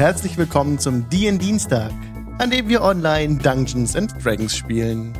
[0.00, 1.92] Herzlich willkommen zum DN Dienstag,
[2.38, 5.12] an dem wir online Dungeons and Dragons spielen.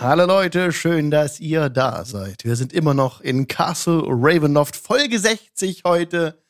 [0.00, 2.44] Hallo Leute, schön, dass ihr da seid.
[2.44, 6.42] Wir sind immer noch in Castle Ravenloft, Folge 60 heute.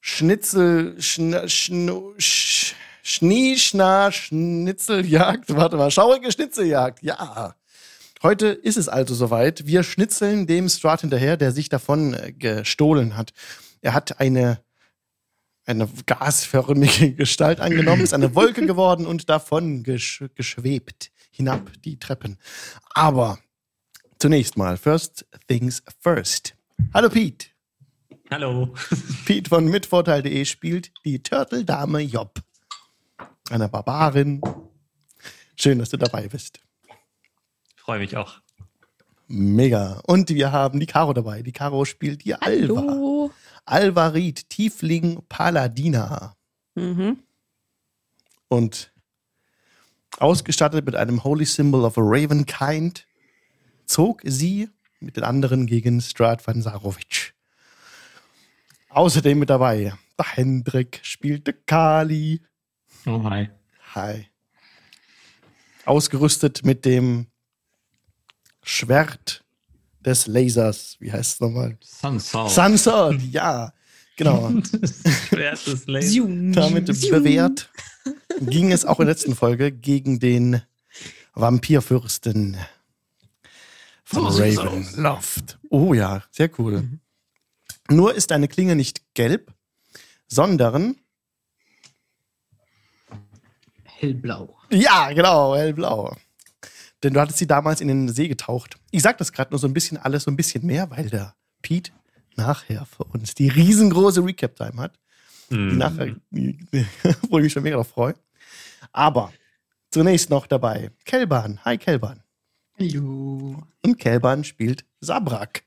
[0.00, 2.74] Schnitzel, schn, schn, sch,
[3.04, 5.54] Schnie, Schna, Schnitzeljagd.
[5.54, 7.04] Warte mal, schaurige Schnitzeljagd.
[7.04, 7.54] Ja.
[8.24, 9.64] Heute ist es also soweit.
[9.64, 13.32] Wir schnitzeln dem Strat hinterher, der sich davon äh, gestohlen hat.
[13.80, 14.63] Er hat eine,
[15.66, 22.38] eine gasförmige Gestalt angenommen, ist eine Wolke geworden und davon gesch geschwebt hinab die Treppen.
[22.94, 23.38] Aber
[24.18, 26.54] zunächst mal, first things first.
[26.92, 27.48] Hallo Pete.
[28.30, 28.74] Hallo.
[29.26, 32.40] Pete von mitvorteil.de spielt die Turtle-Dame Job.
[33.50, 34.40] Eine Barbarin.
[35.56, 36.60] Schön, dass du dabei bist.
[37.76, 38.40] Freue mich auch.
[39.26, 40.00] Mega.
[40.06, 41.42] Und wir haben die Caro dabei.
[41.42, 43.30] Die Caro spielt die Alva.
[43.64, 46.36] Alvarit, Tiefling Paladina.
[46.74, 47.18] Mhm.
[48.48, 48.92] Und
[50.18, 53.06] ausgestattet mit einem Holy Symbol of a Ravenkind
[53.86, 54.68] zog sie
[55.00, 57.34] mit den anderen gegen Strad van Sarovic.
[58.88, 62.40] Außerdem mit dabei, der Hendrik spielte Kali.
[63.06, 63.50] Oh, hi.
[63.94, 64.28] Hi.
[65.84, 67.26] Ausgerüstet mit dem
[68.62, 69.43] Schwert
[70.04, 70.96] des Lasers.
[71.00, 71.76] Wie heißt es nochmal?
[71.80, 72.50] Sunsword.
[72.50, 73.72] Sunsword, ja.
[74.16, 74.52] Genau.
[74.52, 75.02] das.
[76.52, 77.68] Damit bewährt
[78.40, 80.62] ging es auch in der letzten Folge gegen den
[81.34, 82.56] Vampirfürsten
[84.04, 85.58] von So sieht's Ravenloft.
[85.70, 86.88] Oh ja, sehr cool.
[87.90, 89.52] Nur ist deine Klinge nicht gelb,
[90.26, 90.96] sondern
[93.84, 94.56] Hellblau.
[94.70, 96.16] Ja, genau, hellblau.
[97.04, 98.78] Denn du hattest sie damals in den See getaucht.
[98.90, 101.34] Ich sag das gerade nur so ein bisschen alles, so ein bisschen mehr, weil der
[101.62, 101.92] Pete
[102.34, 104.98] nachher für uns die riesengroße Recap-Time hat.
[105.50, 105.76] Die Hm.
[105.78, 108.14] nachher, wo ich mich schon mega drauf freue.
[108.92, 109.32] Aber
[109.90, 111.62] zunächst noch dabei Kelban.
[111.64, 112.22] Hi Kelban.
[112.78, 113.62] Hallo.
[113.82, 115.62] Und Kelban spielt Sabrak.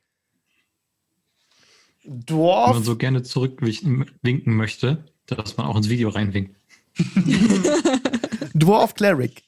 [2.03, 2.73] Wenn Dwarf.
[2.73, 6.55] man so gerne zurückwinken möchte, dass man auch ins Video reinwinkt.
[8.55, 9.43] Dwarf Cleric.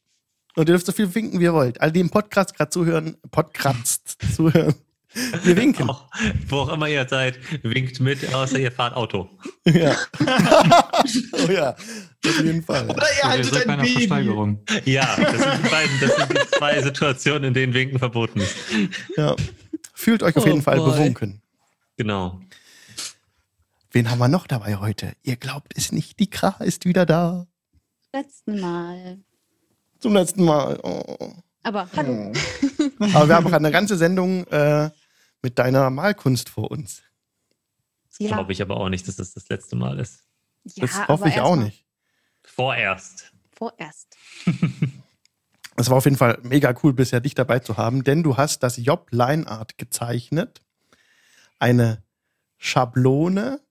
[0.55, 1.79] Und ihr dürft so viel winken, wie ihr wollt.
[1.81, 4.75] All die im Podcast gerade zuhören, Podcast zuhören.
[5.43, 5.89] Wir winken.
[5.89, 6.05] Auch,
[6.49, 9.27] wo auch immer ihr seid, winkt mit, außer ihr fahrt Auto.
[9.65, 9.95] Ja.
[11.47, 12.87] oh ja, auf jeden Fall.
[12.89, 13.93] Oder ihr haltet ein Baby.
[13.93, 14.63] Versteigerung.
[14.85, 18.55] Ja, das sind, die beiden, das sind die zwei Situationen, in denen Winken verboten ist.
[19.17, 19.35] Ja.
[19.95, 20.91] Fühlt euch auf Oh jeden Fall boy.
[20.91, 21.41] bewunken.
[21.97, 22.39] Genau.
[23.91, 25.13] Wen haben wir noch dabei heute?
[25.23, 27.47] Ihr glaubt es nicht, die Kra ist wieder da.
[28.13, 29.17] Letzten Mal.
[29.99, 30.79] Zum letzten Mal.
[30.83, 31.33] Oh.
[31.63, 32.31] Aber hallo.
[33.13, 34.89] Aber wir haben noch eine ganze Sendung äh,
[35.41, 37.01] mit deiner Malkunst vor uns.
[38.17, 40.23] Ja, Glaube ich aber auch nicht, dass das das letzte Mal ist.
[40.65, 41.85] ja, Das hoffe ich auch mal nicht.
[42.43, 43.31] Vorerst.
[43.51, 44.17] Vorerst.
[45.79, 48.63] Es war auf jeden Fall mega cool, bisher dich dabei zu haben, denn du hast
[48.63, 50.59] das Job Line Art gezeichnet.
[51.57, 52.03] Eine
[52.57, 53.61] Schablone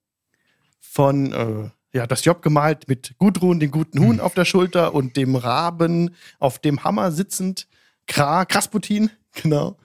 [0.80, 5.16] von, äh, ja, das Job gemalt mit Gudrun, den guten Huhn auf der Schulter und
[5.16, 7.66] dem Raben auf dem Hammer sitzend.
[8.06, 9.76] Kra, Krasputin, genau.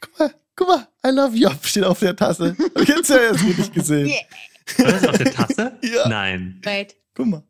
[0.00, 2.56] Guck mal, guck mal, I love Job steht auf der Tasse.
[2.56, 4.06] Hab ich jetzt ja erst nicht gesehen.
[4.06, 4.86] Yeah.
[4.86, 5.78] War das auf der Tasse?
[5.82, 6.08] Ja.
[6.08, 6.60] Nein.
[6.62, 6.94] Wait.
[7.14, 7.42] Guck mal.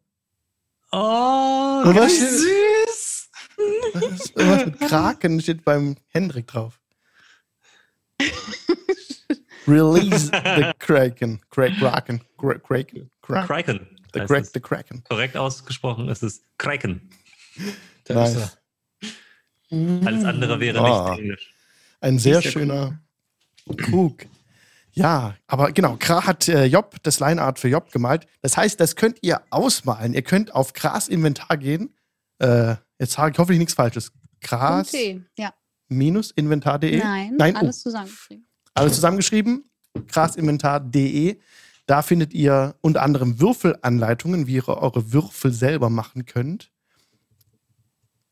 [0.90, 2.18] Oh, Und was.
[2.18, 3.30] Süß.
[3.92, 6.80] was, mit Kraken steht beim Hendrik drauf.
[9.66, 11.40] Release the Kraken.
[11.50, 12.20] Kra- Kraken.
[12.38, 13.10] Kra- Kraken.
[13.22, 13.46] Kraken.
[13.46, 13.86] Kraken.
[14.12, 14.52] The, es.
[14.52, 15.02] the Kraken.
[15.08, 17.10] Korrekt ausgesprochen ist es Kraken.
[18.04, 18.58] Da ist
[19.70, 20.06] Nice.
[20.06, 21.10] Alles andere wäre Ah.
[21.10, 21.54] nicht Englisch.
[22.00, 23.00] Ein sehr schöner
[23.78, 24.26] Krug.
[24.92, 28.26] Ja, aber genau, Kra hat äh, Job, das Lineart für Job gemalt.
[28.42, 30.12] Das heißt, das könnt ihr ausmalen.
[30.12, 31.94] Ihr könnt auf Kras Inventar gehen.
[32.38, 34.12] Äh, jetzt sage ich hoffentlich nichts Falsches.
[34.42, 34.92] Kras.
[35.38, 35.54] Ja.
[35.88, 36.98] inventar.de.
[36.98, 38.46] Nein, Nein, alles oh, zusammengeschrieben.
[38.74, 39.64] Alles zusammengeschrieben.
[40.08, 41.38] Krasinventar.de.
[41.86, 46.70] Da findet ihr unter anderem Würfelanleitungen, wie ihr eure Würfel selber machen könnt.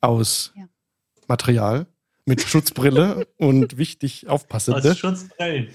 [0.01, 0.65] Aus Ja.
[1.29, 1.87] Material.
[2.27, 4.75] Mit Schutzbrille und wichtig aufpassen.
[4.75, 5.69] Aus Schutzbrillen.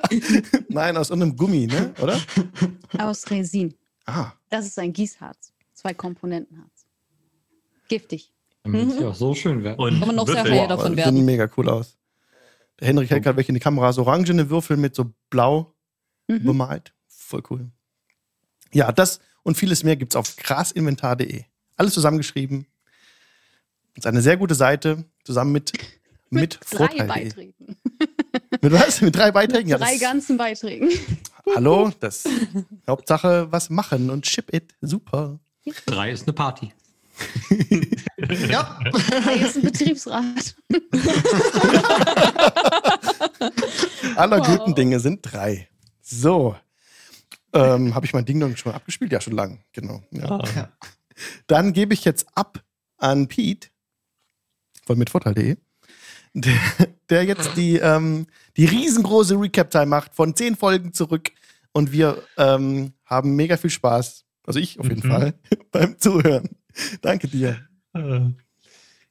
[0.68, 1.92] Nein, aus irgendeinem Gummi, ne?
[2.00, 2.18] Oder?
[2.98, 3.74] Aus Resin.
[4.06, 5.52] Ah, Das ist ein Gießharz.
[5.74, 6.86] Zwei Komponentenharz.
[7.88, 8.32] Giftig.
[8.62, 8.90] Damit Mhm.
[8.92, 9.78] sie auch so schön werden.
[9.80, 11.24] Und Kann man noch sehr hell davon werden.
[11.24, 11.96] mega cool aus.
[12.82, 15.74] Henrik hält gerade welche in die Kamera, so orangene Würfel mit so blau
[16.28, 16.44] Mhm.
[16.44, 16.92] bemalt.
[17.08, 17.70] Voll cool.
[18.72, 21.44] Ja, das und vieles mehr gibt es auf grasinventar.de.
[21.76, 22.66] Alles zusammengeschrieben.
[23.94, 25.72] Das ist eine sehr gute Seite, zusammen mit,
[26.30, 27.06] mit, drei Vorteil.de.
[27.06, 27.54] Beiträgen.
[28.60, 29.00] Mit was?
[29.00, 29.68] Mit drei Beiträgen?
[29.70, 30.88] Ja, drei ganzen Beiträgen.
[31.56, 32.24] Hallo, das
[32.86, 34.74] Hauptsache was machen und ship it.
[34.80, 35.40] Super.
[35.86, 36.72] Drei ist eine Party.
[38.48, 38.78] Ja.
[39.34, 40.54] Hier ist ein Betriebsrat.
[44.16, 44.46] Aller Wow.
[44.46, 45.68] guten Dinge sind drei.
[46.00, 46.56] So.
[47.52, 49.12] Ähm, Habe ich mein Ding noch schon abgespielt?
[49.12, 49.60] Ja, schon lang.
[49.72, 50.02] Genau.
[50.10, 50.24] Ja.
[50.30, 50.44] Ah.
[50.54, 50.68] Ja.
[51.46, 52.62] Dann gebe ich jetzt ab
[52.98, 53.68] an Pete
[54.86, 55.56] von mitvorteil.de,
[56.34, 56.54] der,
[57.10, 58.26] der jetzt die, ähm,
[58.56, 61.30] die riesengroße Recap-Time macht von zehn Folgen zurück.
[61.72, 65.10] Und wir ähm, haben mega viel Spaß, also ich auf jeden Mhm.
[65.12, 65.34] Fall,
[65.70, 66.48] beim Zuhören.
[67.02, 67.66] Danke dir.
[67.94, 68.30] Äh,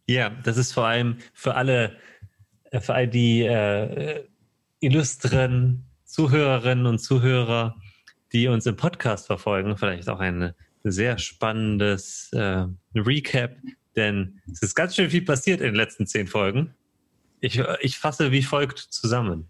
[0.07, 1.98] Ja, das ist vor allem für alle,
[2.72, 4.25] äh, für all die äh,
[4.80, 7.78] illustren Zuhörerinnen und Zuhörer,
[8.33, 13.56] die uns im Podcast verfolgen, vielleicht auch ein sehr spannendes äh, Recap,
[13.95, 16.74] denn es ist ganz schön viel passiert in den letzten zehn Folgen.
[17.39, 19.50] Ich, ich fasse wie folgt zusammen.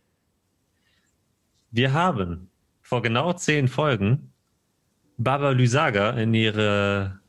[1.72, 2.50] Wir haben
[2.81, 4.34] vor genau zehn Folgen
[5.18, 7.21] Baba Lysaga in ihre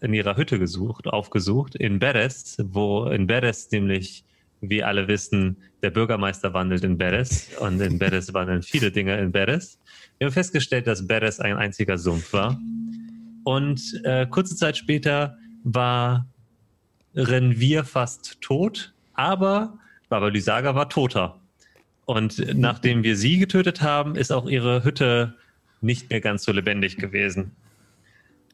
[0.00, 4.24] in ihrer Hütte gesucht, aufgesucht, in Beres, wo in Beres nämlich,
[4.60, 9.32] wie alle wissen, der Bürgermeister wandelt in Beres und in Beres wandeln viele Dinge in
[9.32, 9.78] Beres.
[10.18, 12.58] Wir haben festgestellt, dass Beres ein einziger Sumpf war.
[13.44, 16.24] Und äh, kurze Zeit später waren
[17.14, 21.40] wir fast tot, aber Baba Lysaga war toter.
[22.04, 25.36] Und nachdem wir sie getötet haben, ist auch ihre Hütte
[25.80, 27.52] nicht mehr ganz so lebendig gewesen.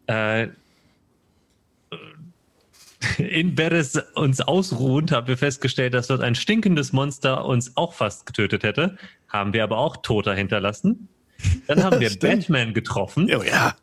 [0.06, 0.49] Äh,
[3.19, 8.27] in Beres uns ausruhend haben wir festgestellt, dass dort ein stinkendes Monster uns auch fast
[8.27, 8.97] getötet hätte.
[9.29, 11.09] Haben wir aber auch Toter hinterlassen.
[11.67, 12.11] Dann haben wir.
[12.19, 13.77] Batman getroffen Oh ja.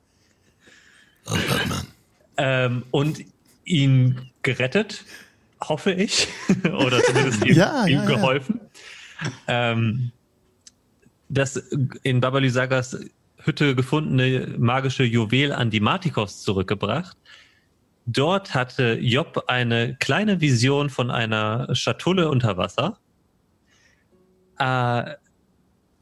[2.37, 3.23] ähm, und
[3.65, 5.05] ihn gerettet,
[5.61, 6.27] hoffe ich.
[6.63, 8.05] Oder zumindest ihm, Ja, ihm ja, ja.
[8.05, 8.59] geholfen.
[9.47, 10.11] Ähm,
[11.29, 11.57] das
[12.03, 12.97] in Baba Lysagas
[13.37, 17.17] Hütte gefundene magische Juwel an die Martikos zurückgebracht.
[18.05, 22.99] Dort hatte Job eine kleine Vision von einer Schatulle unter Wasser.
[24.59, 25.15] Äh,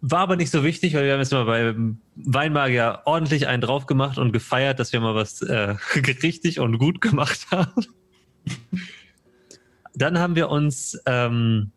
[0.03, 3.86] war aber nicht so wichtig, weil wir haben jetzt mal beim Weinmagier ordentlich einen drauf
[3.86, 5.75] gemacht und gefeiert, dass wir mal was äh,
[6.24, 7.86] richtig und gut gemacht haben.
[9.94, 11.71] Dann haben wir uns ähm,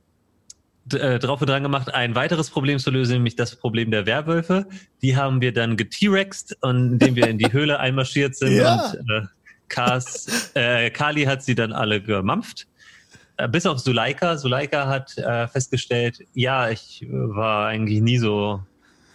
[0.93, 4.67] äh, drauf und dran gemacht, ein weiteres Problem zu lösen, nämlich das Problem der Werwölfe.
[5.03, 8.91] Die haben wir dann get-rext, und indem wir in die Höhle einmarschiert sind Ja.
[8.91, 9.27] und äh,
[9.69, 12.67] Kas, äh, Kali hat sie dann alle gemampft.
[13.37, 14.37] Äh, bis auf Suleika.
[14.37, 18.63] Suleika hat äh, festgestellt, ja, ich äh, war eigentlich nie so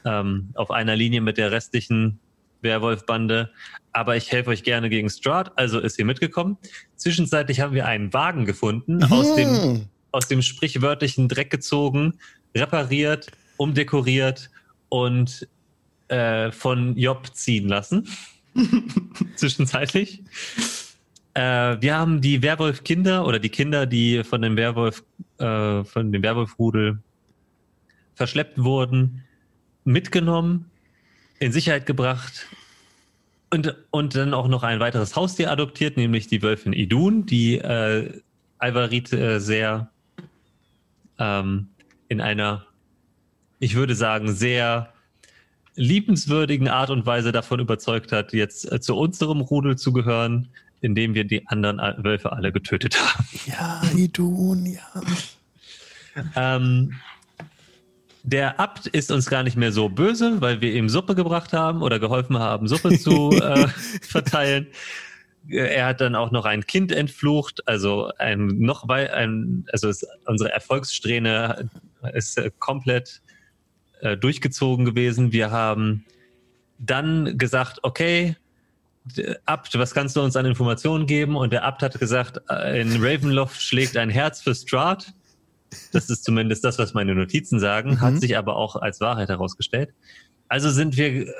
[0.05, 2.19] ähm, auf einer Linie mit der restlichen
[2.61, 3.49] Werwolf-Bande,
[3.93, 6.57] aber ich helfe euch gerne gegen Strahd, also ist sie mitgekommen.
[6.95, 9.85] Zwischenzeitlich haben wir einen Wagen gefunden, aus, dem, Hm.
[10.11, 12.15] aus dem sprichwörtlichen Dreck gezogen,
[12.55, 14.49] repariert, umdekoriert
[14.89, 15.47] und
[16.09, 18.07] äh, von Job ziehen lassen.
[19.35, 20.23] Zwischenzeitlich.
[21.33, 25.03] Äh, wir haben die Werwolf-Kinder oder die Kinder, die von dem Werwolf,
[25.37, 26.99] äh, von dem Werwolf-Rudel
[28.15, 29.23] verschleppt wurden,
[29.85, 30.69] mitgenommen,
[31.39, 32.47] in Sicherheit gebracht
[33.49, 38.21] und, und dann auch noch ein weiteres Haustier adoptiert, nämlich die Wölfin Idun, die äh,
[38.57, 39.89] Alvarit äh, sehr
[41.17, 41.69] ähm,
[42.09, 42.65] in einer,
[43.59, 44.93] ich würde sagen, sehr
[45.79, 50.49] liebenswürdigen Art und Weise davon überzeugt hat, jetzt äh, zu unserem Rudel zu gehören,
[50.81, 53.25] indem wir die anderen Wölfe alle getötet haben.
[53.45, 54.81] Ja, Idun, ja.
[56.35, 56.95] Ähm,
[58.23, 61.81] der Abt ist uns gar nicht mehr so böse, weil wir ihm Suppe gebracht haben
[61.81, 63.67] oder geholfen haben, Suppe zu äh,
[64.01, 64.67] verteilen.
[65.47, 70.05] Er hat dann auch noch ein Kind entflucht, also ein noch wei- ein, also es,
[70.25, 71.69] unsere Erfolgssträhne
[72.13, 73.21] ist äh, komplett
[73.99, 75.31] äh, durchgezogen gewesen.
[75.31, 76.05] Wir haben
[76.77, 78.35] dann gesagt, okay,
[79.45, 81.35] Abt, was kannst du uns an Informationen geben?
[81.35, 85.13] Und der Abt hat gesagt, äh, in Ravenloft schlägt ein Herz für Strahd.
[85.91, 88.01] Das ist zumindest das, was meine Notizen sagen, Mhm.
[88.01, 89.93] hat sich aber auch als Wahrheit herausgestellt.
[90.47, 91.33] Also sind wir, äh,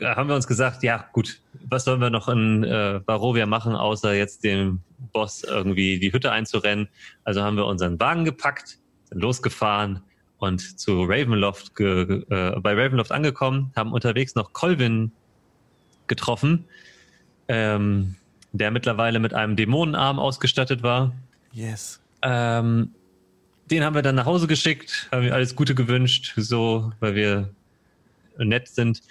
[0.00, 4.14] haben wir uns gesagt, ja gut, was sollen wir noch in äh, Barovia machen, außer
[4.14, 4.80] jetzt dem
[5.12, 6.88] Boss irgendwie die Hütte einzurennen.
[7.24, 8.78] Also haben wir unseren Wagen gepackt,
[9.08, 10.02] sind losgefahren
[10.40, 15.12] und zu Ravenloft, ge, äh, bei Ravenloft angekommen, haben unterwegs noch Colvin
[16.06, 16.64] getroffen,
[17.48, 18.16] ähm,
[18.52, 21.12] der mittlerweile mit einem Dämonenarm ausgestattet war.
[21.52, 22.00] Yes.
[22.22, 22.90] Ähm,
[23.70, 27.50] den haben wir dann nach Hause geschickt, haben wir alles Gute gewünscht, so, weil wir
[28.38, 29.02] nett sind.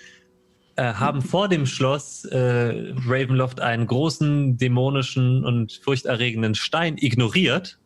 [0.75, 7.78] Äh, haben vor dem Schloss äh, Ravenloft einen großen, dämonischen und furchterregenden Stein ignoriert,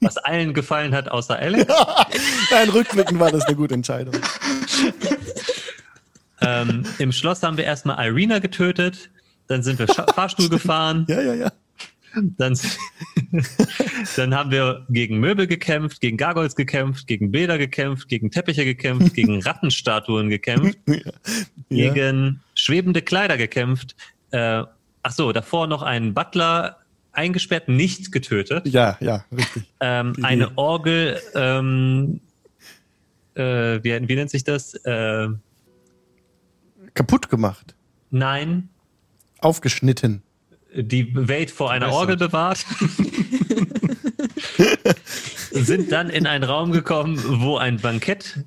[0.00, 1.72] was allen gefallen hat, außer Alex.
[2.50, 4.14] Nein, rückblickend war das eine gute Entscheidung.
[6.40, 9.10] ähm, Im Schloss haben wir erstmal Irina getötet.
[9.48, 11.06] Dann sind wir Scha Fahrstuhl gefahren.
[11.08, 11.52] Ja, ja, ja.
[12.38, 12.58] Dann,
[14.16, 19.14] dann haben wir gegen Möbel gekämpft, gegen Gargoyles gekämpft, gegen Bilder gekämpft, gegen Teppiche gekämpft,
[19.14, 21.02] gegen Rattenstatuen gekämpft, ja.
[21.68, 23.96] gegen schwebende Kleider gekämpft.
[24.30, 24.64] Äh,
[25.02, 26.78] ach so, davor noch einen Butler
[27.16, 28.66] eingesperrt, nicht getötet.
[28.66, 29.64] Ja, ja, richtig.
[29.80, 32.20] Ähm, eine Orgel, ähm,
[33.34, 33.42] äh,
[33.82, 34.74] wie, wie nennt sich das?
[34.74, 35.28] Äh,
[36.94, 37.74] Kaputt gemacht.
[38.10, 38.68] nein,
[39.40, 40.22] Aufgeschnitten.
[40.74, 41.92] die Welt vor einer.
[41.92, 42.64] Orgel bewahrt.
[45.50, 48.44] sind dann in einen Raum gekommen, wo ein Bankett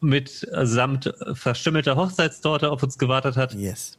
[0.00, 3.54] mit samt verstümmelter Hochzeitstorte auf uns gewartet hat.
[3.54, 3.98] Yes.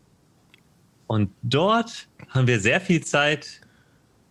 [1.08, 3.62] Und dort haben wir sehr viel Zeit,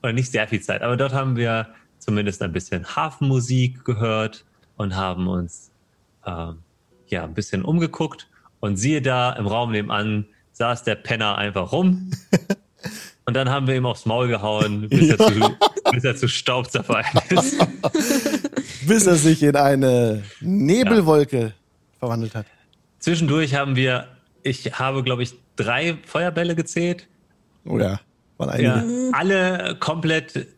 [0.02, 1.68] oder nicht sehr viel Zeit, aber dort haben wir
[1.99, 4.44] zumindest ein bisschen Hafenmusik gehört
[4.76, 5.71] und haben uns
[6.26, 6.59] ähm,
[7.06, 8.28] ja ein bisschen umgeguckt.
[8.61, 12.11] Und siehe da, im Raum nebenan saß der Penner einfach rum.
[13.25, 15.56] Und dann haben wir ihm aufs Maul gehauen, bis, er, zu,
[15.92, 17.56] bis er zu Staub zerfallen ist.
[18.87, 21.54] Bis er sich in eine Nebelwolke
[22.00, 22.47] verwandelt hat.
[22.99, 24.09] Zwischendurch haben wir,
[24.42, 27.06] ich habe, glaube ich, drei Feuerbälle gezählt.
[27.64, 28.00] Oder?
[28.42, 29.11] Waren einige.
[29.11, 30.49] Ja, alle komplett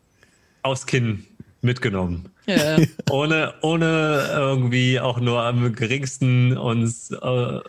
[0.63, 1.27] aufs Kinn
[1.61, 2.31] mitgenommen.
[2.47, 2.79] Ja.
[3.11, 7.61] Ohne, ohne irgendwie auch nur am geringsten uns äh,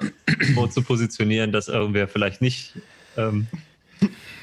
[0.53, 2.73] so zu positionieren, dass irgendwer vielleicht nicht
[3.15, 3.47] ähm,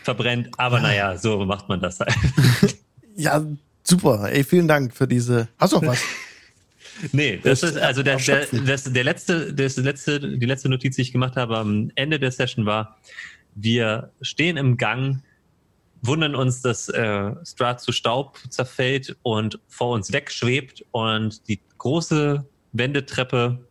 [0.03, 0.49] verbrennt.
[0.57, 2.15] Aber naja, so macht man das halt.
[3.15, 3.45] Ja,
[3.83, 4.31] super.
[4.33, 5.49] Ey, vielen Dank für diese.
[5.59, 6.03] Hast du noch was?
[7.11, 11.03] Nee, das ist also der, der, das, der letzte, das letzte, die letzte Notiz, die
[11.03, 12.97] ich gemacht habe am Ende der Session war,
[13.55, 15.23] wir stehen im Gang,
[16.03, 22.45] wundern uns, dass äh, Strat zu Staub zerfällt und vor uns wegschwebt und die große
[22.73, 23.65] Wendetreppe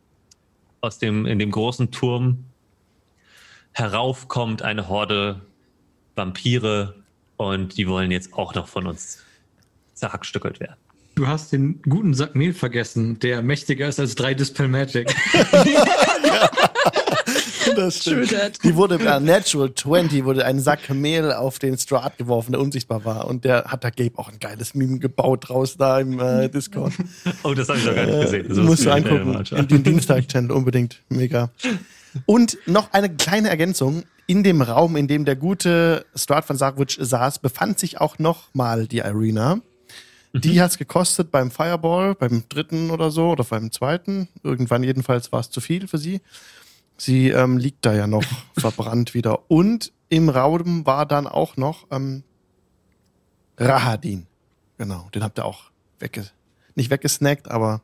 [0.79, 2.45] aus dem, in dem großen Turm
[3.73, 5.41] herauf kommt eine Horde
[6.15, 6.95] Vampire
[7.37, 9.19] und die wollen jetzt auch noch von uns
[9.93, 10.77] zerhackstückelt werden.
[11.15, 15.13] Du hast den guten Sack Mehl vergessen, der mächtiger ist als drei Dispel Magic.
[17.75, 18.63] Das that.
[18.63, 23.05] Die wurde bei Natural 20 wurde ein Sack Mehl auf den Strat geworfen, der unsichtbar
[23.05, 23.27] war.
[23.27, 26.93] Und der hat da Gabe auch ein geiles Meme gebaut draus da im äh, Discord.
[27.43, 28.45] Oh, das habe ich noch gar nicht gesehen.
[28.47, 29.55] Das Äh, musst du muss ich mir angucken.
[29.55, 31.01] In den Dienstag-Channel unbedingt.
[31.09, 31.49] Mega.
[32.25, 34.03] Und noch eine kleine Ergänzung.
[34.27, 38.53] In dem Raum, in dem der gute Strat von Sarwitsch saß, befand sich auch noch
[38.53, 39.61] mal die Arena.
[40.33, 44.29] Die hat's gekostet beim Fireball, beim dritten oder so, oder beim zweiten.
[44.43, 46.21] Irgendwann jedenfalls war es zu viel für sie.
[47.03, 48.23] Sie ähm, liegt da ja noch
[48.59, 49.49] verbrannt wieder.
[49.49, 52.23] Und im Raum war dann auch noch ähm,
[53.57, 54.27] Rahadin.
[54.77, 56.29] Genau, den habt ihr auch wegge
[56.75, 57.81] nicht weggesnackt, aber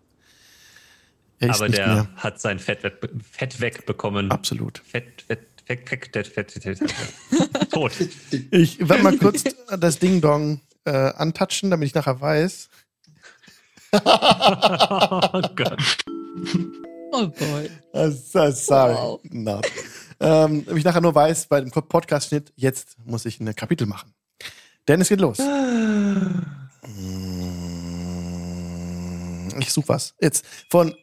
[1.40, 2.08] er ist Aber nicht der mehr.
[2.18, 4.30] hat sein Fett, weg- Fett wegbekommen.
[4.30, 4.78] Absolut.
[4.86, 7.72] Fett, Fett, Fett, Fett, Fett, Fett, Fett, Fett.
[7.72, 7.92] Tot.
[8.52, 9.44] Ich werde mal kurz
[9.80, 12.70] das Ding-Dong äh, antatschen, damit ich nachher weiß.
[13.94, 15.98] oh Gott.
[17.12, 17.70] Oh boy.
[17.94, 18.94] Uh, so sorry.
[18.94, 19.20] Wow.
[19.24, 19.66] Not.
[20.20, 24.14] Ähm, ich nachher nur weiß, bei dem Podcast-Schnitt, jetzt muss ich ein Kapitel machen.
[24.88, 25.38] Denn es geht los.
[29.60, 30.16] Ich suche was.
[30.20, 30.94] Jetzt von.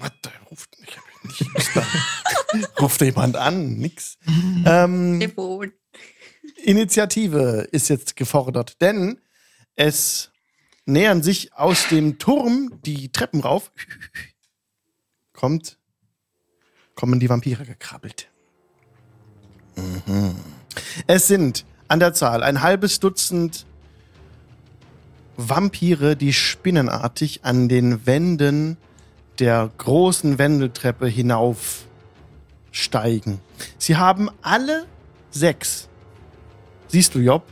[0.00, 0.12] What
[0.50, 3.74] ruft, ich hab nicht, ruft jemand an?
[3.74, 4.18] Nix.
[4.66, 5.22] Ähm.
[6.64, 9.20] Initiative ist jetzt gefordert, denn
[9.76, 10.30] es
[10.86, 13.72] nähern sich aus dem Turm die Treppen rauf.
[15.34, 15.76] Kommt,
[16.94, 18.30] kommen die Vampire gekrabbelt.
[19.76, 20.34] Mhm.
[21.06, 23.66] Es sind an der Zahl ein halbes Dutzend
[25.36, 28.78] Vampire, die spinnenartig an den Wänden
[29.40, 31.84] der großen Wendeltreppe hinauf
[32.70, 33.40] steigen.
[33.78, 34.86] Sie haben alle
[35.30, 35.88] sechs
[36.94, 37.42] siehst du, Job,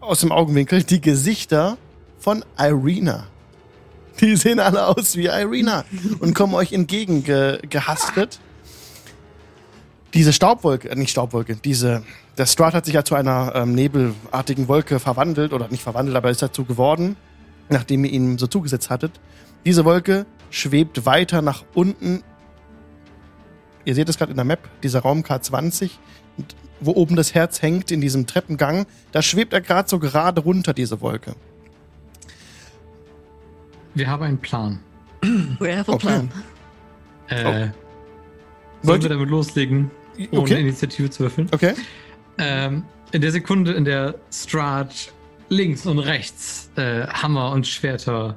[0.00, 1.78] aus dem Augenwinkel die Gesichter
[2.18, 3.28] von Irina.
[4.24, 5.84] Die sehen alle aus wie Irina
[6.20, 8.38] und kommen euch entgegengehastet.
[10.14, 12.04] Diese Staubwolke, äh, nicht Staubwolke, diese,
[12.38, 16.30] der Strat hat sich ja zu einer ähm, nebelartigen Wolke verwandelt, oder nicht verwandelt, aber
[16.30, 17.16] ist dazu geworden,
[17.68, 19.18] nachdem ihr ihn so zugesetzt hattet.
[19.64, 22.22] Diese Wolke schwebt weiter nach unten.
[23.84, 25.90] Ihr seht es gerade in der Map, dieser Raum K20,
[26.80, 30.74] wo oben das Herz hängt in diesem Treppengang, da schwebt er gerade so gerade runter,
[30.74, 31.34] diese Wolke.
[33.94, 34.80] Wir haben einen Plan.
[35.58, 36.06] We have a Okay.
[36.06, 36.32] plan.
[37.28, 37.68] Äh,
[38.82, 39.90] Wollt Sollen wir damit loslegen,
[40.32, 40.60] ohne Okay.
[40.60, 41.48] Initiative zu würfeln?
[41.52, 41.74] Okay.
[42.38, 45.12] Ähm, in der Sekunde, in der Strahd
[45.48, 48.36] links und rechts äh, Hammer und Schwerter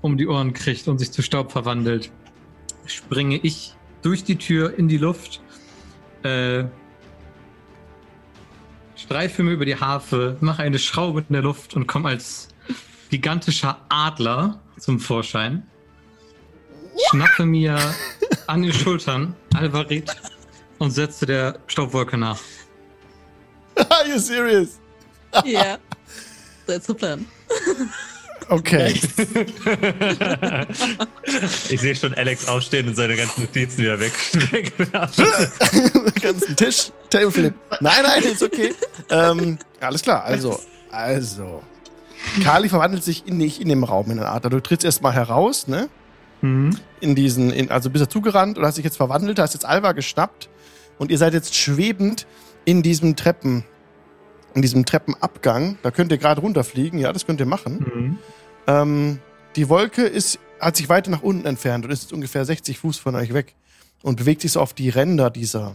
[0.00, 2.10] um die Ohren kriegt und sich zu Staub verwandelt,
[2.86, 5.40] springe ich durch die Tür in die Luft,
[6.22, 6.64] äh,
[8.96, 12.48] streife mir über die Harfe, mache eine Schraube in der Luft und komme als
[13.10, 15.66] gigantischer Adler zum Vorschein.
[17.10, 17.78] Schnappe mir
[18.46, 20.14] an die Schultern Alvarit
[20.78, 22.38] und setze der Staubwolke nach.
[23.76, 24.78] Are you serious?
[25.44, 25.78] Ja.
[26.66, 27.26] That's the plan.
[28.48, 28.94] Okay.
[31.70, 34.12] ich sehe schon Alex aufstehen und seine ganzen Notizen wieder weg.
[34.52, 35.26] wegwerfen.
[36.20, 37.54] ganzen Tisch, Tableflip.
[37.80, 38.72] Nein, nein, ist okay.
[39.10, 41.62] Ähm, alles klar, also, also.
[42.42, 44.44] Kali verwandelt sich in, nicht in dem Raum in eine Art.
[44.44, 45.88] Du trittst erstmal heraus, ne?
[46.40, 46.76] Mhm.
[47.00, 49.92] In diesen, in, also bist du zugerannt und hast dich jetzt verwandelt, hast jetzt Alva
[49.92, 50.48] geschnappt
[50.98, 52.26] und ihr seid jetzt schwebend
[52.64, 53.64] in diesem Treppen,
[54.54, 55.78] in diesem Treppenabgang.
[55.82, 57.78] Da könnt ihr gerade runterfliegen, ja, das könnt ihr machen.
[57.78, 58.18] Mhm.
[58.66, 59.18] Ähm,
[59.56, 62.98] die Wolke ist, hat sich weiter nach unten entfernt und ist jetzt ungefähr 60 Fuß
[62.98, 63.54] von euch weg
[64.02, 65.74] und bewegt sich so auf die Ränder dieser,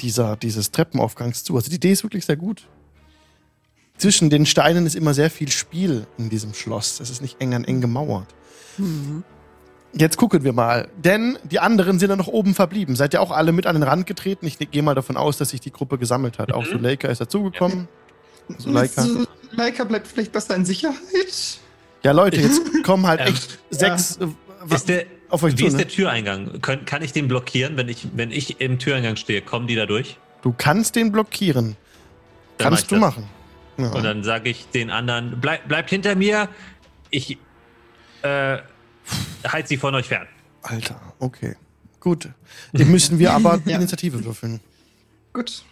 [0.00, 1.56] dieser, dieses Treppenaufgangs zu.
[1.56, 2.66] Also die Idee ist wirklich sehr gut.
[3.98, 7.00] Zwischen den Steinen ist immer sehr viel Spiel in diesem Schloss.
[7.00, 8.26] Es ist nicht eng an eng gemauert.
[9.94, 10.88] Jetzt gucken wir mal.
[11.02, 12.96] Denn die anderen sind ja noch oben verblieben.
[12.96, 14.46] Seid ihr auch alle mit an den Rand getreten?
[14.46, 16.52] Ich gehe mal davon aus, dass sich die Gruppe gesammelt hat.
[16.52, 17.88] Auch Suleika ist dazugekommen.
[18.58, 19.06] Suleika.
[19.52, 20.96] Leica bleibt vielleicht besser in Sicherheit.
[22.02, 25.66] Ja, Leute, jetzt kommen halt Ähm, echt sechs äh, Ist der, auf euch wie zu.
[25.66, 25.78] ist Ne?
[25.78, 26.60] der Türeingang?
[26.60, 29.40] Kön kann ich den blockieren, wenn ich, wenn ich im Türeingang stehe?
[29.40, 30.18] Kommen die da durch?
[30.42, 31.76] Du kannst den blockieren.
[32.58, 33.00] Dann Kannst du das.
[33.00, 33.28] machen.
[33.78, 33.90] Ja.
[33.90, 36.48] Und dann sage ich den anderen, bleib, bleibt hinter mir.
[37.10, 37.38] Ich
[38.22, 38.58] äh,
[39.46, 40.26] halt sie von euch fern.
[40.62, 41.56] Alter, okay.
[42.00, 42.28] Gut.
[42.72, 43.76] Dann müssen wir aber die Ja.
[43.76, 44.60] Initiative würfeln.
[45.32, 45.62] Gut.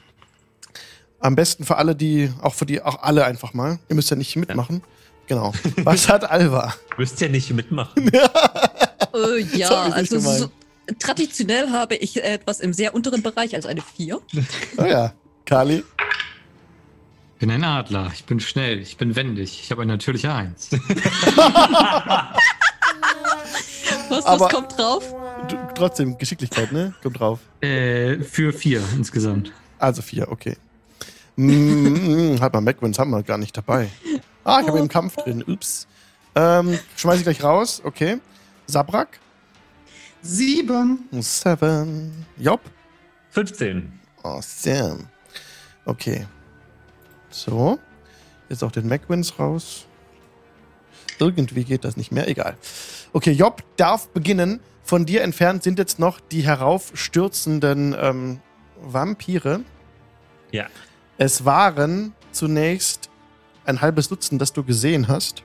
[1.20, 3.78] Am besten für alle, die, auch für die, auch alle einfach mal.
[3.88, 4.82] Ihr müsst ja nicht mitmachen.
[5.26, 5.54] Genau.
[5.78, 6.75] Was hat Alva?
[6.99, 8.12] Müsst ihr nicht mitmachen.
[8.12, 10.50] Äh, ja, ich's also so,
[10.99, 14.20] traditionell habe ich etwas im sehr unteren Bereich, also eine 4.
[14.76, 15.14] Oh ja.
[15.47, 15.82] Kali.
[17.34, 20.70] Ich bin ein Adler, ich bin schnell, ich bin wendig, ich habe eine natürliche Eins.
[24.08, 25.12] Was, was kommt drauf?
[25.49, 26.94] Du, trotzdem, Geschicklichkeit, ne?
[27.02, 27.40] Kommt drauf.
[27.62, 29.50] äh, für vier insgesamt.
[29.78, 30.56] Also vier, okay.
[31.36, 33.88] Mm, halt mal, Macwins haben wir gar nicht dabei.
[34.44, 35.42] Ah, ich habe im Kampf drin.
[35.47, 35.86] Ups.
[36.34, 37.80] Ähm, schmeiß ich gleich raus.
[37.82, 38.18] Okay.
[38.66, 39.18] Sabrak.
[40.23, 41.08] Sieben.
[41.20, 42.26] Seven.
[42.38, 42.60] Job.
[43.30, 43.99] 15.
[44.23, 45.08] Awesome.
[45.86, 46.26] Okay.
[47.34, 47.78] So.
[48.49, 49.86] Jetzt auch den Macwins raus.
[51.18, 52.28] Irgendwie geht das nicht mehr.
[52.28, 52.56] Egal.
[53.12, 54.60] Okay, Job darf beginnen.
[54.82, 58.40] Von dir entfernt sind jetzt noch die heraufstürzenden ähm,
[58.80, 59.60] Vampire.
[60.52, 60.66] Ja.
[61.16, 63.08] Es waren zunächst
[63.64, 65.42] ein halbes Dutzend, das du gesehen hast.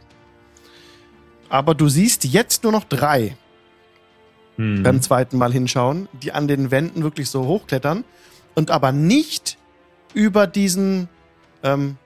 [1.47, 3.37] Aber du siehst jetzt nur noch drei
[4.59, 4.83] Hm.
[4.83, 8.03] beim zweiten Mal hinschauen, die an den Wänden wirklich so hochklettern
[8.55, 9.57] und aber nicht
[10.13, 11.07] über diesen,
[11.63, 11.97] ähm,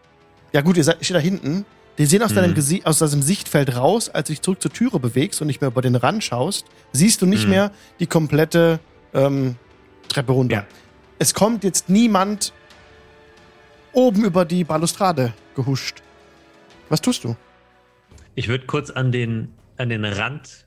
[0.52, 1.66] ja gut, ihr seid, steht da hinten,
[1.98, 2.36] die sehen aus, Mhm.
[2.36, 5.62] deinem Gesi aus deinem Sichtfeld raus, als du dich zurück zur Türe bewegst und nicht
[5.62, 7.50] mehr über den Rand schaust, siehst du nicht Mhm.
[7.52, 8.80] mehr die komplette
[9.14, 9.56] ähm,
[10.10, 10.56] Treppe runter.
[10.56, 10.66] Ja.
[11.20, 12.52] Es kommt jetzt niemand
[13.92, 16.02] oben über die Balustrade gehuscht.
[16.90, 17.36] Was tust du?
[18.36, 20.66] Ich würde kurz an den, an den Rand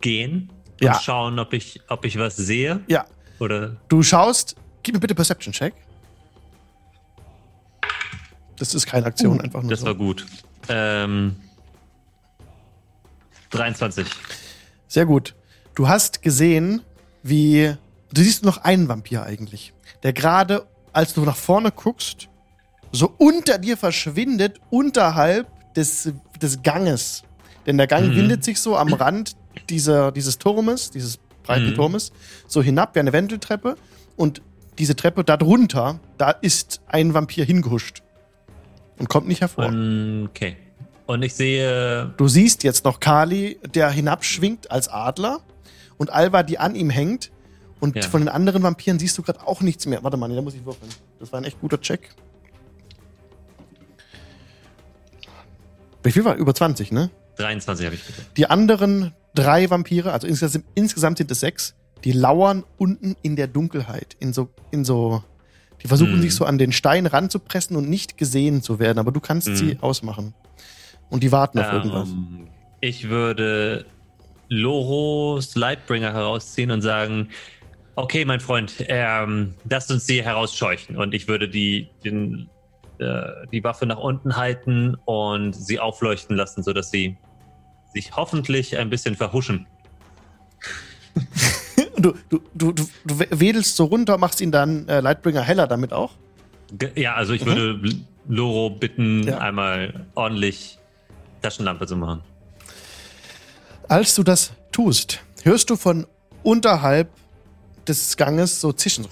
[0.00, 0.50] gehen
[0.80, 0.98] und Ja.
[1.00, 2.80] schauen, ob ich, ob ich was sehe.
[2.86, 3.04] Ja,
[3.38, 5.74] Oder du schaust, gib mir bitte Perception-Check.
[8.58, 9.86] Das ist keine Aktion, einfach nur Uh, das so.
[9.86, 10.26] war gut.
[10.68, 11.36] Ähm,
[13.50, 14.06] 23.
[14.88, 15.34] Sehr gut.
[15.74, 16.82] Du hast gesehen,
[17.22, 17.74] wie.
[18.12, 19.72] Du siehst noch einen Vampir eigentlich,
[20.04, 22.28] der gerade, als du nach vorne guckst,
[22.92, 27.24] so unter dir verschwindet, unterhalb des, des Ganges.
[27.66, 28.16] Denn der Gang Mhm.
[28.16, 29.32] windet sich so am Rand
[29.68, 31.74] dieser, dieses Turmes, dieses breiten Mhm.
[31.74, 32.12] Turmes,
[32.46, 33.76] so hinab wie eine Wendeltreppe.
[34.16, 34.40] Und
[34.78, 38.02] diese Treppe darunter, da ist ein Vampir hingehuscht.
[38.98, 39.66] Und kommt nicht hervor.
[39.66, 40.56] Okay.
[41.06, 42.12] Und ich sehe.
[42.16, 45.40] Du siehst jetzt noch Kali, der hinabschwingt als Adler
[45.98, 47.30] und Alva, die an ihm hängt.
[47.78, 48.02] Und Ja.
[48.02, 50.02] von den anderen Vampiren siehst du gerade auch nichts mehr.
[50.02, 50.90] Warte mal, nee, da muss ich würfeln.
[51.20, 52.10] Das war ein echt guter Check.
[56.02, 56.36] Wie viel war?
[56.36, 57.10] Über 20, ne?
[57.36, 58.36] 23 habe ich gesagt.
[58.36, 63.46] Die anderen drei Vampire, also insgesamt, insgesamt sind es sechs, die lauern unten in der
[63.48, 64.16] Dunkelheit.
[64.20, 65.22] In so, in so,
[65.86, 66.22] die versuchen Mhm.
[66.22, 69.54] sich so an den Stein ranzupressen und nicht gesehen zu werden, aber du kannst Mhm.
[69.54, 70.34] sie ausmachen.
[71.08, 72.08] Und die warten auf irgendwas.
[72.08, 72.48] Ähm,
[72.80, 73.86] ich würde
[74.48, 77.30] Loros Lightbringer herausziehen und sagen:
[77.94, 80.96] Okay, mein Freund, ähm, lasst uns sie herausscheuchen.
[80.96, 82.50] Und ich würde die, den,
[82.98, 87.16] äh, die Waffe nach unten halten und sie aufleuchten lassen, sodass sie
[87.94, 89.66] sich hoffentlich ein bisschen verhuschen.
[91.98, 95.92] Du, du, du, du, du wedelst so runter, machst ihn dann äh, Lightbringer heller damit
[95.92, 96.12] auch.
[96.94, 97.80] Ja, also ich würde
[98.28, 99.38] Loro bitten, Ja.
[99.38, 100.78] einmal ordentlich
[101.42, 102.22] Taschenlampe zu machen.
[103.88, 106.06] Als du das tust, hörst du von
[106.42, 107.08] unterhalb
[107.86, 109.04] des Ganges so zischen.
[109.04, 109.10] So.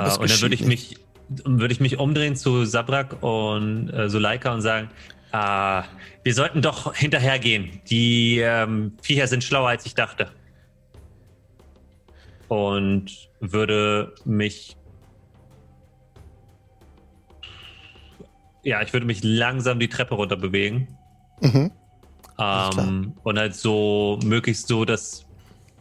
[0.00, 0.96] Aber Äh, und dann würde ich geschieht mich
[1.44, 4.90] würde ich mich umdrehen zu Sabrak und äh, Suleika und sagen,
[5.32, 5.84] ah,
[6.22, 7.80] wir sollten doch hinterhergehen.
[7.88, 10.30] Die ähm, Viecher sind schlauer, als ich dachte.
[12.48, 14.76] Und würde mich
[18.62, 20.88] ja, ich würde mich langsam die Treppe runter bewegen.
[21.40, 21.72] Mhm.
[22.38, 25.26] Ähm, und halt so möglichst so, dass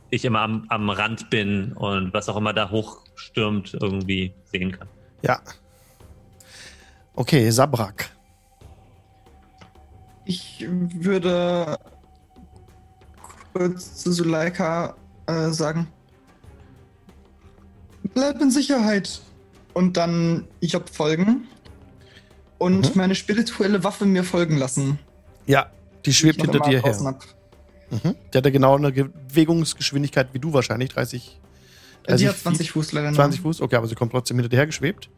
[0.09, 4.87] ich immer am, am Rand bin und was auch immer da hochstürmt, irgendwie sehen kann.
[5.21, 5.39] Ja.
[7.13, 8.09] Okay, Sabrak.
[10.25, 11.77] Ich würde
[13.53, 14.95] kurz zu Suleika
[15.27, 15.87] äh, sagen:
[18.13, 19.21] Bleib in Sicherheit.
[19.73, 21.47] Und dann Job folgen.
[22.57, 22.97] Und Mhm.
[22.97, 24.99] meine spirituelle Waffe mir folgen lassen.
[25.47, 25.71] Ja,
[26.05, 27.15] die schwebt hinter dir her.
[27.89, 28.15] Mhm.
[28.33, 31.39] Der hat ja genau eine Bewegungsgeschwindigkeit wie du wahrscheinlich, 30,
[32.03, 33.15] Die 30 hat 20 Fuß leider nur.
[33.15, 33.61] 20 Fuß.
[33.61, 35.09] Okay, aber sie kommt trotzdem hinter dir her geschwebt.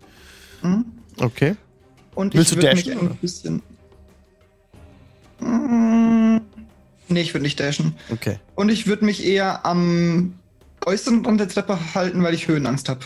[0.61, 0.85] Mhm.
[1.19, 1.55] Okay.
[2.15, 3.61] Und Willst ich du würde mich ein bisschen.
[7.09, 7.95] Nee, ich würde nicht dashen.
[8.11, 8.39] Okay.
[8.55, 10.33] Und ich würde mich eher am
[10.85, 13.01] äußeren Rand der Treppe halten, weil ich Höhenangst habe.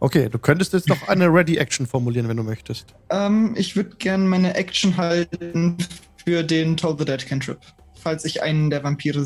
[0.00, 2.94] Okay, du könntest jetzt noch eine Ready-Action formulieren, wenn du möchtest.
[3.10, 5.76] Ähm, ich würde gerne meine Action halten
[6.24, 7.58] für den Toll the Dead Cantrip.
[8.00, 9.24] Falls ich einen der Vampire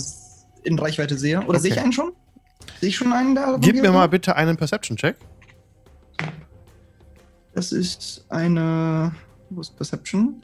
[0.65, 1.43] in Reichweite sehe.
[1.43, 1.85] Oder sehe ich Okay.
[1.85, 2.13] einen schon?
[2.81, 5.17] Sehe ich schon einen der Gib mir mal bitte einen Perception-Check.
[7.55, 9.15] Das ist eine.
[9.51, 10.43] Wo ist Perception?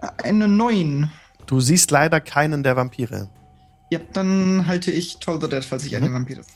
[0.00, 1.10] Eine 9.
[1.46, 3.28] Du siehst leider keinen der Vampire.
[3.90, 6.04] Ja, dann halte ich Toll the Dead, falls ich Mhm.
[6.04, 6.52] einen Vampire sehe.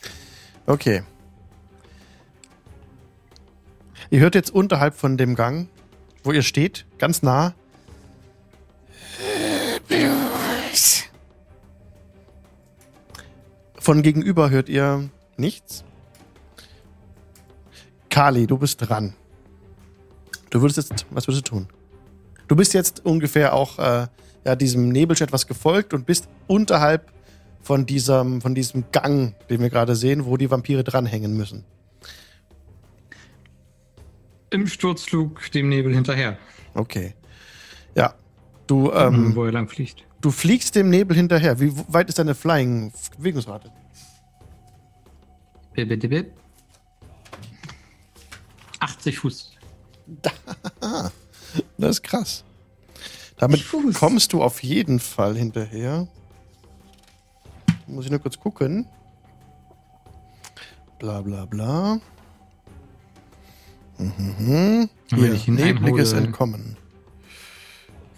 [0.66, 1.02] Okay.
[4.10, 5.68] Ihr hört jetzt unterhalb von dem Gang,
[6.22, 7.54] wo ihr steht, ganz nah.
[13.78, 15.84] Von gegenüber hört ihr nichts.
[18.10, 19.14] Kali, du bist dran.
[20.50, 21.68] Du würdest jetzt, was würdest du tun?
[22.48, 24.06] Du bist jetzt ungefähr auch äh,
[24.44, 27.12] ja, diesem Nebelsch etwas gefolgt und bist unterhalb
[27.62, 31.64] von diesem, von diesem Gang, den wir gerade sehen, wo die Vampire dranhängen müssen.
[34.50, 36.36] Im Sturzflug dem Nebel hinterher,
[36.74, 37.14] Okay.
[37.94, 38.14] Ja.
[38.66, 40.04] Du, ähm, wo er lang fliegt.
[40.20, 41.60] du fliegst dem Nebel hinterher.
[41.60, 43.70] Wie weit ist deine Flying-Bewegungsrate?
[45.74, 46.32] Bip, bip, bip.
[48.80, 49.52] 80 Fuß.
[51.78, 52.44] Das ist krass.
[53.36, 53.94] Damit Fuß.
[53.94, 56.06] kommst du auf jeden Fall hinterher.
[57.86, 58.86] Muss ich nur kurz gucken.
[60.98, 62.00] Bla bla bla.
[63.98, 64.88] Mhm.
[65.10, 66.76] Wenn ich Nebliges einhole, Entkommen.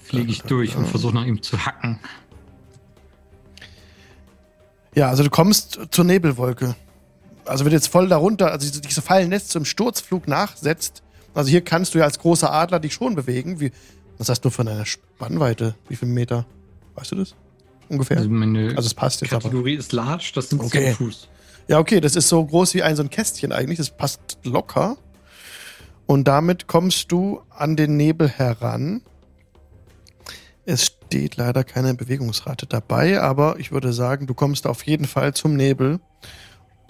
[0.03, 1.99] fliege ich durch und versuche nach ihm zu hacken.
[4.94, 6.77] Ja, also du kommst zur Nebelwolke.
[7.47, 11.03] Also wenn du jetzt voll darunter, also diese Fallen lässt, zum Sturzflug nachsetzt,
[11.35, 13.61] also hier kannst du ja als großer Adler dich schon bewegen.
[13.61, 13.73] Wie,
[14.18, 15.75] was hast du von einer Spannweite?
[15.88, 16.47] Wie viele Meter?
[16.94, 17.35] Weißt du das?
[17.88, 18.18] Ungefähr?
[18.18, 19.42] Also meine Also es passt jetzt aber.
[19.42, 20.85] Kategorie ist large, das sind Okay.
[20.87, 21.29] 10 Fuß.
[21.68, 23.79] Ja, okay, das ist so groß wie ein so ein Kästchen eigentlich.
[23.79, 24.97] Das passt locker.
[26.07, 29.01] Und damit kommst du an den Nebel heran.
[30.66, 35.35] Es steht leider keine Bewegungsrate dabei, aber ich würde sagen, du kommst auf jeden Fall
[35.35, 36.01] zum Nebel.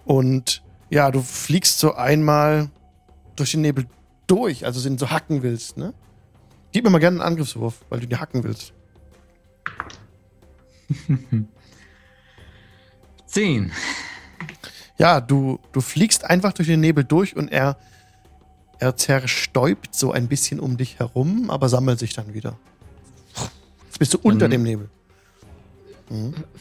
[0.04, 2.70] Und ja, du fliegst so einmal
[3.36, 3.86] durch den Nebel
[4.26, 5.92] durch, also den so hacken willst, ne?
[6.72, 8.72] Gib mir mal gerne einen Angriffswurf, weil du die hacken willst.
[13.26, 13.72] 10.
[14.98, 17.76] Ja, du, du fliegst einfach durch den Nebel durch und er,
[18.78, 22.56] er zerstäubt so ein bisschen um dich herum, aber sammelt sich dann wieder.
[23.86, 24.50] Jetzt bist du unter Mhm.
[24.52, 24.90] dem Nebel.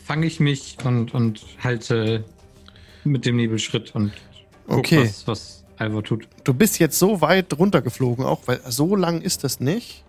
[0.06, 2.24] Fange ich mich und, und halte
[3.04, 4.14] mit dem Nebel Schritt und
[4.68, 5.04] guck, Okay.
[5.04, 6.28] was, was Ivor tut.
[6.44, 10.04] Du bist jetzt so weit runtergeflogen, auch weil so lang ist das nicht,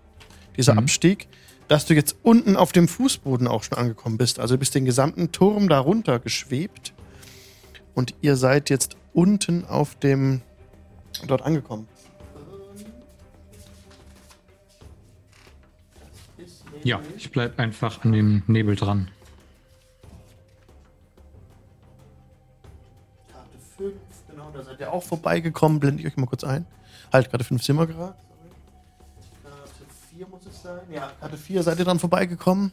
[0.56, 0.80] dieser Mhm.
[0.80, 1.28] Abstieg,
[1.68, 4.38] dass du jetzt unten auf dem Fußboden auch schon angekommen bist.
[4.38, 6.92] Also du bist den gesamten Turm da runter geschwebt
[7.94, 10.42] und ihr seid jetzt unten auf dem
[11.26, 11.88] dort angekommen.
[16.82, 19.10] Ja, ich bleib einfach an dem Nebel dran.
[24.54, 25.80] Da seid ihr auch vorbeigekommen.
[25.80, 26.66] Blende ich euch mal kurz ein.
[27.12, 28.14] Halt, Karte 5 sind wir gerade.
[29.42, 29.84] Karte
[30.16, 30.80] 4 muss es sein.
[30.90, 32.72] Ja, Karte 4 seid ihr dran vorbeigekommen.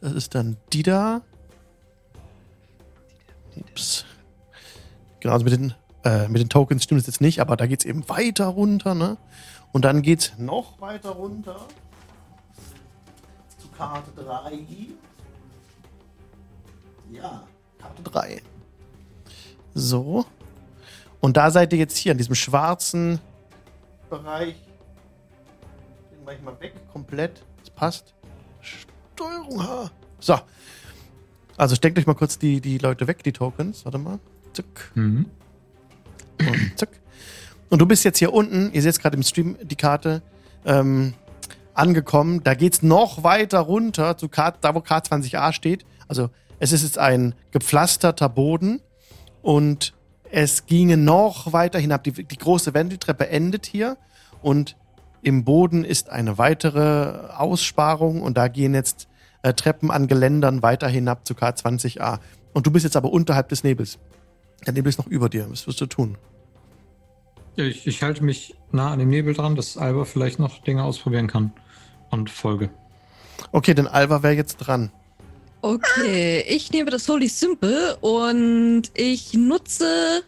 [0.00, 1.22] Das ist dann die da.
[3.56, 4.04] Ups.
[5.20, 7.80] Genau, also mit den, äh, mit den Tokens stimmt es jetzt nicht, aber da geht
[7.80, 9.18] es eben weiter runter, ne?
[9.72, 11.56] Und dann geht es noch weiter runter.
[13.58, 14.58] Zu Karte 3.
[17.12, 17.42] Ja,
[17.78, 18.42] Karte 3.
[19.74, 20.24] So.
[21.20, 23.20] Und da seid ihr jetzt hier in diesem schwarzen
[24.08, 24.54] Bereich.
[26.10, 27.42] Den mach ich mal weg, komplett.
[27.60, 28.14] Das passt.
[28.60, 29.90] Steuerung H.
[30.18, 30.38] So.
[31.56, 33.84] Also steckt euch mal kurz die, die Leute weg, die Tokens.
[33.84, 34.18] Warte mal.
[34.54, 34.92] Zack.
[34.94, 35.26] Mhm.
[36.38, 36.88] Und zack.
[37.68, 40.22] Und du bist jetzt hier unten, ihr seht gerade im Stream die Karte,
[40.64, 41.14] ähm,
[41.74, 42.42] angekommen.
[42.42, 45.84] Da geht's noch weiter runter zu K, da, wo K20a steht.
[46.08, 48.80] Also es ist jetzt ein gepflasterter Boden
[49.42, 49.94] und
[50.30, 52.04] es ginge noch weiter hinab.
[52.04, 53.96] Die, die große Wendeltreppe endet hier
[54.42, 54.76] und
[55.22, 59.08] im Boden ist eine weitere Aussparung und da gehen jetzt
[59.42, 62.18] äh, Treppen an Geländern weiter hinab zu K20a.
[62.52, 63.98] Und du bist jetzt aber unterhalb des Nebels.
[64.66, 65.46] Der Nebel ist noch über dir.
[65.50, 66.16] Was wirst du tun?
[67.56, 71.26] Ich, ich halte mich nah an dem Nebel dran, dass Alba vielleicht noch Dinge ausprobieren
[71.26, 71.52] kann.
[72.10, 72.70] Und folge.
[73.52, 74.90] Okay, denn Alva wäre jetzt dran.
[75.62, 80.22] Okay, ich nehme das Holy Simple und ich nutze.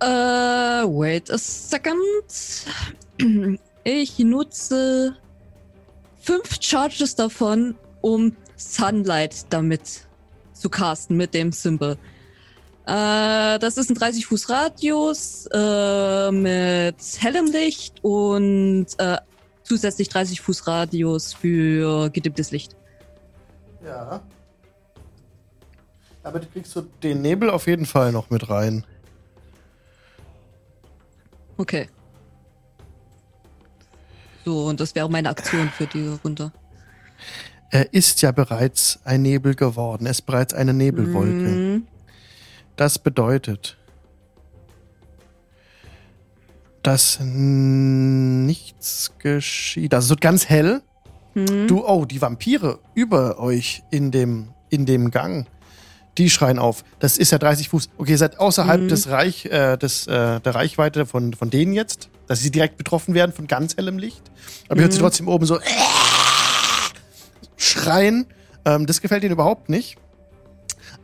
[0.00, 1.96] Äh, wait a second.
[3.82, 5.16] Ich nutze
[6.20, 10.06] fünf Charges davon, um Sunlight damit
[10.52, 11.96] zu casten mit dem Symbol.
[12.86, 19.18] Äh, das ist ein 30 Fuß Radius äh, mit hellem Licht und äh,
[19.64, 22.76] zusätzlich 30 Fuß Radius für gedimmtes Licht.
[23.86, 24.20] Ja.
[26.22, 28.84] Aber du kriegst so den Nebel auf jeden Fall noch mit rein.
[31.56, 31.88] Okay.
[34.44, 36.52] So, und das wäre meine Aktion für die Runde.
[37.70, 40.06] Er ist ja bereits ein Nebel geworden.
[40.06, 41.30] Er ist bereits eine Nebelwolke.
[41.30, 41.86] Mhm.
[42.76, 43.76] Das bedeutet,
[46.82, 49.94] dass nichts geschieht.
[49.94, 50.82] Also es wird ganz hell.
[51.36, 51.66] Mhm.
[51.68, 55.46] Du, oh, die Vampire über euch in dem, in dem Gang,
[56.16, 56.82] die schreien auf.
[56.98, 57.90] Das ist ja 30 Fuß.
[57.98, 58.88] Okay, ihr seid außerhalb Mhm.
[58.88, 63.12] des Reich, äh, des, äh, der Reichweite von, von denen jetzt, dass sie direkt betroffen
[63.14, 64.22] werden von ganz hellem Licht.
[64.68, 65.02] Aber ihr hört sie Mhm.
[65.02, 65.58] trotzdem oben so
[67.56, 68.26] schreien.
[68.64, 69.96] Ähm, das gefällt ihnen überhaupt nicht.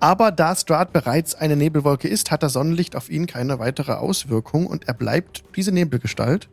[0.01, 4.67] Aber da Strahd bereits eine Nebelwolke ist, hat das Sonnenlicht auf ihn keine weitere Auswirkung
[4.67, 6.49] und er bleibt diese Nebelgestalt.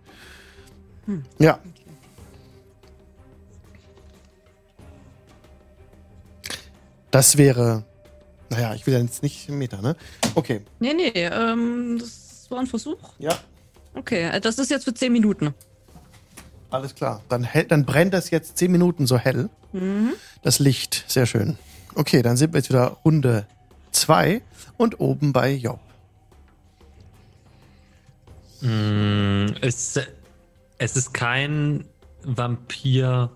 [1.06, 1.24] Hm.
[1.40, 1.60] Ja.
[7.12, 7.84] Das wäre.
[8.50, 9.96] Naja, ich will ja jetzt nicht Meter, ne?
[10.36, 10.62] Okay.
[10.80, 12.98] Nee, nee, ähm, das war ein Versuch.
[13.20, 13.38] Ja,
[13.96, 15.54] Okay, äh, das ist jetzt für 10 Minuten.
[16.70, 17.22] alles klar.
[17.30, 19.50] Dann, hell, dann brennt das jetzt 10 Minuten so hell.
[19.74, 20.14] Mhm.
[20.44, 21.04] Das Licht.
[21.08, 21.58] Sehr schön.
[21.96, 23.46] Okay, dann sind wir jetzt wieder Runde
[23.92, 24.42] 2
[24.78, 25.80] und oben bei Job.
[28.62, 30.00] Mm, es,
[30.78, 31.86] es ist kein
[32.24, 33.32] Vampir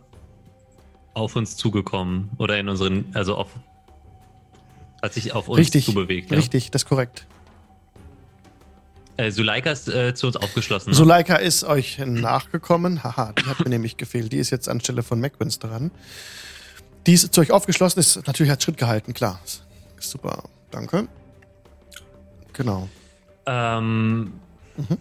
[1.13, 3.49] auf uns zugekommen oder in unseren, also auf,
[5.02, 6.32] hat sich auf uns Richtig, zubewegt.
[6.32, 6.38] Ja?
[6.38, 7.28] richtig, das ist korrekt.
[9.17, 10.89] Äh, Suleika ist äh, zu uns aufgeschlossen.
[10.89, 10.95] ne?
[10.95, 13.04] Suleika ist euch nachgekommen.
[13.04, 14.32] Haha, die hat mir nämlich gefehlt.
[14.34, 15.91] Die ist jetzt anstelle von McWins dran.
[17.06, 19.39] Die ist zu euch aufgeschlossen, ist natürlich hat Schritt gehalten, klar.
[19.99, 21.08] Ist super, danke.
[22.54, 22.88] Genau.
[23.45, 24.34] Ähm,
[24.78, 24.97] Mhm.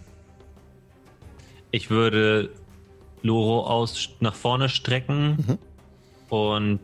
[1.71, 2.51] Ich würde
[3.23, 5.57] Loro aus nach vorne strecken Mhm.
[6.33, 6.79] Und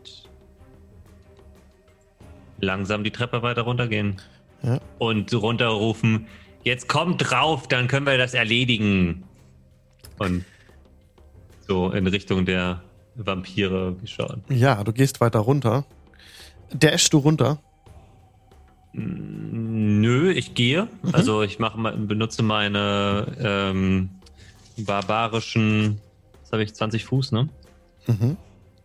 [2.60, 4.18] langsam die Treppe weiter runtergehen.
[4.62, 4.80] Ja.
[5.00, 6.28] Und runterrufen,
[6.64, 9.24] jetzt kommt drauf, dann können wir das erledigen.
[10.20, 10.46] Und
[11.68, 12.84] so in Richtung der
[13.16, 14.38] Vampire geschaut.
[14.50, 15.86] Ja, du gehst weiter runter.
[16.72, 17.60] Dashst du runter?
[18.94, 20.88] Nö, ich gehe.
[21.02, 21.16] Mhm.
[21.16, 24.10] Also ich mache, mal- benutze meine ähm,
[24.78, 26.00] barbarischen,
[26.42, 27.50] was habe ich, 20 Fuß, ne?
[28.08, 28.38] Mhm.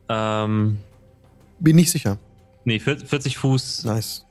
[0.08, 0.78] Ähm,
[1.60, 2.18] Bin nicht sicher.
[2.64, 4.26] nee, 40 40 Fuß Nice.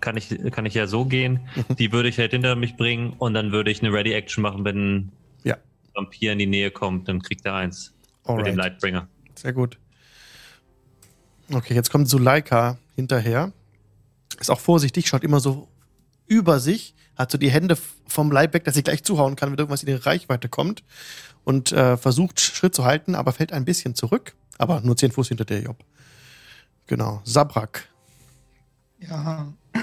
[0.00, 1.40] kann ich, kann ich ja so gehen.
[1.54, 1.76] Mhm.
[1.76, 4.96] Die würde ich halt hinter mich bringen und dann würde ich eine Ready-Action machen, wenn
[4.96, 5.12] ein
[5.44, 5.56] Ja.
[5.94, 7.94] Vampir in die Nähe kommt, dann kriegt er eins
[8.26, 8.56] mit dem Alright.
[8.56, 9.08] Lightbringer.
[9.34, 9.78] Sehr gut.
[11.52, 13.52] Okay, jetzt kommt Suleika hinterher.
[14.40, 15.68] Ist auch vorsichtig, schaut immer so
[16.26, 19.58] über sich, hat so die Hände vom Leib weg, dass sie gleich zuhauen kann, wenn
[19.58, 20.82] irgendwas in ihre Reichweite kommt.
[21.44, 24.34] Und äh, versucht Schritt zu halten, aber fällt ein bisschen zurück.
[24.58, 25.76] Aber nur 10 Fuß hinter der Job.
[26.86, 27.20] Genau.
[27.24, 27.88] Sabrak.
[29.00, 29.52] Ja,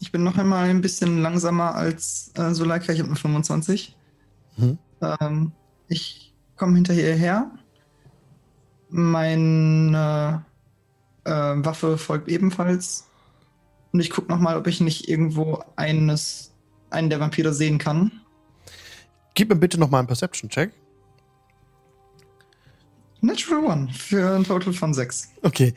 [0.00, 2.92] ich bin noch einmal ein bisschen langsamer als äh, Suleika.
[2.92, 3.96] Ich habe nur 25.
[4.56, 4.78] Mhm.
[5.00, 5.52] Ähm,
[5.88, 7.50] ich komme hinter ihr her.
[8.90, 10.38] Mein, äh,
[11.28, 13.06] Waffe folgt ebenfalls.
[13.92, 16.52] Und ich gucke nochmal, ob ich nicht irgendwo eines,
[16.90, 18.12] einen der Vampire sehen kann.
[19.34, 20.72] Gib mir bitte noch mal einen Perception-Check.
[23.20, 25.28] Natural One für ein Total von sechs.
[25.42, 25.74] Okay.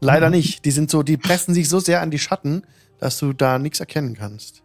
[0.00, 0.64] Leider nicht.
[0.64, 2.62] Die sind so, die pressen sich so sehr an die Schatten,
[2.98, 4.62] dass du da nichts erkennen kannst.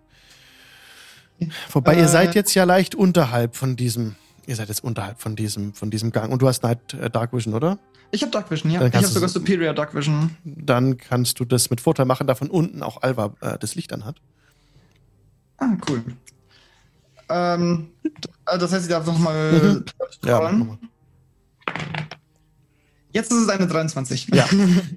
[1.72, 2.08] Wobei ihr Äh.
[2.10, 4.16] seid jetzt ja leicht unterhalb von diesem.
[4.48, 6.32] Ihr seid jetzt unterhalb von diesem, von diesem Gang.
[6.34, 7.80] Und du hast Night äh, Dark Vision, oder?
[8.12, 8.86] Ich habe Dark Vision, ja.
[8.86, 10.36] Ich habe sogar so- Superior Dark Vision.
[10.44, 13.94] Dann kannst du das mit Vorteil machen, da von unten auch Alva äh, das Licht
[13.94, 14.18] anhat.
[15.58, 16.04] Ah, cool.
[17.30, 17.90] Ähm,
[18.48, 19.86] äh, das heißt, ich darf nochmal Mhm.
[20.26, 20.60] Ja, rollen.
[20.60, 20.78] mach mal.
[23.12, 24.28] Jetzt ist es eine 23.
[24.34, 24.48] Ja.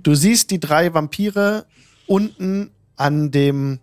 [0.03, 1.67] Du siehst die drei Vampire
[2.07, 3.79] unten an dem,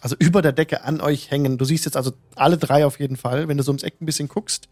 [0.00, 1.58] also über der Decke an euch hängen.
[1.58, 4.06] Du siehst jetzt also alle drei auf jeden Fall, wenn du so ums Eck ein
[4.06, 4.68] bisschen guckst,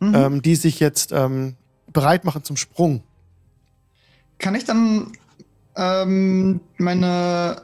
[0.00, 0.14] Mhm.
[0.16, 1.54] ähm, die sich jetzt ähm,
[1.92, 3.04] bereit machen zum Sprung.
[4.38, 5.12] Kann ich dann
[5.76, 7.62] ähm, meine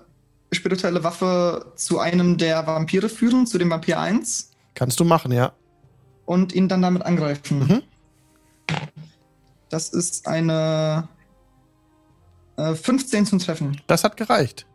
[0.53, 5.53] spirituelle Waffe zu einem der Vampire führen, zu dem Vampir 1, Kannst du machen, ja.
[6.27, 7.59] und ihn dann damit angreifen?
[7.59, 7.83] Mhm.
[9.71, 11.09] Das ist eine
[12.57, 13.81] äh, 15 zum Treffen.
[13.87, 14.67] Das hat gereicht.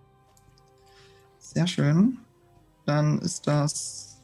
[1.40, 2.20] Sehr schön.
[2.86, 4.22] Dann ist das.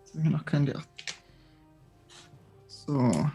[0.00, 0.84] Jetzt haben wir noch kein D8.
[2.68, 3.30] So.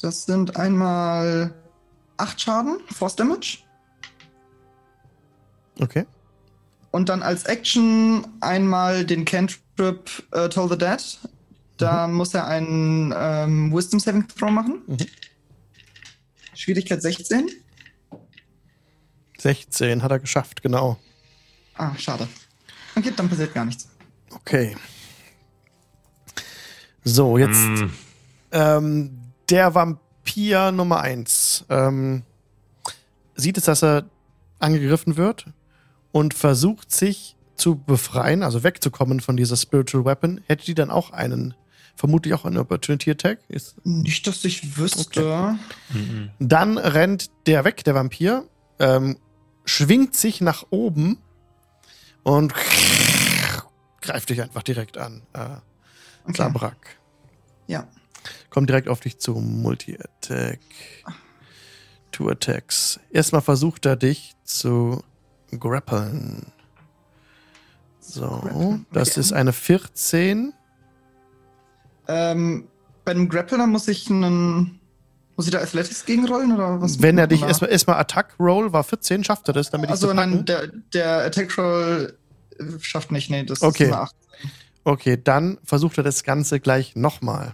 [0.00, 1.54] Das sind einmal
[2.18, 3.58] 8 Schaden, Force Damage.
[5.80, 6.06] Okay.
[6.90, 11.18] Und dann als Action einmal den Cantrip äh, Toll the Dead.
[11.76, 14.82] Da muss er einen ähm, Wisdom Saving Throw machen.
[14.86, 14.96] Mhm.
[16.54, 17.50] Schwierigkeit 16.
[19.38, 20.98] 16 hat er geschafft, genau.
[21.74, 22.26] Ah, schade.
[22.96, 23.88] Okay, dann passiert gar nichts.
[24.30, 24.76] Okay.
[27.04, 27.90] So, jetzt Mm,
[28.52, 32.22] ähm, der Vampir Nummer 1 ähm,
[33.36, 34.06] sieht es, dass er
[34.58, 35.46] angegriffen wird
[36.10, 40.40] und versucht sich zu befreien, also wegzukommen von dieser Spiritual Weapon.
[40.46, 41.54] Hätte die dann auch einen,
[41.96, 43.40] vermutlich auch einen Opportunity Attack?
[43.48, 45.58] Ist, Nicht, dass ich wüsste.
[45.92, 48.44] mm, Dann rennt der weg, der Vampir,
[48.78, 49.18] ähm,
[49.64, 51.18] schwingt sich nach oben
[52.22, 52.54] und
[54.00, 55.22] greift dich einfach direkt an.
[55.32, 55.56] Äh,
[56.28, 56.38] Okay.
[56.38, 56.96] Sabrak.
[57.68, 57.86] Ja.
[58.50, 59.34] Kommt direkt auf dich zu.
[59.36, 60.58] Multi-Attack.
[62.10, 62.98] Two Attacks.
[63.12, 65.04] Erstmal versucht er dich zu
[65.56, 66.50] grappeln.
[68.00, 69.20] So, das okay.
[69.20, 70.52] ist eine 14.
[72.08, 72.68] Ähm,
[73.04, 74.80] bei dem Grappler muss ich einen.
[75.36, 77.02] Muss ich da Athletics gegenrollen oder was?
[77.02, 80.12] Wenn er dich erstmal erstmal Attack Roll war 14, schafft er das, damit ich Also
[80.14, 82.16] nein, der, der Attack Roll
[82.58, 83.84] äh, schafft nicht, nee, das Okay.
[83.84, 84.14] ist eine 8.
[84.84, 87.52] Okay, dann versucht er das Ganze gleich nochmal.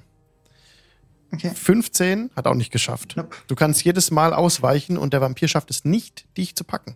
[1.32, 1.50] Okay.
[1.54, 3.14] 15 hat auch nicht geschafft.
[3.16, 3.34] Nope.
[3.48, 6.94] Du kannst jedes Mal ausweichen und der Vampir schafft es nicht, dich zu packen.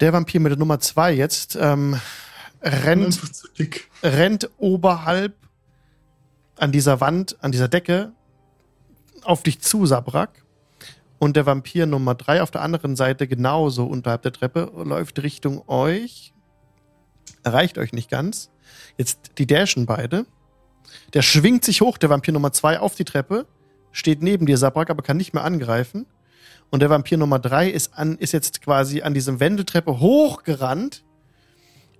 [0.00, 2.00] Der Vampir mit der Nummer 2 jetzt ähm,
[2.62, 3.20] rennt,
[4.02, 5.34] rennt oberhalb
[6.60, 8.12] an dieser Wand, an dieser Decke
[9.22, 10.44] auf dich zu, Sabrak.
[11.18, 15.68] Und der Vampir Nummer 3 auf der anderen Seite, genauso unterhalb der Treppe, läuft Richtung
[15.68, 16.32] euch.
[17.42, 18.50] Erreicht euch nicht ganz.
[18.96, 20.24] Jetzt die dashen beide.
[21.12, 23.46] Der schwingt sich hoch, der Vampir Nummer 2, auf die Treppe,
[23.92, 26.06] steht neben dir, Sabrak, aber kann nicht mehr angreifen.
[26.70, 31.04] Und der Vampir Nummer 3 ist, ist jetzt quasi an diesem Wendeltreppe hochgerannt,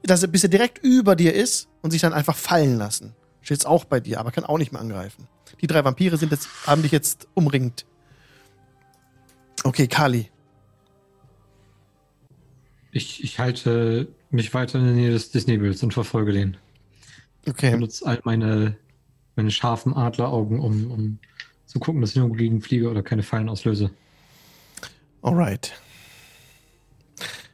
[0.03, 3.15] dass er, bis er direkt über dir ist und sich dann einfach fallen lassen.
[3.51, 5.27] Steht jetzt auch bei dir, aber kann auch nicht mehr angreifen.
[5.61, 7.85] Die drei Vampire sind jetzt, haben dich jetzt umringt.
[9.65, 10.31] Okay, Kali.
[12.93, 16.59] Ich, ich halte mich weiter in der Nähe des, Nebels und verfolge den.
[17.43, 17.73] Ich Okay.
[17.73, 18.77] benutze all meine,
[19.35, 21.19] meine scharfen Adleraugen, um, um
[21.67, 23.91] zu gucken, dass ich nur gegen fliege oder keine Fallen auslöse.
[25.23, 25.73] Alright.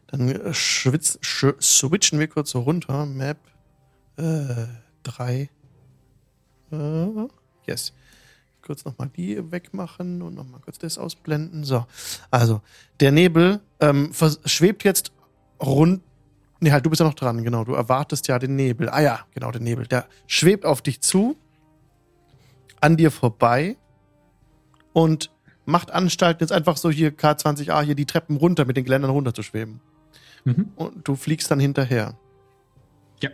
[0.08, 3.06] Dann äh, schwitz, sch switchen wir kurz so runter.
[3.06, 3.38] Map
[4.18, 5.40] 3.
[5.40, 5.48] Äh,
[7.66, 7.92] yes.
[8.62, 11.64] Kurz nochmal die wegmachen und nochmal kurz das ausblenden.
[11.64, 11.86] So.
[12.30, 12.62] Also,
[13.00, 14.10] der Nebel ähm,
[14.44, 15.12] schwebt jetzt
[15.62, 16.02] rund.
[16.58, 17.64] Nee, halt, du bist ja noch dran, genau.
[17.64, 18.88] Du erwartest ja den Nebel.
[18.88, 19.86] Ah ja, genau, den Nebel.
[19.86, 21.36] Der schwebt auf dich zu,
[22.80, 23.76] an dir vorbei
[24.92, 25.30] und
[25.66, 29.34] macht Anstalten, jetzt einfach so hier K20A, hier die Treppen runter mit den Geländern runter
[29.34, 29.80] zu schweben.
[30.44, 30.72] Mhm.
[30.76, 32.16] Und du fliegst dann hinterher.
[33.20, 33.30] Ja.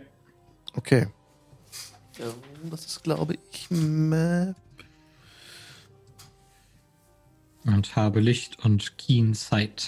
[0.75, 1.07] Okay.
[2.17, 2.25] Ja,
[2.69, 4.55] Das ist, glaube ich, Map.
[7.65, 9.87] Und habe Licht und Keen Sight,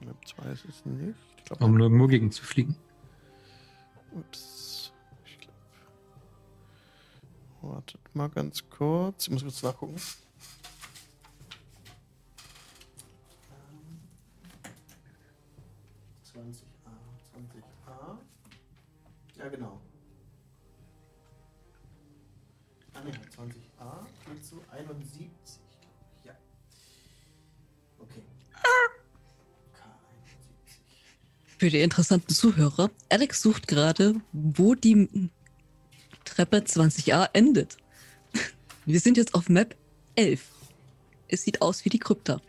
[0.00, 1.16] Map 2 ist es nicht.
[1.38, 2.76] Ich glaube, um nirgendwo gegen zu fliegen.
[4.12, 4.92] Ups.
[5.24, 5.54] Ich glaub.
[7.74, 9.26] Wartet mal ganz kurz.
[9.26, 9.96] Ich muss kurz nachgucken.
[16.24, 16.62] 20a,
[17.86, 18.18] 20a.
[19.36, 19.80] Ja, genau.
[23.82, 25.28] 20a geht zu 71.
[26.24, 26.32] Ja.
[27.98, 28.22] Okay.
[29.74, 31.58] K71.
[31.58, 35.30] Für die interessanten Zuhörer, Alex sucht gerade, wo die
[36.24, 37.76] Treppe 20a endet.
[38.86, 39.76] Wir sind jetzt auf Map
[40.16, 40.42] 11.
[41.28, 42.40] Es sieht aus wie die Krypta.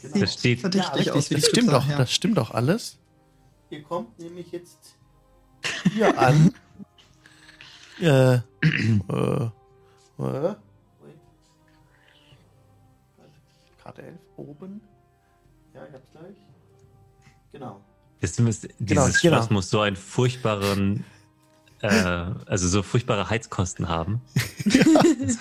[0.00, 0.18] Genau.
[0.18, 2.98] Das steht- verdächtig Ja, aus wie die das stimmt Krypta, doch, das stimmt doch alles.
[3.70, 4.96] Ihr kommt nämlich jetzt
[5.92, 6.52] hier an.
[8.02, 9.48] Äh, äh,
[10.18, 10.54] äh.
[13.82, 14.80] Karte 11, oben.
[15.74, 16.36] Ja, ich hab's gleich.
[17.52, 17.80] Genau.
[18.20, 19.36] Das muss, Genau, dieses genau.
[19.36, 21.04] Schloss muss so einen furchtbaren,
[21.80, 24.20] äh, also so furchtbare Heizkosten haben.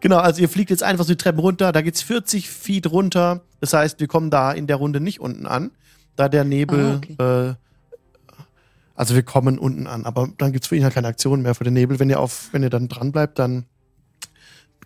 [0.00, 3.42] Genau, also ihr fliegt jetzt einfach so die Treppen runter, da geht's 40 Feet runter.
[3.60, 5.72] Das heißt, wir kommen da in der Runde nicht unten an,
[6.14, 7.54] da der Nebel, äh,
[8.98, 11.62] also wir kommen unten an, aber dann gibt's für ihn halt keine Aktion mehr für
[11.62, 12.00] den Nebel.
[12.00, 13.64] Wenn ihr auf, wenn ihr dann dran bleibt, dann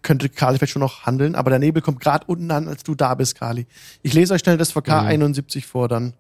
[0.03, 2.95] könnte Kali vielleicht schon noch handeln, aber der Nebel kommt gerade unten an, als du
[2.95, 3.67] da bist, Kali.
[4.03, 5.07] Ich lese euch schnell das VK Mhm.
[5.07, 6.13] 71 vor, dann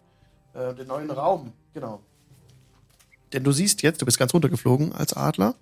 [0.55, 2.01] äh, den neuen Raum, genau.
[3.35, 5.55] Denn du siehst jetzt, du bist ganz runtergeflogen als Adler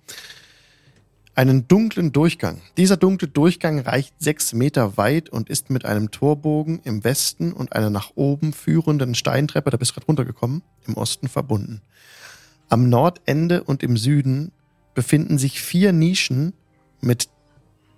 [1.35, 2.61] einen dunklen Durchgang.
[2.77, 7.73] Dieser dunkle Durchgang reicht sechs Meter weit und ist mit einem Torbogen im Westen und
[7.73, 11.81] einer nach oben führenden Steintreppe, da bist du gerade runtergekommen, im Osten verbunden.
[12.71, 14.53] Am Nordende und im Süden
[14.93, 16.53] befinden sich vier Nischen
[17.01, 17.27] mit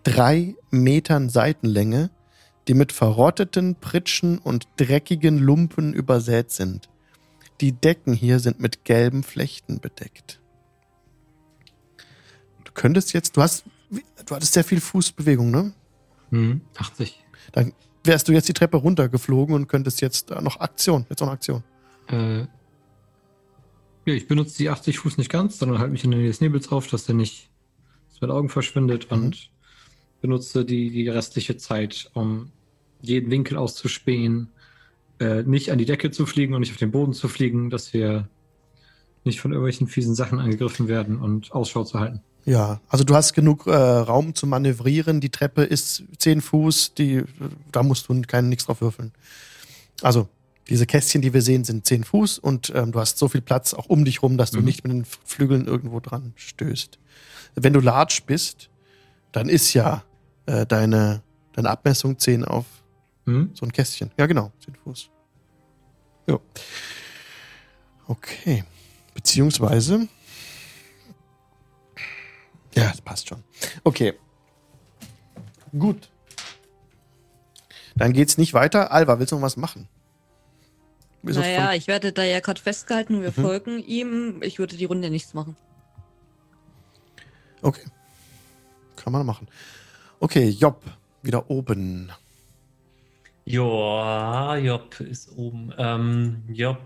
[0.02, 2.10] drei Metern Seitenlänge,
[2.68, 6.90] die mit verrotteten Pritschen und dreckigen Lumpen übersät sind.
[7.62, 10.42] Die Decken hier sind mit gelben Flechten bedeckt.
[12.64, 13.66] Du könntest jetzt, du hast,
[14.26, 15.72] du hattest sehr viel Fußbewegung, ne?
[16.32, 17.24] Hm, 80.
[17.52, 21.28] Dann wärst du jetzt die Treppe runtergeflogen und könntest jetzt äh, noch Aktion, jetzt noch
[21.28, 21.64] eine Aktion.
[22.08, 22.48] Äh,
[24.06, 26.42] ja, ich benutze die 80 Fuß nicht ganz, sondern halte mich in der Nähe des
[26.42, 27.50] Nebels auf, dass der nicht
[28.12, 29.18] aus meinen Augen verschwindet Mhm.
[29.18, 29.50] und
[30.22, 32.52] benutze die, die restliche Zeit, um
[33.02, 34.50] jeden Winkel auszuspähen,
[35.20, 37.94] äh, nicht an die Decke zu fliegen und nicht auf den Boden zu fliegen, dass
[37.94, 38.28] wir
[39.26, 42.22] nicht von irgendwelchen fiesen Sachen angegriffen werden und Ausschau zu halten.
[42.46, 45.22] Ja, also du hast genug äh, Raum zu manövrieren.
[45.22, 47.24] Die Treppe ist zehn Fuß, die,
[47.72, 49.14] da musst du keinen nichts drauf würfeln.
[50.02, 50.28] Also
[50.70, 53.74] diese Kästchen, die wir sehen, sind zehn Fuß und ähm, du hast so viel Platz
[53.74, 54.66] auch um dich rum, dass du Mhm.
[54.66, 57.00] nicht mit den Flügeln irgendwo dran stößt.
[57.56, 58.70] Wenn du large bist,
[59.32, 60.04] dann ist ja
[60.46, 61.22] äh, deine,
[61.54, 62.66] deine Abmessung 10 auf
[63.26, 63.52] Hm?
[63.54, 64.12] so ein Kästchen.
[64.18, 65.10] Ja, genau, 10 Fuß.
[66.28, 66.40] Jo.
[68.08, 68.64] Okay.
[69.14, 70.08] Beziehungsweise.
[72.76, 73.44] Ja, das passt schon.
[73.84, 74.14] Okay.
[75.78, 76.10] Gut.
[77.96, 78.92] Dann geht's nicht weiter.
[78.92, 79.88] Alva, willst du noch was machen?
[81.24, 83.42] Bist du Naja, ich werde da ja gerade festgehalten, wir Mhm.
[83.42, 84.42] folgen ihm.
[84.44, 85.56] Ich würde die Runde nichts machen.
[87.62, 87.86] Okay.
[88.98, 89.48] Kann man machen.
[90.20, 90.84] Okay, Job,
[91.22, 92.12] wieder oben.
[93.46, 95.74] Ja, Job ist oben.
[95.78, 96.80] Ähm, Job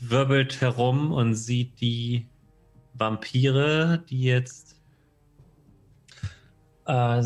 [0.00, 2.26] wirbelt herum und sieht die
[2.94, 4.76] Vampire, die jetzt
[6.86, 7.22] äh,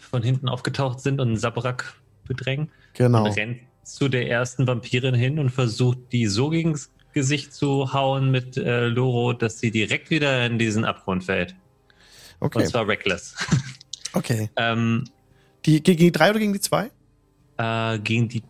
[0.00, 2.70] von hinten aufgetaucht sind und Sabrak bedrängen.
[2.94, 3.24] Genau.
[3.24, 8.30] Und rennt zu der ersten Vampirin hin und versucht, die so gegens Gesicht zu hauen
[8.30, 11.54] mit äh, Loro, dass sie direkt wieder in diesen Abgrund fällt.
[12.40, 12.58] Okay.
[12.60, 13.34] Und zwar reckless.
[14.14, 14.50] Okay.
[14.56, 15.04] ähm,
[15.64, 16.90] Die, gegen die drei oder gegen die zwei?
[17.56, 18.42] Äh, gegen die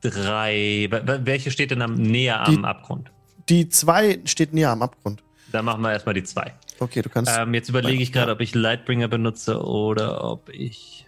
[0.00, 0.88] drei.
[0.90, 3.10] Wel- wel- Welche steht denn am, näher Die- am Abgrund?
[3.48, 5.22] Die zwei steht näher am Abgrund.
[5.52, 6.54] Dann machen wir erstmal die zwei.
[6.80, 7.32] Okay, du kannst.
[7.36, 11.05] Ähm, jetzt überlege ich gerade, ob ich Lightbringer benutze oder ob ich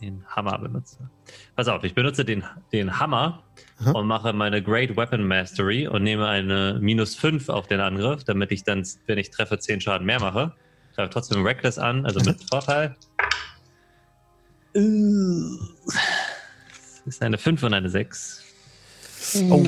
[0.00, 0.98] den Hammer benutze.
[1.56, 3.42] Pass auf, ich benutze den, den Hammer
[3.80, 3.92] Aha.
[3.92, 8.52] und mache meine Great Weapon Mastery und nehme eine minus 5 auf den Angriff, damit
[8.52, 10.52] ich dann, wenn ich treffe, 10 Schaden mehr mache.
[10.94, 12.96] Greife trotzdem Reckless an, also mit Vorteil.
[14.72, 14.82] Das
[17.06, 18.44] ist eine 5 und eine 6.
[19.50, 19.66] oh,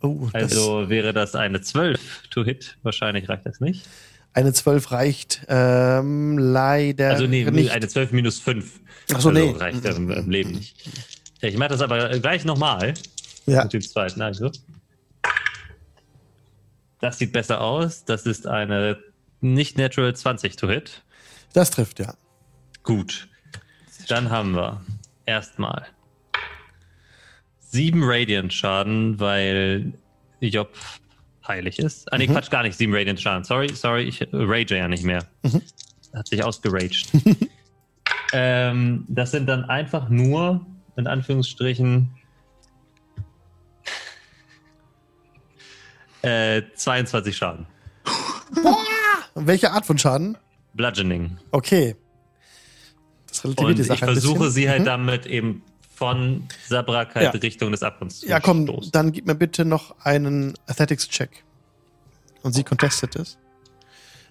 [0.00, 2.76] oh das, Also wäre das eine 12 to hit.
[2.82, 3.86] Wahrscheinlich reicht das nicht.
[4.34, 7.70] Eine 12 reicht ähm, leider Also nee, nicht.
[7.70, 8.80] eine 12 minus 5.
[9.14, 9.50] Ach so, also nee.
[9.50, 10.76] reicht im, im Leben nicht.
[11.40, 12.94] Ich mache das aber gleich nochmal
[13.46, 14.22] ja, mit dem zweiten.
[14.22, 14.50] Also.
[17.00, 18.04] Das sieht besser aus.
[18.04, 18.98] Das ist eine
[19.40, 21.02] nicht natural 20 to hit.
[21.52, 22.14] das trifft, ja.
[22.84, 23.28] Gut.
[24.08, 24.82] Dann haben wir
[25.26, 25.86] erstmal
[27.58, 29.92] sieben Radiant Schaden, weil
[30.40, 30.76] Job
[31.46, 32.12] heilig ist.
[32.12, 32.32] Ah, nee, Mhm.
[32.32, 32.76] Quatsch, gar nicht.
[32.78, 33.44] Sieben Radiant Schaden.
[33.44, 35.24] Sorry, sorry, ich äh, rage ja nicht mehr.
[35.42, 35.62] Mhm.
[36.14, 37.08] Hat sich ausgeraged.
[38.32, 40.64] ähm, das sind dann einfach nur,
[40.96, 42.10] in Anführungsstrichen,
[46.22, 47.66] äh, 22 Schaden.
[49.34, 50.36] Welche Art von Schaden?
[50.74, 51.38] Bludgeoning.
[51.50, 51.96] Okay.
[53.28, 54.84] Das relativiert Und die ich Sache ein versuche sie halt Mhm.
[54.86, 55.62] damit eben
[55.94, 57.40] von Sabrak halt Ja.
[57.40, 58.92] Richtung des Abgrunds Ja, komm, stoßen.
[58.92, 61.44] dann gib mir bitte noch einen Athletics-Check.
[62.42, 63.38] Und sie contestet es.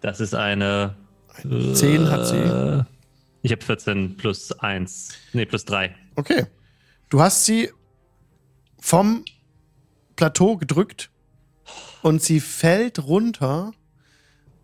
[0.02, 0.96] Das ist eine.
[1.34, 2.36] Eine 10 hat sie.
[2.36, 2.84] äh,
[3.42, 5.10] Ich habe 14 plus 1.
[5.34, 5.96] Nee, plus 3.
[6.16, 6.46] Okay.
[7.10, 7.70] Du hast sie
[8.80, 9.24] vom
[10.18, 11.10] Plateau gedrückt
[12.02, 13.72] und sie fällt runter,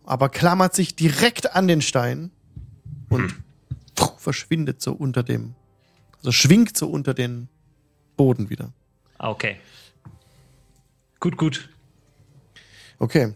[0.05, 2.31] aber klammert sich direkt an den Stein
[3.09, 3.33] und
[3.95, 5.55] pfuh, verschwindet so unter dem,
[6.27, 7.47] also schwingt so unter den
[8.17, 8.73] Boden wieder.
[9.17, 9.57] Ah, Okay.
[11.19, 11.69] Gut, gut.
[12.99, 13.33] Okay.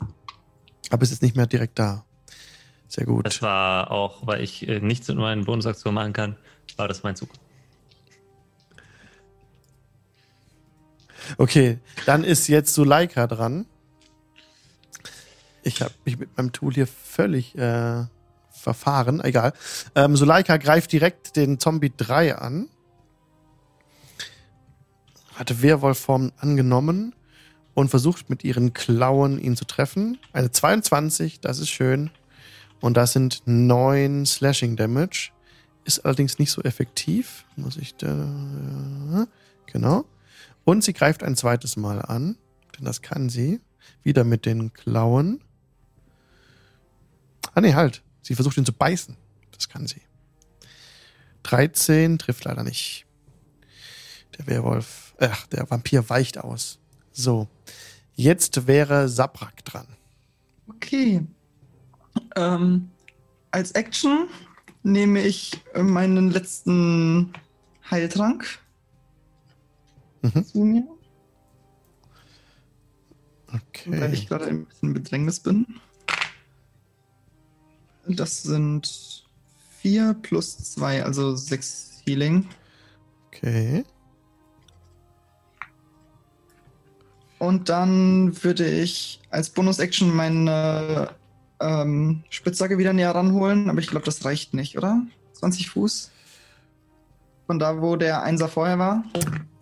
[0.90, 2.06] Aber es ist nicht mehr direkt da.
[2.90, 3.26] Sehr gut.
[3.26, 6.36] Das war auch, weil ich äh, nichts mit meinen Bonusaktionen machen kann,
[6.76, 7.30] war das mein Zug.
[11.38, 13.66] Okay, dann ist jetzt Suleika dran.
[15.64, 18.04] Ich habe mich mit meinem Tool hier völlig äh,
[18.52, 19.24] verfahren.
[19.24, 19.54] Egal.
[19.96, 22.68] Ähm, Suleika greift direkt den Zombie 3 an.
[25.42, 27.16] Hatte Werwolfform angenommen
[27.74, 30.20] und versucht mit ihren Klauen ihn zu treffen.
[30.34, 32.12] Eine 22, das ist schön.
[32.80, 35.32] Und das sind 9 Slashing Damage.
[35.84, 37.46] Ist allerdings nicht so effektiv.
[37.56, 39.26] Muss ich da.
[39.66, 40.06] Genau.
[40.64, 42.38] Und sie greift ein zweites Mal an,
[42.78, 43.62] denn das kann sie.
[44.04, 45.42] Wieder mit den Klauen.
[47.56, 48.04] Ah, nee, halt.
[48.22, 49.18] Sie versucht ihn zu beißen.
[49.54, 50.02] Das kann sie.
[51.42, 53.08] 13 trifft leider nicht.
[54.38, 56.80] Der Werwolf, ach, der Vampir weicht aus.
[57.12, 57.48] So.
[58.16, 59.88] Jetzt wäre Sabrak dran.
[60.68, 61.26] Okay.
[62.36, 62.90] Ähm,
[63.52, 64.28] als Action
[64.84, 67.34] nehme ich äh, meinen letzten
[67.90, 68.60] Heiltrank
[70.24, 70.46] Mhm.
[70.46, 70.84] zu mir,
[73.48, 74.14] weil Okay.
[74.14, 75.66] ich gerade ein bisschen in Bedrängnis bin.
[78.08, 79.26] Das sind
[79.80, 82.48] vier plus zwei, also sechs Healing.
[83.28, 83.84] Okay.
[87.42, 91.10] Und dann würde ich als Bonus-Action meine
[91.60, 95.02] ähm, Spitzhacke wieder näher ranholen, aber ich glaube, das reicht nicht, oder?
[95.34, 96.12] 20 Fuß?
[97.48, 99.04] Von da, wo der Einser vorher war?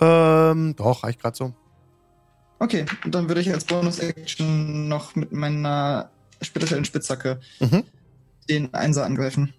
[0.02, 1.54] Ähm, doch, reicht gerade so.
[2.60, 6.10] Okay, und dann würde ich als Bonus-Action noch mit meiner
[6.42, 7.84] spirituellen Spitzhacke Mhm.
[8.50, 9.54] den Einser angreifen.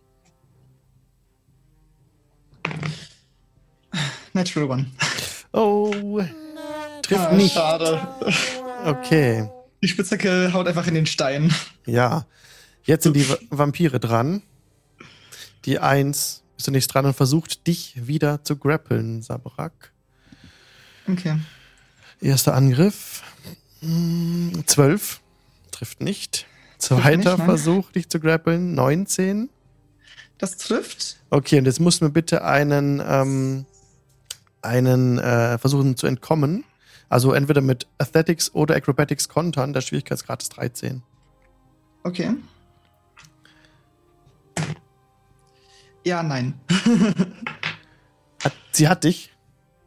[4.34, 4.86] Natural One.
[5.54, 6.22] Oh.
[7.10, 7.54] Trifft Ah, nicht.
[7.54, 8.00] Schade.
[8.84, 9.50] Okay.
[9.82, 11.52] Die Spitzhacke haut einfach in den Stein.
[11.86, 12.26] Ja.
[12.84, 14.42] Jetzt sind die Va- Vampire dran.
[15.64, 19.92] Die Eins ist zunächst dran und versucht, dich wieder zu grappeln, Sabrak.
[21.08, 21.38] Okay.
[22.20, 23.22] Erster Angriff.
[23.80, 25.20] Hm, Zwölf.
[25.72, 26.46] Trifft nicht.
[26.78, 27.46] Zweiter nicht, nein.
[27.46, 28.74] Versuch, dich zu grappeln.
[28.74, 29.50] 19.
[30.38, 31.16] Das trifft.
[31.30, 33.66] Okay, und jetzt musst du mir bitte einen, ähm,
[34.62, 36.64] einen äh, versuchen zu entkommen.
[37.10, 39.72] Also entweder mit Athletics oder Acrobatics kontern.
[39.74, 41.02] Der Schwierigkeitsgrad ist 13.
[42.04, 42.30] Okay.
[46.04, 46.54] Ja, nein.
[48.42, 49.30] Hat, sie hat dich.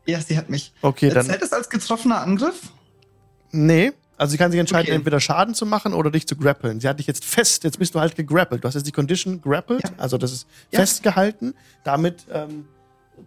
[0.06, 0.74] ja, sie hat mich.
[0.82, 1.26] Okay, dann.
[1.26, 2.72] Zählt es als getroffener Angriff?
[3.52, 3.94] Nee.
[4.16, 4.96] Also sie kann sich entscheiden, Okay.
[4.96, 6.80] entweder Schaden zu machen oder dich zu grappeln.
[6.80, 8.64] Sie hat dich jetzt fest, jetzt bist du halt gegrappelt.
[8.64, 9.90] Du hast jetzt die Condition grappled, Ja.
[9.98, 10.80] also das ist Ja.
[10.80, 11.56] festgehalten.
[11.84, 12.68] Damit ähm,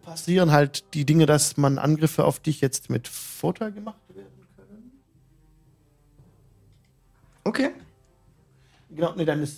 [0.02, 4.92] passieren halt die Dinge, dass man Angriffe auf dich jetzt mit Vorteil gemacht werden können.
[7.44, 7.70] Okay.
[8.90, 9.48] Genau, nee, deine,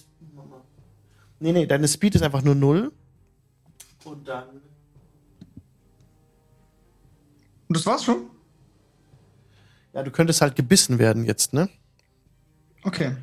[1.41, 2.93] nee, nee, deine Speed ist einfach nur 0.
[4.05, 4.49] Und dann.
[7.69, 8.31] Und das war's schon?
[9.93, 11.69] Ja, du könntest halt gebissen werden jetzt, ne?
[12.85, 13.17] Okay.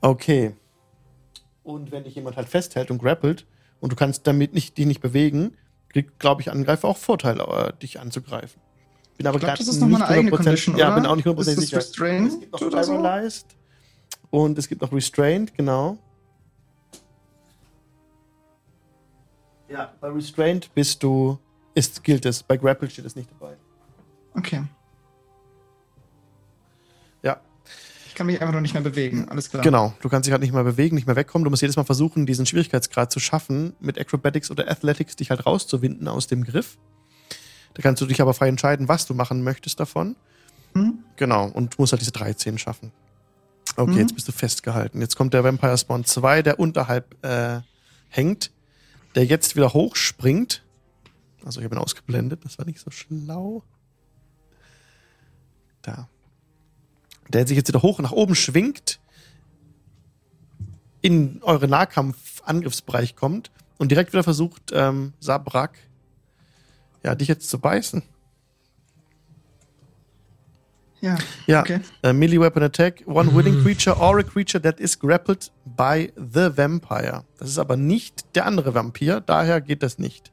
[0.00, 0.54] Okay.
[1.62, 3.46] Und wenn dich jemand halt festhält und grappelt
[3.80, 5.56] und du kannst damit nicht, dich nicht bewegen,
[5.92, 8.60] kriegt, glaube ich, Angreifer auch Vorteil, äh, dich anzugreifen.
[9.18, 10.94] Bin aber Ich grad das ist nochmal eine eigene 100% Condition, Ja, oder?
[10.96, 11.76] bin auch nicht 100% Ist sicher.
[11.78, 12.92] Restrained es gibt noch oder so?
[12.94, 13.46] Paralyzed
[14.30, 15.98] und es gibt noch Restrained, genau.
[19.68, 21.38] Ja, bei Restrained bist du,
[21.74, 23.56] ist, gilt es, bei Grapple steht es nicht dabei.
[24.34, 24.64] Okay.
[28.12, 29.26] Ich kann mich einfach noch nicht mehr bewegen.
[29.30, 29.62] Alles klar.
[29.62, 31.44] Genau, du kannst dich halt nicht mehr bewegen, nicht mehr wegkommen.
[31.44, 35.46] Du musst jedes Mal versuchen, diesen Schwierigkeitsgrad zu schaffen, mit Acrobatics oder Athletics dich halt
[35.46, 36.76] rauszuwinden aus dem Griff.
[37.72, 40.14] Da kannst du dich aber frei entscheiden, was du machen möchtest davon.
[40.74, 40.98] Hm?
[41.16, 42.92] Genau, und du musst halt diese 13 schaffen.
[43.76, 43.98] Okay, Mhm.
[44.00, 45.00] jetzt bist du festgehalten.
[45.00, 47.60] Jetzt kommt der Vampire Spawn 2, der unterhalb äh,
[48.10, 48.50] hängt,
[49.14, 50.62] der jetzt wieder hochspringt.
[51.46, 53.62] Also ich habe ihn ausgeblendet, das war nicht so schlau.
[55.80, 56.08] Da.
[57.32, 59.00] Der sich jetzt wieder hoch nach oben schwingt,
[61.00, 65.76] in eure Nahkampf-Angriffsbereich kommt und direkt wieder versucht, ähm, Sabrak,
[67.02, 68.02] ja, dich jetzt zu beißen.
[71.00, 71.18] Ja,
[71.48, 71.80] Ja, okay.
[72.04, 76.56] äh, Melee Weapon Attack, one willing creature or a creature that is grappled by the
[76.56, 77.24] Vampire.
[77.38, 80.30] Das ist aber nicht der andere Vampir, daher geht das nicht.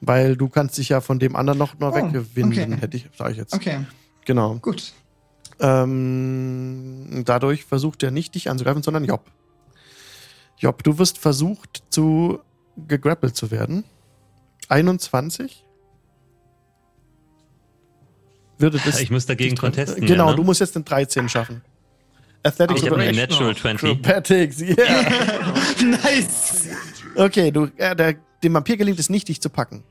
[0.00, 2.80] Weil du kannst dich ja von dem anderen noch nur Oh, weggewinnen, okay.
[2.80, 3.52] hätte ich, sag ich jetzt.
[3.52, 3.84] Okay,
[4.24, 4.54] Genau.
[4.54, 4.94] gut.
[5.60, 9.30] Ähm, dadurch versucht er nicht dich anzugreifen, sondern Job.
[10.58, 12.40] Job, du wirst versucht zu
[12.88, 13.84] gegrappelt zu werden.
[14.68, 15.64] 21?
[18.58, 20.04] Würde das Ich muss dagegen contesten.
[20.04, 20.36] Genau, ja, ne?
[20.36, 21.62] du musst jetzt den 13 schaffen.
[22.42, 23.60] Athletics Ich habe eine Natural noch.
[23.60, 23.90] 20.
[23.90, 24.76] Acrobatics, yeah.
[25.84, 26.68] nice!
[27.14, 29.82] Okay, du, äh, der, dem Vampir gelingt es nicht, dich zu packen.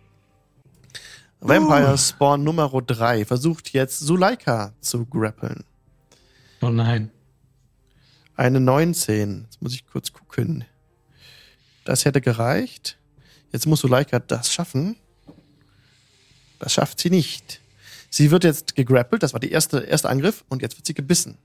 [1.40, 5.64] Vampire Spawn Nummer 3 versucht jetzt Suleika zu grappeln.
[6.62, 7.12] Oh nein.
[8.36, 9.44] Eine 19.
[9.44, 10.66] Jetzt muss ich kurz gucken.
[11.86, 12.98] Das hätte gereicht.
[13.52, 14.98] Jetzt muss Suleika das schaffen.
[16.60, 17.62] Das schafft sie nicht.
[18.10, 21.38] Sie wird jetzt gegrappelt, das war der erste, erste Angriff, und jetzt wird sie gebissen.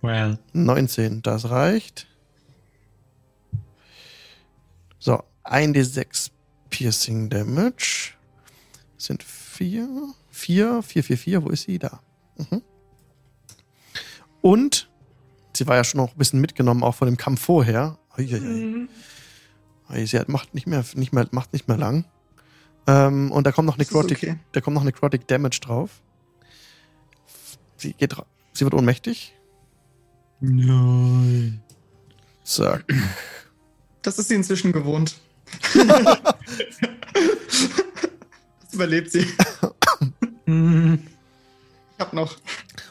[0.00, 0.38] Well.
[0.52, 2.06] 19, das reicht.
[4.98, 6.30] So, 1d6
[6.70, 8.14] Piercing Damage.
[8.96, 9.88] Sind 4,
[10.30, 11.44] 4, 4, 4, 4.
[11.44, 11.78] Wo ist sie?
[11.78, 12.00] Da.
[12.36, 12.62] Mhm.
[14.40, 14.88] Und
[15.56, 17.98] sie war ja schon noch ein bisschen mitgenommen, auch von dem Kampf vorher.
[18.16, 18.86] Ui,
[20.04, 22.04] Sie hat, macht, nicht mehr, nicht mehr, macht nicht mehr lang.
[22.86, 24.36] Ähm, und da kommt noch Necrotic, okay.
[24.52, 26.02] da kommt noch Necrotic Damage drauf.
[27.76, 28.14] Sie geht,
[28.52, 29.34] sie wird ohnmächtig.
[30.40, 31.62] Nein.
[32.44, 32.84] Zack.
[34.02, 35.16] Das ist sie inzwischen gewohnt.
[38.60, 39.20] das überlebt sie.
[39.20, 39.38] Ich
[41.98, 42.36] hab noch.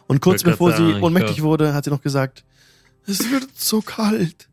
[0.07, 2.43] Und kurz bevor sie sagen, ohnmächtig wurde, hat sie noch gesagt,
[3.05, 4.47] es wird so kalt.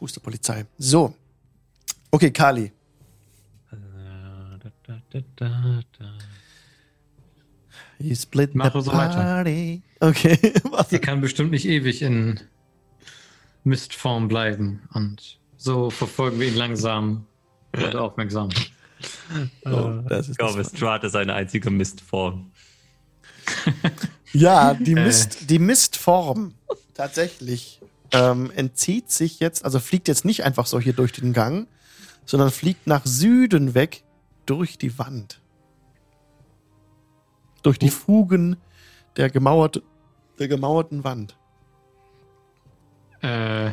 [0.00, 0.64] Huste Polizei.
[0.78, 1.14] So.
[2.10, 2.72] Okay, Kali.
[3.70, 6.18] Da, da, da, da, da.
[7.98, 9.14] You split Mach the so weiter.
[9.14, 9.82] party.
[10.00, 10.54] Okay.
[10.70, 10.88] Was?
[10.88, 12.40] Die kann bestimmt nicht ewig in
[13.64, 14.88] Mistform bleiben.
[14.94, 17.26] Und so verfolgen wir ihn langsam
[17.74, 18.48] und aufmerksam.
[19.66, 22.50] Oh, das Ich ist glaube, das Strat ist eine einzige Mistform.
[24.32, 25.04] Ja, die, Äh.
[25.04, 26.54] Mist, die Mistform
[26.94, 27.80] tatsächlich
[28.12, 31.68] ähm, entzieht sich jetzt, also fliegt jetzt nicht einfach so hier durch den Gang,
[32.24, 34.04] sondern fliegt nach Süden weg
[34.46, 35.40] durch die Wand.
[37.62, 38.56] Durch die Fugen
[39.16, 39.82] der, gemauert,
[40.38, 41.36] der gemauerten Wand.
[43.20, 43.72] Äh,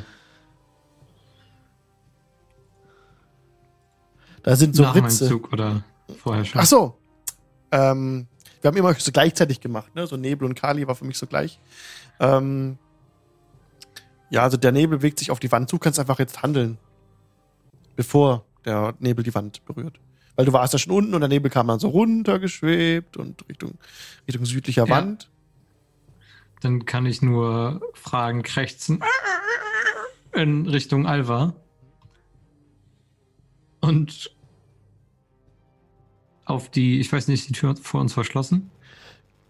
[4.46, 5.28] Da sind so nach Ritze.
[5.28, 5.84] Zug oder
[6.22, 6.62] vorher schon.
[6.62, 6.96] Ach so.
[7.72, 8.28] Ähm,
[8.62, 10.06] wir haben immer so gleichzeitig gemacht, ne?
[10.06, 11.60] So Nebel und Kali war für mich so gleich.
[12.20, 12.78] Ähm,
[14.30, 16.78] ja, also der Nebel bewegt sich auf die Wand zu, kannst einfach jetzt handeln.
[17.96, 20.00] Bevor der Nebel die Wand berührt.
[20.36, 23.80] Weil du warst ja schon unten und der Nebel kam dann so runtergeschwebt und Richtung,
[24.28, 24.96] Richtung südlicher Ja.
[24.96, 25.28] Wand.
[26.62, 29.04] Dann kann ich nur fragen, krächzen
[30.34, 31.56] in Richtung Alva.
[33.82, 34.35] Und
[36.46, 38.70] auf die, ich weiß nicht, die Tür vor uns verschlossen.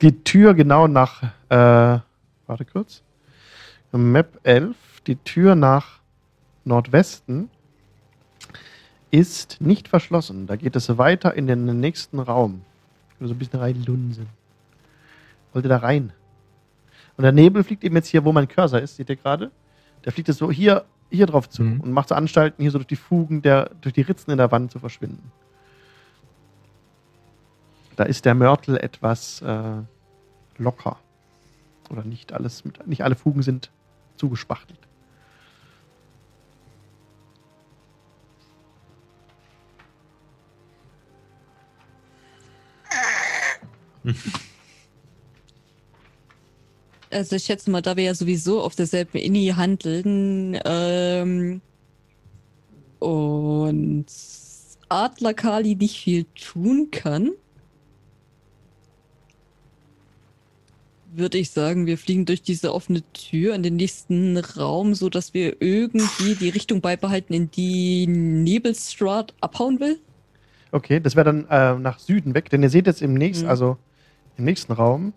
[0.02, 2.00] Die Tür genau nach, äh,
[2.48, 3.02] warte kurz.
[3.92, 4.76] Map 11,
[5.08, 6.00] die Tür nach
[6.66, 7.50] Nordwesten
[9.12, 10.48] ist nicht verschlossen.
[10.48, 12.62] Da geht es weiter in den nächsten Raum.
[13.22, 14.28] So ein bisschen reinlunsen.
[15.54, 16.12] Wollte da rein.
[17.16, 19.52] Und der Nebel fliegt eben jetzt hier, wo mein Cursor ist, seht ihr gerade?
[20.04, 21.80] Der fliegt jetzt so hier, hier drauf zu Mhm.
[21.80, 24.52] und macht so Anstalten, hier so durch die Fugen, der, durch die Ritzen in der
[24.52, 25.32] Wand zu verschwinden.
[27.96, 29.82] Da ist der Mörtel etwas äh,
[30.58, 31.00] locker.
[31.90, 33.72] Oder nicht alles, nicht alle Fugen sind
[34.18, 34.80] zugespachtelt.
[47.10, 51.62] Also ich schätze mal, da wir ja sowieso auf derselben Inni handeln ähm,
[53.00, 54.06] und
[54.90, 57.32] Adler Kali nicht viel tun kann,
[61.18, 65.34] würde ich sagen, wir fliegen durch diese offene Tür in den nächsten Raum, so dass
[65.34, 70.00] wir irgendwie die Richtung beibehalten, in die Nebelstrat abhauen will.
[70.72, 73.50] Okay, das wäre dann äh, nach Süden weg, denn ihr seht jetzt im nächsten, Mhm.
[73.50, 73.78] also
[74.38, 75.14] im nächsten Raum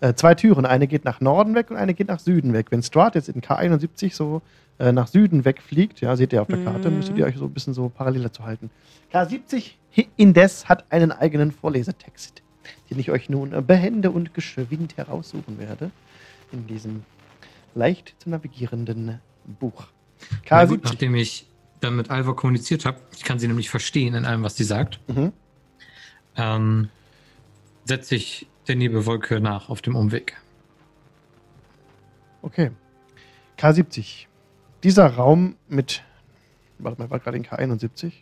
[0.00, 0.66] äh, zwei Türen.
[0.66, 2.66] Eine geht nach Norden weg und eine geht nach Süden weg.
[2.70, 4.42] Wenn Strahd jetzt in K71 so
[4.78, 6.96] äh, nach Süden wegfliegt, ja, seht ihr auf der Karte, Mhm.
[6.98, 8.70] müsstet ihr euch so ein bisschen so parallel dazu halten.
[9.12, 12.42] K70 hi- indes hat einen eigenen Vorlesetext,
[12.90, 15.90] den ich euch nun behende und geschwind heraussuchen werde
[16.52, 17.04] in diesem
[17.74, 19.20] leicht zu navigierenden
[19.60, 19.86] Buch.
[20.50, 20.84] Na gut, K70.
[20.84, 21.46] nachdem ich
[21.80, 24.98] dann mit Alva kommuniziert habe, ich kann sie nämlich verstehen in allem, was sie sagt,
[25.08, 25.32] Mhm.
[26.36, 26.88] ähm,
[27.84, 30.36] setze ich der Nebelwolke nach auf dem Umweg.
[32.42, 32.70] Okay.
[33.58, 34.26] K70.
[34.82, 36.02] Dieser Raum mit.
[36.78, 38.12] Warte mal, war gerade in K71.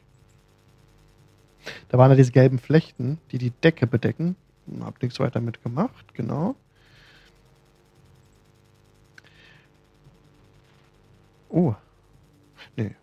[1.89, 4.37] Da waren ja diese gelben Flechten, die die Decke bedecken.
[4.81, 6.57] Hab nichts weiter mit gemacht, genau.
[11.49, 11.75] Oh.
[12.77, 12.95] Nee.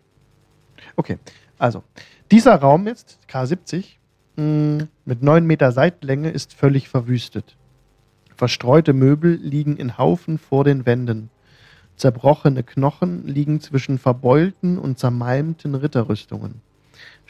[0.96, 1.18] Okay,
[1.58, 1.82] also.
[2.30, 3.96] Dieser Raum jetzt, K70,
[4.36, 7.56] mh, mit 9 Meter Seitenlänge, ist völlig verwüstet.
[8.36, 11.30] Verstreute Möbel liegen in Haufen vor den Wänden.
[11.96, 16.60] Zerbrochene Knochen liegen zwischen verbeulten und zermalmten Ritterrüstungen.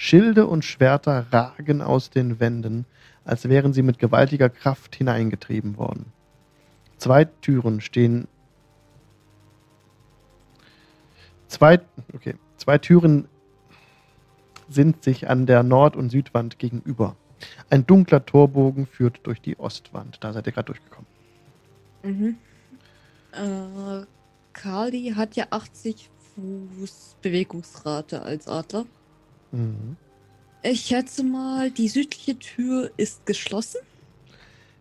[0.04, 2.86] Schilde und Schwerter ragen aus den Wänden,
[3.24, 6.06] als wären sie mit gewaltiger Kraft hineingetrieben worden.
[6.98, 8.26] Zwei Türen stehen.
[11.46, 11.80] Zwei,
[12.12, 13.28] okay, zwei Türen
[14.68, 17.14] sind sich an der Nord- und Südwand gegenüber.
[17.70, 20.18] Ein dunkler Torbogen führt durch die Ostwand.
[20.24, 21.06] Da seid ihr gerade durchgekommen.
[22.02, 22.36] Mhm.
[23.30, 24.04] Äh,
[24.52, 28.84] Kali hat ja 80 Fuß Bewegungsrate als Adler.
[29.52, 29.96] Mhm.
[30.62, 33.78] Ich schätze mal, die südliche Tür ist geschlossen.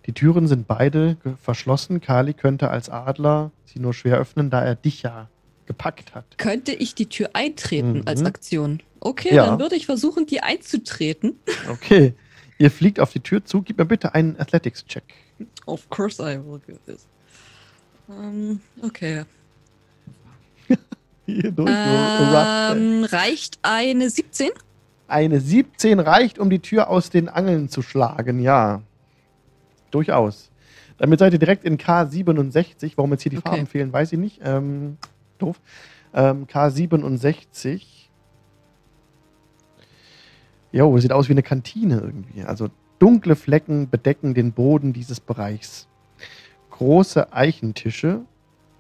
[0.06, 2.02] Die Türen sind beide verschlossen.
[2.02, 5.30] Kali könnte als Adler sie nur schwer öffnen, da er dich ja
[5.68, 6.38] gepackt hat.
[6.38, 8.04] Könnte ich die Tür eintreten Mhm.
[8.06, 8.82] als Aktion?
[9.00, 9.46] Okay, Ja.
[9.46, 11.36] dann würde ich versuchen, die einzutreten.
[11.70, 12.14] Okay.
[12.58, 13.62] Ihr fliegt auf die Tür zu.
[13.64, 15.04] Gib mir bitte einen Athletics-Check.
[15.66, 17.08] Of course I will do this.
[18.10, 19.24] Ähm, okay.
[21.40, 21.70] Hier durch.
[21.70, 24.50] Ähm, reicht eine 17?
[25.08, 28.82] Eine 17 reicht, um die Tür aus den Angeln zu schlagen, ja.
[29.92, 30.52] Durchaus.
[30.98, 32.94] Damit seid ihr direkt in K67.
[32.96, 33.50] Warum jetzt hier die Okay.
[33.50, 34.40] Farben fehlen, weiß ich nicht.
[34.44, 34.98] Ähm,
[35.38, 35.60] doof.
[36.14, 37.82] Ähm, K67.
[40.72, 42.44] Jo, sieht aus wie eine Kantine irgendwie.
[42.44, 42.70] Also
[43.00, 45.88] dunkle Flecken bedecken den Boden dieses Bereichs.
[46.70, 48.22] Große Eichentische,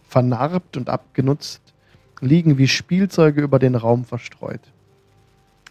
[0.04, 1.70] vernarbt und abgenutzt,
[2.22, 4.61] liegen wie Spielzeuge über den Raum verstreut.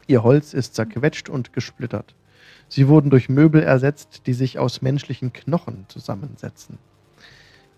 [0.06, 2.14] Ihr Holz ist zerquetscht und gesplittert.
[2.68, 6.78] Sie wurden durch Möbel ersetzt, die sich aus menschlichen Knochen zusammensetzen.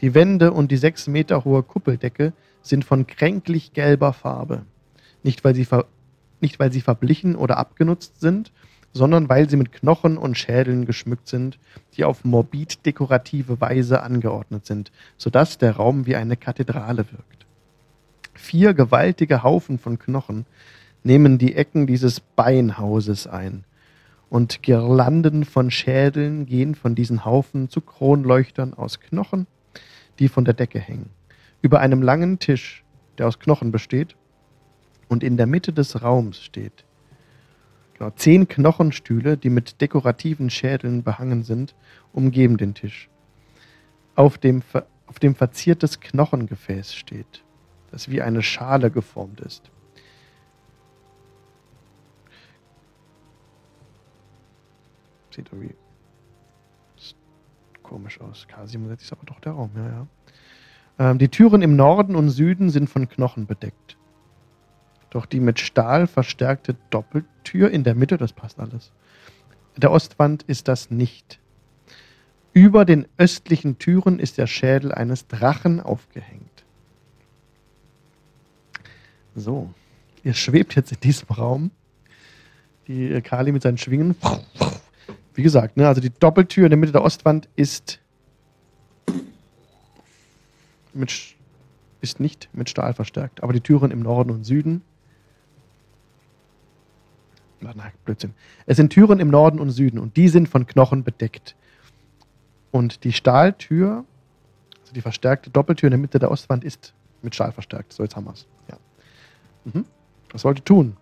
[0.01, 4.63] Die Wände und die sechs Meter hohe Kuppeldecke sind von kränklich gelber Farbe.
[5.23, 5.67] Nicht weil, sie
[6.41, 8.53] nicht weil sie verblichen oder abgenutzt sind,
[8.93, 11.59] sondern weil sie mit Knochen und Schädeln geschmückt sind,
[11.97, 17.47] die auf morbid dekorative Weise angeordnet sind, sodass der Raum wie eine Kathedrale wirkt.
[18.43, 20.47] Vier gewaltige Haufen von Knochen
[21.05, 23.63] nehmen die Ecken dieses Beinhauses ein.
[24.31, 29.47] Und Girlanden von Schädeln gehen von diesen Haufen zu Kronleuchtern aus Knochen,
[30.19, 31.11] die von der Decke hängen.
[31.63, 32.83] Über einem langen Tisch,
[33.17, 34.17] der aus Knochen besteht
[35.09, 36.85] und in der Mitte des Raums steht.
[37.97, 41.77] Genau, zehn Knochenstühle, die mit dekorativen Schädeln behangen sind,
[42.13, 43.09] umgeben den Tisch.
[44.17, 44.63] Auf dem,
[45.07, 47.45] auf dem verziertes Knochengefäß steht,
[47.93, 49.71] das wie eine Schale geformt ist.
[55.31, 55.75] Sieht irgendwie
[57.83, 58.47] komisch aus.
[58.51, 60.07] K67 ist aber doch der Raum, ja, ja.
[60.99, 63.97] Ähm, die Türen im Norden und Süden sind von Knochen bedeckt.
[65.11, 68.93] Doch die mit Stahl verstärkte Doppeltür in der Mitte, das passt alles.
[69.77, 71.39] Der Ostwand ist das nicht.
[72.55, 76.52] Über den östlichen Türen ist der Schädel eines Drachen aufgehängt.
[79.35, 79.73] So,
[80.25, 81.71] ihr schwebt jetzt in diesem Raum.
[82.89, 84.17] Die äh, Kali mit seinen Schwingen.
[85.35, 88.01] Wie gesagt, ne, also die Doppeltür in der Mitte der Ostwand ist
[90.93, 91.37] mit,
[92.01, 93.43] ist nicht mit Stahl verstärkt.
[93.43, 94.83] Aber die Türen im Norden und Süden.
[97.61, 98.35] Na, nein, Blödsinn.
[98.67, 101.55] Es sind Türen im Norden und Süden und die sind von Knochen bedeckt.
[102.73, 104.05] Und die Stahltür,
[104.81, 107.93] also die verstärkte Doppeltür in der Mitte der Ostwand, ist mit Stahl verstärkt.
[107.93, 108.47] So, jetzt haben wir es.
[108.69, 108.77] Ja.
[109.65, 109.85] Mhm.
[110.31, 110.97] Was wollt ihr tun?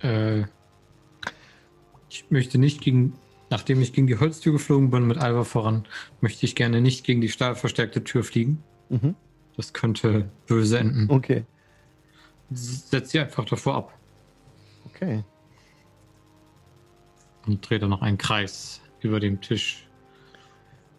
[0.00, 0.44] Äh,
[2.08, 3.14] ich möchte nicht gegen,
[3.50, 5.86] nachdem ich gegen die Holztür geflogen bin mit Alva voran,
[6.20, 8.62] möchte ich gerne nicht gegen die stahlverstärkte Tür fliegen.
[8.88, 9.14] Mhm.
[9.56, 11.10] Das könnte böse enden.
[11.10, 11.44] Okay.
[12.50, 13.98] Setz sie einfach davor ab.
[14.86, 15.24] Okay.
[17.46, 19.88] Und drehe dann noch einen Kreis über dem Tisch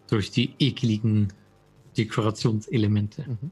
[0.08, 1.32] durch die ekligen
[1.96, 3.24] Dekorationselemente.
[3.28, 3.50] Mhm.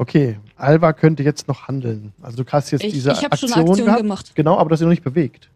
[0.00, 2.14] Okay, Alva könnte jetzt noch handeln.
[2.22, 4.00] Also du hast jetzt Ich, diese ich habe schon Aktion, eine Aktion gehabt.
[4.02, 4.32] gemacht.
[4.34, 5.50] Genau, aber du hast sie noch nicht bewegt.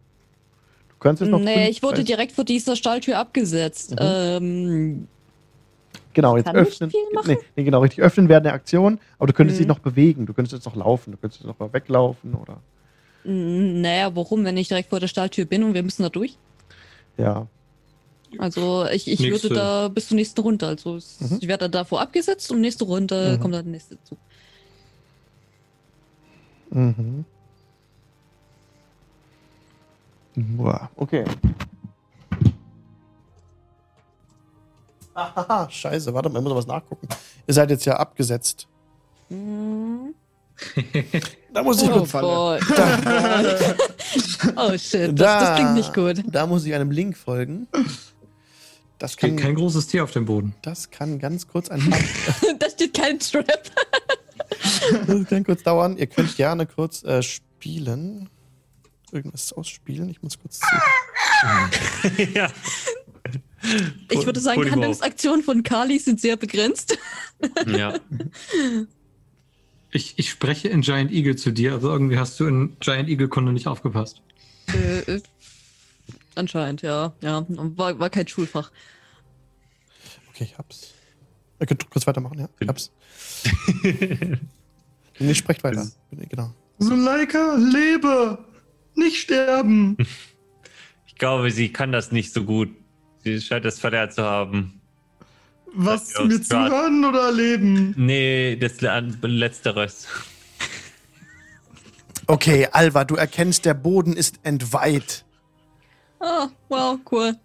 [0.89, 1.39] Du kannst jetzt noch.
[1.39, 3.91] Nee, fünf- ich wurde direkt vor dieser Stalltür abgesetzt.
[3.91, 3.97] Mhm.
[4.01, 5.07] Ähm,
[6.13, 6.91] Genau, jetzt Kann nicht öffnen.
[6.91, 7.27] viel machen?
[7.31, 8.01] Nee, nee, genau, richtig.
[8.01, 9.71] Öffnen wäre eine Aktion, aber du könntest dich Mhm.
[9.73, 10.25] noch bewegen.
[10.27, 11.11] Du könntest jetzt noch laufen.
[11.11, 12.61] Du könntest jetzt noch mal weglaufen oder.
[13.25, 16.37] n- naja, warum, wenn ich direkt vor der Stalltür bin und wir müssen da durch?
[17.17, 17.47] Ja.
[18.37, 19.43] Also ich, ich Nächste.
[19.49, 20.67] würde da bis zur nächsten Runde.
[20.67, 21.39] Also Mhm.
[21.41, 23.41] ich werde da davor abgesetzt und nächste Runde Mhm.
[23.41, 24.17] kommt dann der nächste Zug.
[26.75, 27.23] Mhm.
[30.35, 31.23] Boah, okay.
[35.15, 37.07] Haha, scheiße, warte mal, ich muss was nachgucken.
[37.47, 38.67] Ihr seid jetzt ja abgesetzt.
[39.29, 40.13] Mhm.
[41.53, 42.11] Da muss ich Oh kurz.
[42.11, 42.59] boy.
[42.75, 43.75] Da,
[44.57, 46.23] Oh shit, das, da, das klingt nicht gut.
[46.27, 47.67] Da muss ich einem Link folgen.
[48.97, 50.53] Das Steht kann, kein großes Tier auf dem Boden.
[50.61, 51.81] das kann ganz kurz ein
[52.59, 53.45] da steht kein Trap.
[55.07, 55.97] Das kann kurz dauern.
[55.97, 58.29] Ihr könnt gerne kurz äh, spielen.
[59.11, 60.09] Irgendwas ausspielen.
[60.09, 60.59] Ich muss kurz.
[62.33, 62.49] ja.
[64.11, 66.97] Ich würde sagen, ihn Handlungsaktionen von Kali sind sehr begrenzt.
[67.67, 67.99] Ja.
[69.91, 73.27] Ich, ich spreche in Giant Eagle zu dir, aber irgendwie hast du in Giant Eagle
[73.27, 74.21] Kunde nicht aufgepasst.
[74.67, 75.21] Äh, äh,
[76.33, 77.13] anscheinend, ja.
[77.21, 77.45] ja.
[77.49, 78.71] War, war kein Schulfach.
[80.29, 80.93] Okay, ich hab's.
[81.59, 82.49] Ihr könnt kurz weitermachen, ja?
[82.59, 82.91] Ich hab's.
[85.19, 85.87] nee, sprecht weiter.
[86.11, 86.53] Genau.
[86.79, 88.37] Suleika, lebe!
[88.95, 89.97] Nicht sterben!
[91.07, 92.67] Ich glaube, sie kann das nicht so gut.
[93.23, 94.81] Sie scheint das verlernt zu haben.
[95.73, 97.93] Was, mir zuhören oder leben?
[97.95, 100.07] Nee, das Le- Letzteres.
[102.27, 105.23] Okay, Alva, du erkennst, der Boden ist entweiht.
[106.19, 107.35] Ah, wow, cool.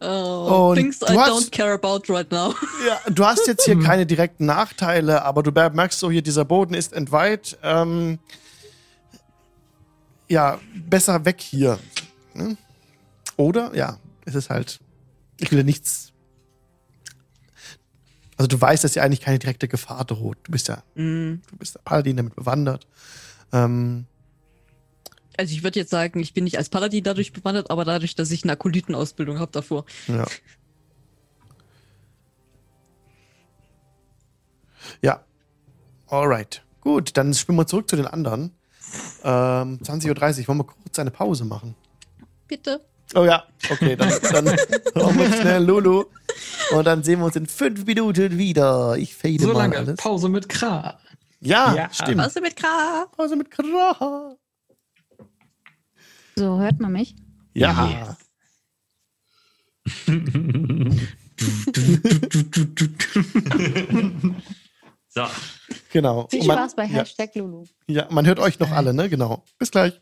[0.00, 2.54] Oh, Und things du I hast- don't care about right now.
[2.86, 6.74] Ja, du hast jetzt hier keine direkten Nachteile, aber du merkst so hier, dieser Boden
[6.74, 7.58] ist entweiht.
[7.62, 8.18] Ähm,
[10.28, 11.78] ja, besser weg hier.
[12.34, 12.56] Ne?
[13.36, 14.78] Oder, ja, es ist halt,
[15.40, 16.12] ich will ja nichts.
[18.36, 20.38] Also du weißt, dass dir eigentlich keine direkte Gefahr droht.
[20.44, 21.40] Du bist ja, Mm.
[21.50, 22.86] du bist der Paladin damit bewandert.
[23.52, 24.06] Ähm,
[25.38, 28.30] Also ich würde jetzt sagen, ich bin nicht als Paladin dadurch bewandert, aber dadurch, dass
[28.32, 29.84] ich eine Akolytenausbildung habe davor.
[30.08, 30.26] Ja.
[35.02, 35.24] Ja.
[36.08, 36.62] Alright.
[36.80, 38.52] Gut, dann spielen wir zurück zu den anderen.
[39.22, 40.48] Ähm, 20.30 Uhr.
[40.48, 41.74] Wollen wir kurz eine Pause machen?
[42.46, 42.80] Bitte.
[43.14, 44.46] Oh ja, okay, dann, dann
[44.96, 46.04] hauen wir schnell Lulu.
[46.72, 48.96] Und dann sehen wir uns in fünf Minuten wieder.
[48.98, 49.96] Ich fade So mal lange alles.
[49.96, 50.98] Pause mit Kra.
[51.40, 51.88] Ja, Ja.
[51.92, 52.18] stimmt.
[52.18, 53.06] Was mit Kra?
[53.16, 54.34] Pause mit Kra.
[56.38, 57.16] So, hört man mich?
[57.54, 58.16] Ja.
[65.10, 65.22] So.
[65.92, 66.28] Genau.
[66.30, 67.64] Viel man- Spaß bei ja, Hashtag Lulu.
[67.88, 69.08] ja, man hört euch noch alle, ne?
[69.08, 69.42] Genau.
[69.58, 70.00] Bis gleich.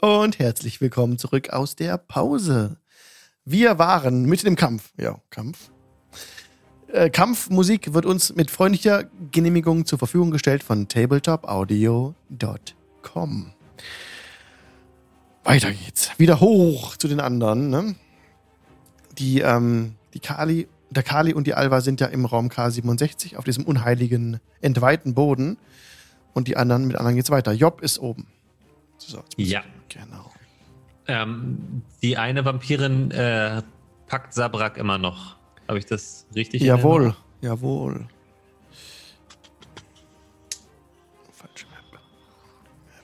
[0.00, 2.78] Und herzlich willkommen zurück aus der Pause.
[3.44, 4.92] Wir waren mitten im Kampf.
[4.96, 5.70] Ja, Kampf.
[6.88, 10.88] Äh, Kampfmusik wird uns mit freundlicher Genehmigung zur Verfügung gestellt von
[13.02, 13.52] tabletopaudio.com.
[15.44, 16.10] Weiter geht's.
[16.18, 17.70] Wieder hoch zu den anderen.
[17.70, 17.94] Ne?
[19.18, 23.44] Die, ähm, die Kali, der Kali und die Alva sind ja im Raum K67 auf
[23.44, 25.56] diesem unheiligen, entweihten Boden.
[26.32, 27.52] Und die anderen, mit anderen geht's weiter.
[27.52, 28.26] Job ist oben.
[28.98, 29.62] So, Ja.
[29.88, 30.30] Genau.
[31.08, 33.62] Ähm, die eine Vampirin äh,
[34.06, 35.36] packt Sabrak immer noch.
[35.66, 36.62] Habe ich das richtig?
[36.62, 38.06] Jawohl, jawohl.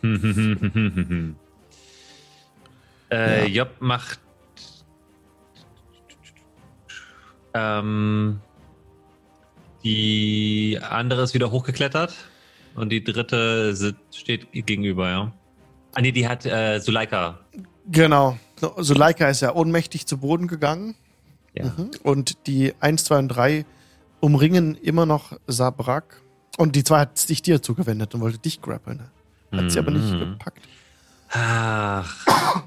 [3.08, 4.18] Äh, Job macht.
[7.54, 8.40] Ähm,
[9.84, 12.14] die andere ist wieder hochgeklettert
[12.74, 15.32] und die dritte sit- steht gegenüber, ja.
[15.94, 17.38] Ah, nee, die hat äh, Suleika.
[17.88, 18.38] Genau.
[18.78, 20.96] Suleika ist ja ohnmächtig zu Boden gegangen.
[21.54, 21.66] Ja.
[21.66, 21.90] Mhm.
[22.02, 23.64] Und die 1, 2 und 3
[24.20, 26.20] umringen immer noch Sabrak.
[26.58, 29.04] Und die 2 hat sich dir zugewendet und wollte dich grappeln.
[29.52, 30.18] Hat sie aber nicht Mhm.
[30.20, 30.60] gepackt.
[31.30, 32.62] Ach.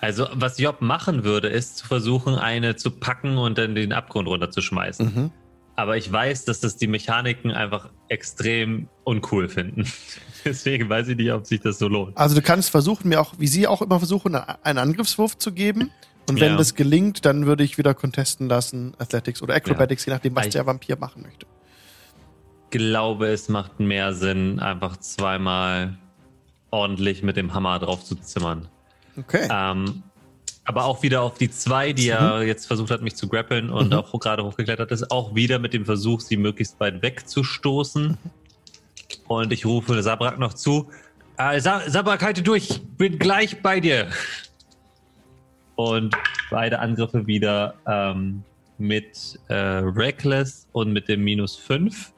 [0.00, 4.28] Also, was Job machen würde, ist zu versuchen, eine zu packen und dann den Abgrund
[4.28, 5.06] runterzuschmeißen.
[5.14, 5.30] Mhm.
[5.76, 9.84] Aber ich weiß, dass das die Mechaniken einfach extrem uncool finden.
[10.44, 12.16] Deswegen weiß ich nicht, ob sich das so lohnt.
[12.18, 15.90] Also du kannst versuchen, mir auch, wie sie auch immer versuchen, einen Angriffswurf zu geben.
[16.28, 16.56] Und wenn Ja.
[16.58, 20.52] das gelingt, dann würde ich wieder contesten lassen, Athletics oder Acrobatics, je nachdem, was Ich-
[20.52, 21.46] der Vampir machen möchte.
[22.74, 25.96] Glaube, es macht mehr Sinn, einfach zweimal
[26.70, 28.66] ordentlich mit dem Hammer drauf zu zimmern.
[29.16, 29.46] Okay.
[29.48, 30.02] Ähm,
[30.64, 33.88] aber auch wieder auf die zwei, die er jetzt versucht hat, mich zu grappeln und
[33.88, 33.92] Mhm.
[33.92, 38.18] auch gerade hochgeklettert ist, auch wieder mit dem Versuch, sie möglichst weit wegzustoßen.
[39.28, 40.90] Und ich rufe Sabrak noch zu.
[41.36, 44.08] Äh, Sa Sabrak, halte durch, ich bin gleich bei dir.
[45.76, 46.16] Und
[46.50, 48.42] beide Angriffe wieder ähm,
[48.78, 52.12] mit äh, Reckless und mit dem Minus 5.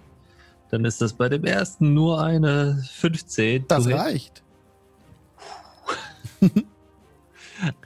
[0.70, 3.66] Dann ist das bei dem ersten nur eine 15.
[3.68, 4.42] Das reicht.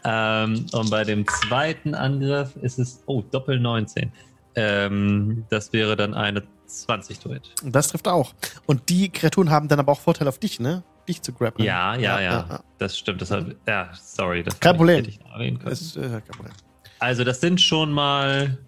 [0.05, 4.11] Ähm, und bei dem zweiten Angriff ist es, oh, Doppel 19.
[4.57, 7.55] Ähm, das wäre dann eine 20 to hit.
[7.65, 8.35] Das trifft auch.
[8.67, 10.83] Und die Kreaturen haben dann aber auch Vorteil auf dich, ne?
[11.09, 11.67] Dich zu grappeln.
[11.67, 13.23] Ja, ja, ja, Das stimmt.
[13.23, 14.43] Das hat, ja, sorry.
[14.43, 15.05] Das Kein Problem.
[15.07, 15.21] ich.
[15.65, 16.53] Das ist äh, kein Problem.
[16.99, 18.59] Also, das sind schon mal.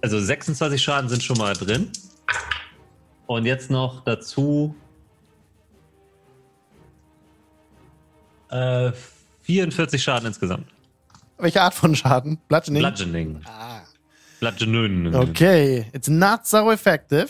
[0.00, 1.90] Also, 26 Schaden sind schon mal drin.
[3.26, 4.74] Und jetzt noch dazu.
[8.50, 8.92] Äh,
[9.42, 10.66] 44 Schaden insgesamt.
[11.38, 12.38] Welche Art von Schaden?
[12.48, 12.82] Bludgeoning?
[12.82, 13.40] Bludgeoning.
[13.44, 13.80] Ah.
[14.40, 15.14] Bludgeoning.
[15.14, 17.28] Okay, it's not so effective.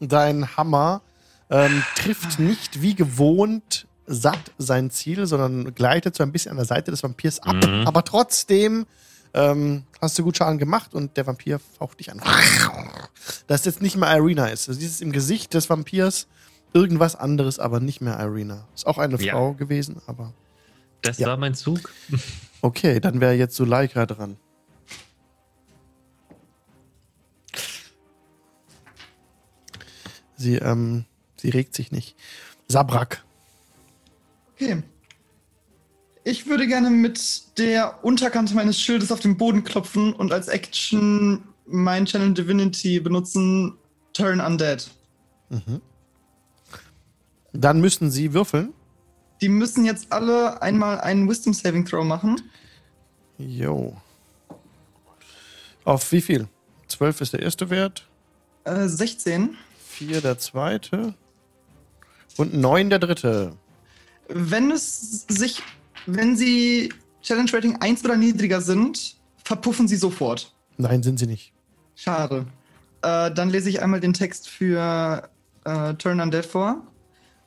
[0.00, 1.02] Dein Hammer
[1.50, 6.66] ähm, trifft nicht wie gewohnt satt sein Ziel, sondern gleitet so ein bisschen an der
[6.66, 7.56] Seite des Vampirs ab.
[7.56, 7.86] Mhm.
[7.86, 8.86] Aber trotzdem
[9.34, 12.20] ähm, hast du gut Schaden gemacht und der Vampir faucht dich an.
[13.46, 14.68] Das ist jetzt nicht mehr Irina ist.
[14.68, 16.26] Du siehst im Gesicht des Vampirs
[16.72, 18.66] irgendwas anderes, aber nicht mehr Irina.
[18.74, 19.32] Ist auch eine Ja.
[19.34, 20.32] Frau gewesen, aber
[21.02, 21.28] Das Ja.
[21.28, 21.92] war mein Zug.
[22.62, 24.36] okay, dann wäre jetzt Suleika dran.
[30.36, 31.04] Sie, ähm,
[31.36, 32.16] sie regt sich nicht.
[32.68, 33.24] Sabrak.
[34.54, 34.82] Okay.
[36.24, 41.44] Ich würde gerne mit der Unterkante meines Schildes auf den Boden klopfen und als Action
[41.66, 43.76] mein Channel Divinity benutzen.
[44.14, 44.90] Turn Undead.
[45.50, 45.80] Mhm.
[47.52, 48.72] Dann müssen sie würfeln.
[49.40, 52.40] Die müssen jetzt alle einmal einen Wisdom Saving Throw machen.
[53.38, 53.96] Jo.
[55.84, 56.48] Auf wie viel?
[56.88, 58.08] 12 ist der erste Wert,
[58.64, 59.56] Äh, 16.
[59.88, 61.14] 4 der zweite
[62.38, 63.56] und 9 der dritte.
[64.28, 65.62] Wenn es sich,
[66.06, 66.92] wenn sie
[67.22, 70.54] Challenge Rating 1 oder niedriger sind, verpuffen sie sofort.
[70.76, 71.52] Nein, sind sie nicht.
[71.94, 72.46] Schade.
[73.02, 75.28] Äh, dann lese ich einmal den Text für
[75.64, 76.82] äh, Turn Undead vor.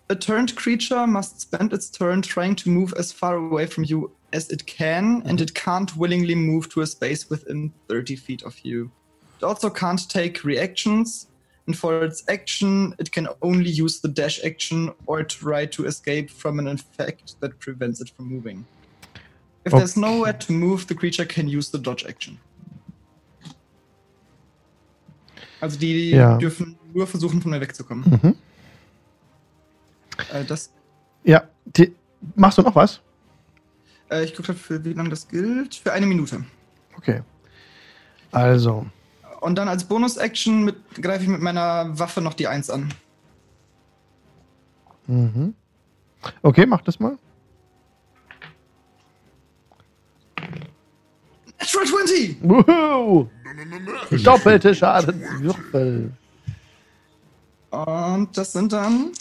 [0.10, 4.10] A turned creature must spend its turn trying to move as far away from you
[4.32, 8.58] as it can, and it can't willingly move to a space within 30 feet of
[8.64, 8.90] you.
[9.38, 11.28] It also can't take reactions,
[11.68, 16.30] and for its action, it can only use the dash action or try to escape
[16.32, 18.66] from an effect that prevents it from moving.
[19.66, 22.40] If there's nowhere to move, the creature can use the dodge action.
[25.60, 26.38] Also die Ja.
[26.38, 28.06] dürfen nur versuchen, von mir wegzukommen.
[28.10, 28.36] Mhm.
[30.32, 30.72] Äh, das,
[31.26, 31.94] Ja, die,
[32.36, 33.02] machst du noch was?
[34.10, 35.76] äh, ich gucke für wie lange das gilt.
[35.76, 36.46] Für eine Minute.
[36.96, 37.22] Okay.
[38.32, 38.86] Also,
[39.40, 42.94] Und dann als Bonus-Action mit- greife ich mit meiner Waffe noch die 1 an.
[45.08, 45.54] mhm.
[46.42, 47.18] Okay, mach das mal.
[51.60, 52.38] Natural 20!
[52.42, 53.28] Wuhu!
[54.24, 56.12] Doppelte Schadenswürfel.
[57.70, 59.12] Und das sind dann.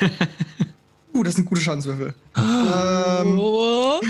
[1.14, 2.14] uh, das sind gute Schadenswürfel.
[2.36, 4.00] ähm, Oh.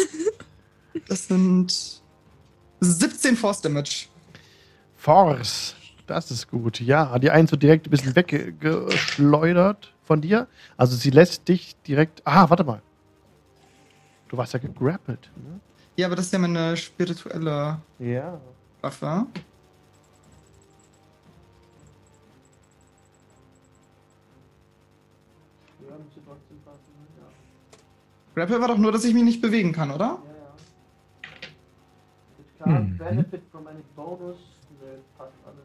[1.08, 2.00] das sind
[2.80, 4.06] 17 Force Damage.
[5.00, 5.74] Force.
[6.06, 6.80] Das ist gut.
[6.80, 10.46] Ja, die eins wird direkt ein bisschen weggeschleudert von dir.
[10.76, 12.20] Also sie lässt dich direkt.
[12.24, 12.82] Ah, warte mal.
[14.28, 15.30] Du warst ja gegrappelt.
[15.36, 15.60] Ne?
[15.96, 18.40] Ja, aber das ist ja meine spirituelle Ja.
[18.80, 19.26] Waffe.
[28.34, 30.18] Grapple war doch nur, dass ich mich nicht bewegen kann, oder?
[33.00, 33.04] Mhm.
[33.04, 34.36] Benefit from any bonus.
[35.16, 35.64] passt alles.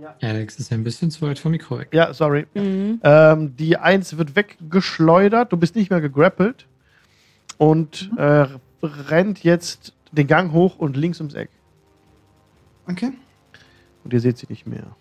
[0.00, 0.14] Ja.
[0.20, 1.88] Alex ist ein bisschen zu weit vom Mikro weg.
[1.92, 2.46] Ja, sorry.
[2.54, 3.00] Mhm.
[3.02, 6.66] Ähm, die Eins wird weggeschleudert, du bist nicht mehr gegrappelt
[7.56, 8.46] und äh,
[8.82, 11.50] rennt jetzt den Gang hoch und links ums Eck.
[12.86, 13.12] Okay.
[14.04, 14.94] Und ihr seht sie nicht mehr.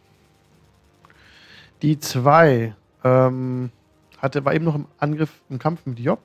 [1.81, 2.73] Die zwei
[3.03, 3.71] ähm,
[4.17, 6.19] hatte, war eben noch im Angriff, im Kampf mit Job.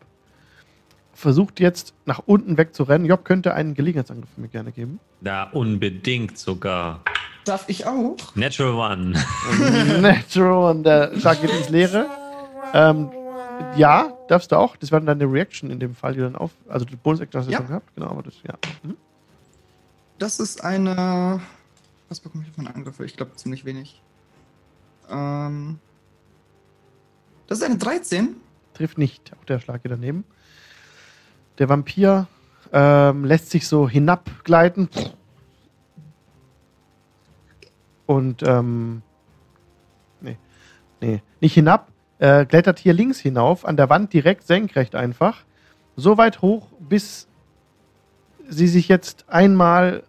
[1.21, 3.07] Versucht jetzt nach unten wegzurennen.
[3.07, 5.01] Job könnte einen Gelegenheitsangriff mir gerne geben.
[5.21, 7.03] Da unbedingt sogar.
[7.45, 8.17] Darf ich auch?
[8.35, 9.13] Natural One.
[10.01, 12.07] Natural und der Schlag geht ins Leere.
[12.73, 13.11] Ähm,
[13.77, 14.77] ja, darfst du auch.
[14.77, 16.53] Das war dann deine Reaction in dem Fall, die dann auf.
[16.69, 17.59] Also die Bonus-Action hast du Ja.
[17.59, 17.95] schon gehabt.
[17.95, 18.55] Genau, aber das, ja.
[18.83, 18.97] Mhm.
[20.19, 21.43] Das ist eine
[22.09, 23.05] Was bekomme ich von Angriffe?
[23.05, 24.01] Ich glaube ziemlich wenig.
[25.11, 25.79] Ähm,
[27.47, 28.37] das ist eine 13.
[28.73, 29.33] Trifft nicht.
[29.39, 30.25] Auch der Schlag geht daneben.
[31.59, 32.27] Der Vampir
[32.73, 34.89] ähm, lässt sich so hinabgleiten.
[38.07, 39.03] Und, ähm,
[40.21, 40.37] nee,
[41.01, 45.45] nee, nicht hinab, äh, klettert hier links hinauf, an der Wand direkt senkrecht einfach.
[45.97, 47.29] So weit hoch, bis
[48.49, 50.03] sie sich jetzt einmal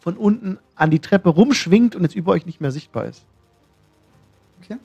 [0.00, 3.24] von unten an die Treppe rumschwingt und jetzt über euch nicht mehr sichtbar ist.
[4.62, 4.78] Okay.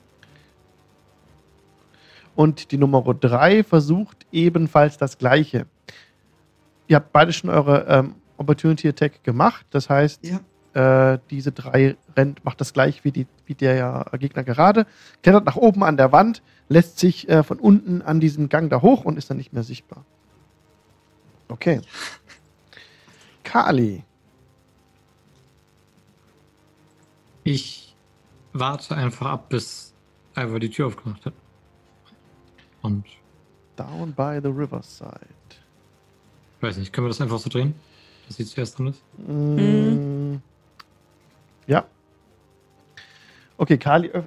[2.36, 5.66] Und die Nummer 3 versucht ebenfalls das gleiche.
[6.86, 9.66] Ihr habt beide schon eure ähm, Opportunity Attack gemacht.
[9.70, 11.12] Das heißt, Ja.
[11.14, 14.86] äh, diese drei rennt, macht das gleich wie, die, wie der Gegner gerade.
[15.22, 18.82] Klettert nach oben an der Wand, lässt sich äh, von unten an diesem Gang da
[18.82, 20.04] hoch und ist dann nicht mehr sichtbar.
[21.48, 21.80] Okay.
[23.44, 24.04] Kali.
[27.44, 27.96] Ich
[28.52, 29.94] warte einfach ab, bis
[30.34, 31.32] Alva die Tür aufgemacht hat.
[32.86, 33.04] Und
[33.74, 35.18] Down by the riverside.
[36.56, 37.74] ich weiß nicht, können wir das einfach so drehen?
[38.28, 39.02] Dass sie zuerst drin ist?
[39.18, 40.36] Mm.
[41.66, 41.84] Ja.
[43.58, 44.22] Okay, Kali äh,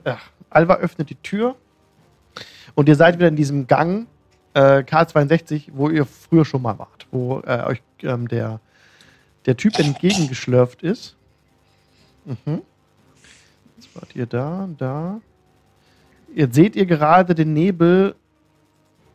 [0.50, 1.56] Alva öffnet die Tür
[2.76, 4.08] und ihr seid wieder in diesem Gang
[4.54, 8.60] äh, K62, wo ihr früher schon mal wart, wo äh, euch ähm, der,
[9.46, 11.16] der Typ entgegengeschlürft ist.
[12.26, 12.62] Mhm.
[13.78, 15.22] Jetzt wart ihr da, da.
[16.36, 18.16] Jetzt seht ihr gerade den Nebel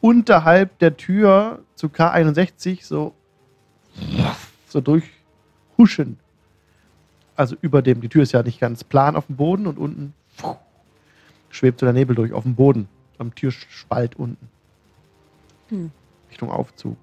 [0.05, 3.15] unterhalb der Tür zu K61 so
[4.69, 6.19] so durchhuschen.
[7.37, 10.13] Also über dem, die Tür ist ja nicht ganz plan auf dem Boden und unten
[11.49, 12.87] schwebt so der Nebel durch auf dem Boden,
[13.17, 14.47] am Türspalt unten.
[15.71, 15.91] Hm.
[16.29, 16.99] Richtung Aufzug.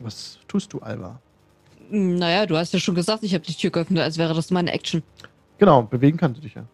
[0.00, 1.18] Was tust du, Alba?
[1.88, 4.50] Hm, Naja, du hast ja schon gesagt, ich habe die Tür geöffnet, als wäre das
[4.50, 5.02] meine Action.
[5.64, 6.64] Genau, bewegen kannst du dich ja.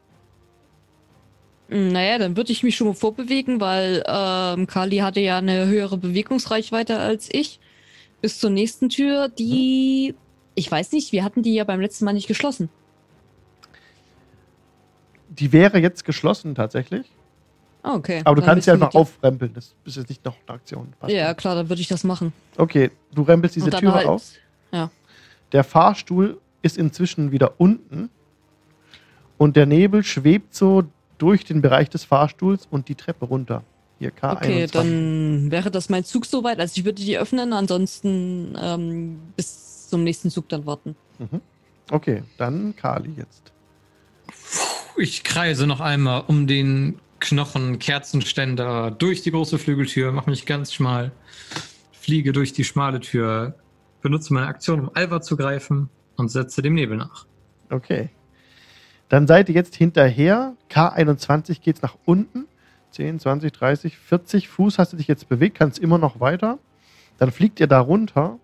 [1.69, 5.67] Hm, Naja, dann würde ich mich schon mal vorbewegen, weil ähm, Kali hatte ja eine
[5.69, 7.61] höhere Bewegungsreichweite als ich.
[8.21, 10.17] Bis zur nächsten Tür, die.
[10.57, 12.69] Ich weiß nicht, wir hatten die ja beim letzten Mal nicht geschlossen.
[15.29, 17.07] Die wäre jetzt geschlossen tatsächlich,
[17.85, 18.23] Ah, okay.
[18.25, 19.55] aber du Dann kannst sie einfach aufrempeln.
[19.55, 20.93] Das ist jetzt nicht noch eine Aktion.
[20.99, 22.33] Passt Ja, klar, dann würde ich das machen.
[22.57, 24.33] Okay, du rempelst diese Türe halt- auf.
[24.73, 24.91] ja.
[25.53, 28.11] Der Fahrstuhl ist inzwischen wieder unten
[29.41, 30.85] und der Nebel schwebt so
[31.17, 33.65] durch den Bereich des Fahrstuhls und die Treppe runter.
[33.99, 34.37] Hier K21.
[34.37, 36.61] Okay, dann wäre das mein Zug soweit.
[36.61, 40.95] Also ich würde die öffnen, ansonsten ähm, bis zum nächsten Zug dann warten.
[41.19, 41.41] Mhm.
[41.91, 43.51] Okay, dann Kali jetzt.
[44.99, 50.71] Ich kreise noch einmal um den Knochen Kerzenständer durch die große Flügeltür, mache mich ganz
[50.75, 51.13] schmal,
[51.93, 53.55] fliege durch die schmale Tür,
[54.03, 57.25] benutze meine Aktion, um Alva zu greifen und setze dem Nebel nach.
[57.71, 58.11] Okay.
[59.11, 60.55] Dann seid ihr jetzt hinterher.
[60.71, 62.47] K21 geht's nach unten.
[62.93, 66.59] 10, 20, 30, 40 Fuß hast du dich jetzt bewegt, kannst immer noch weiter.
[67.19, 68.39] Dann fliegt ihr da runter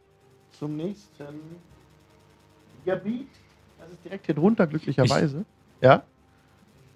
[0.53, 1.25] zum nächsten
[2.85, 3.29] Gebiet.
[3.81, 5.45] Das ist direkt hier drunter, glücklicherweise.
[5.81, 6.03] ja?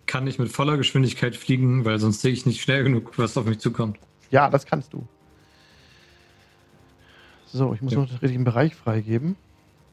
[0.07, 3.45] Kann ich mit voller Geschwindigkeit fliegen, weil sonst sehe ich nicht schnell genug, was auf
[3.47, 3.99] mich zukommt.
[4.31, 5.07] Ja, das kannst du.
[7.47, 8.01] So, ich muss Ja.
[8.01, 9.37] noch den richtigen Bereich freigeben.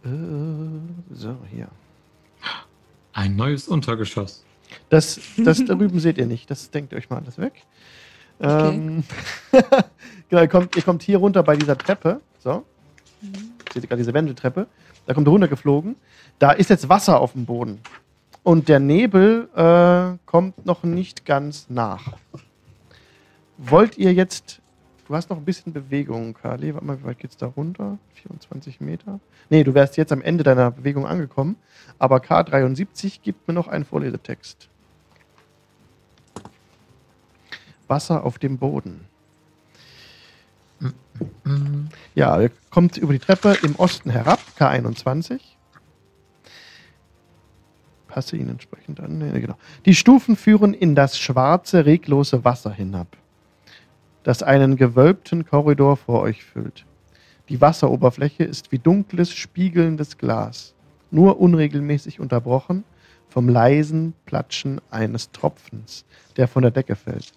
[0.03, 0.09] Äh,
[1.13, 1.67] so, hier.
[3.17, 4.43] Ein neues Untergeschoss.
[4.89, 6.51] Das, das da drüben seht ihr nicht.
[6.51, 7.53] Das denkt ihr euch mal alles weg.
[8.37, 8.75] Okay.
[8.75, 9.03] Ähm,
[10.29, 12.21] genau, ihr kommt, ihr kommt hier runter bei dieser Treppe.
[12.37, 12.63] So.
[13.73, 14.67] Seht ihr gerade diese Wendeltreppe?
[15.07, 15.95] Da kommt ihr runtergeflogen.
[16.37, 17.79] Da ist jetzt Wasser auf dem Boden.
[18.43, 22.13] Und der Nebel äh, kommt noch nicht ganz nach.
[23.57, 24.61] Wollt ihr jetzt.
[25.07, 26.73] Du hast noch ein bisschen Bewegung, Kali.
[26.73, 27.97] Warte mal, wie weit geht's da runter?
[28.15, 29.21] 24 Meter?
[29.49, 31.55] Nee, du wärst jetzt am Ende deiner Bewegung angekommen.
[31.97, 34.67] Aber K73 gibt mir noch einen Vorlesetext.
[37.87, 39.05] Wasser auf dem Boden.
[42.13, 45.39] Ja, kommt über die Treppe im Osten herab, K21.
[48.09, 49.19] Passe ihn entsprechend an.
[49.19, 49.55] Nee, genau.
[49.85, 53.15] Die Stufen führen in das schwarze, reglose Wasser hinab,
[54.27, 56.85] das einen gewölbten Korridor vor euch füllt.
[57.47, 60.75] Die Wasseroberfläche ist wie dunkles, spiegelndes Glas,
[61.11, 62.83] nur unregelmäßig unterbrochen
[63.29, 66.03] vom leisen Platschen eines Tropfens,
[66.35, 67.31] der von der Decke fällt.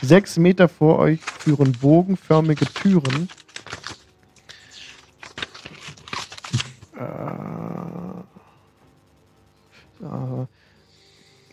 [0.00, 3.28] Sechs Meter vor euch führen bogenförmige Türen
[6.96, 7.04] Äh,
[10.04, 10.46] äh,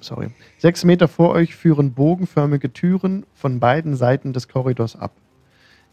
[0.02, 0.30] sorry.
[0.58, 5.12] Sechs Meter vor euch führen bogenförmige Türen von beiden Seiten des Korridors ab.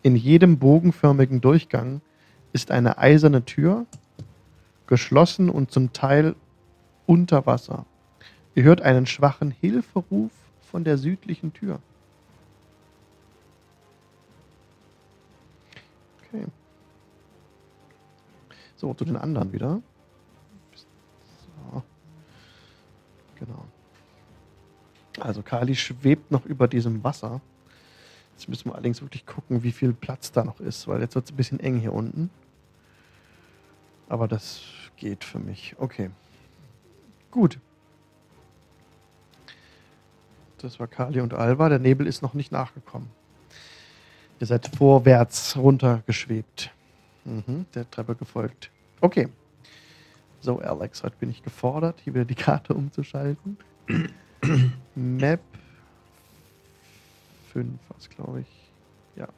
[0.03, 2.01] In jedem bogenförmigen Durchgang
[2.53, 3.87] ist eine eiserne Tür,
[4.87, 6.35] geschlossen und zum Teil
[7.07, 7.87] unter Wasser.
[8.55, 10.31] Ihr hört einen schwachen Hilferuf
[10.62, 11.81] von der südlichen Tür.
[16.23, 16.47] Okay.
[18.77, 19.83] So, zu den anderen wieder.
[20.74, 21.83] So.
[23.39, 23.65] Genau.
[25.21, 27.41] Also Kali schwebt noch über diesem Wasser.
[28.37, 31.25] Jetzt müssen wir allerdings wirklich gucken, wie viel Platz da noch ist, weil jetzt wird
[31.25, 32.31] es ein bisschen eng hier unten.
[34.09, 34.61] Aber das
[34.97, 35.75] geht für mich.
[35.79, 36.11] Okay.
[37.31, 37.59] Gut.
[40.59, 41.69] Das war Kali und Alva.
[41.69, 43.09] Der Nebel ist noch nicht nachgekommen.
[44.39, 46.71] Ihr seid vorwärts runtergeschwebt.
[47.25, 48.71] Mhm, der Treppe gefolgt.
[49.01, 49.29] Okay.
[50.41, 53.57] So, Alex, heute bin ich gefordert, hier wieder die Karte umzuschalten.
[54.97, 55.40] Map
[57.52, 58.47] 5 war es, glaube ich.
[59.16, 59.28] Ja.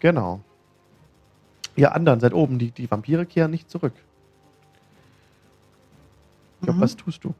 [0.00, 0.40] Genau.
[1.76, 2.58] Ihr anderen seid oben.
[2.58, 3.94] Die, die Vampire kehren nicht zurück.
[6.62, 6.82] Glaube, Mhm.
[6.82, 7.34] was tust du?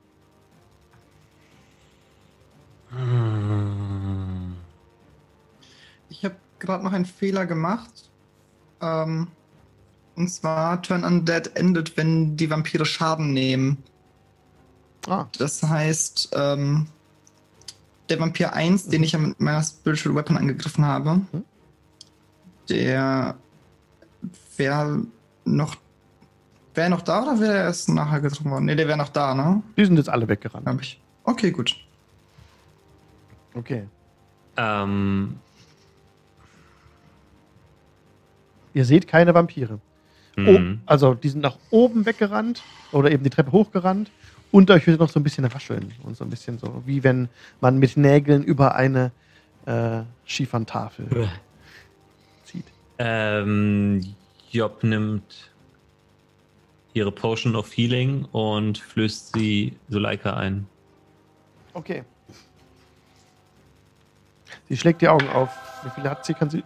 [6.08, 8.10] Ich habe gerade noch einen Fehler gemacht.
[8.80, 9.28] Ähm,
[10.16, 13.82] und zwar Turn Undead endet, wenn die Vampire Schaden nehmen.
[15.09, 16.86] Ah, Das heißt, ähm,
[18.09, 21.44] der Vampir 1, den ich ja mit meiner Spiritual Weapon angegriffen habe, Mhm.
[22.68, 23.36] der
[24.56, 25.02] wäre
[25.44, 25.76] noch.
[26.74, 28.66] Wäre er noch da oder wäre er erst nachher getroffen worden?
[28.66, 29.62] Ne, der wäre noch da, ne?
[29.76, 30.64] die sind jetzt alle weggerannt.
[30.64, 31.01] Glaube ich.
[31.24, 31.76] Okay, gut.
[33.55, 33.86] Okay.
[34.56, 35.36] Ähm,
[38.74, 39.80] Ihr seht keine Vampire.
[40.36, 40.80] Oh, hm.
[40.86, 42.62] also die sind nach oben weggerannt
[42.93, 44.10] oder eben die Treppe hochgerannt.
[44.50, 47.28] Unter euch wird noch so ein bisschen rascheln und so ein bisschen so, wie wenn
[47.60, 49.12] man mit Nägeln über eine
[49.66, 51.28] äh, Schieferntafel
[52.44, 52.64] zieht.
[52.98, 54.14] Ähm,
[54.50, 55.50] Job nimmt
[56.94, 60.66] ihre Potion of Healing und flößt sie Suleika ein.
[61.74, 62.04] Okay.
[64.68, 65.50] Sie schlägt die Augen auf.
[65.84, 66.34] Wie viele hat sie?
[66.34, 66.64] Kann sie.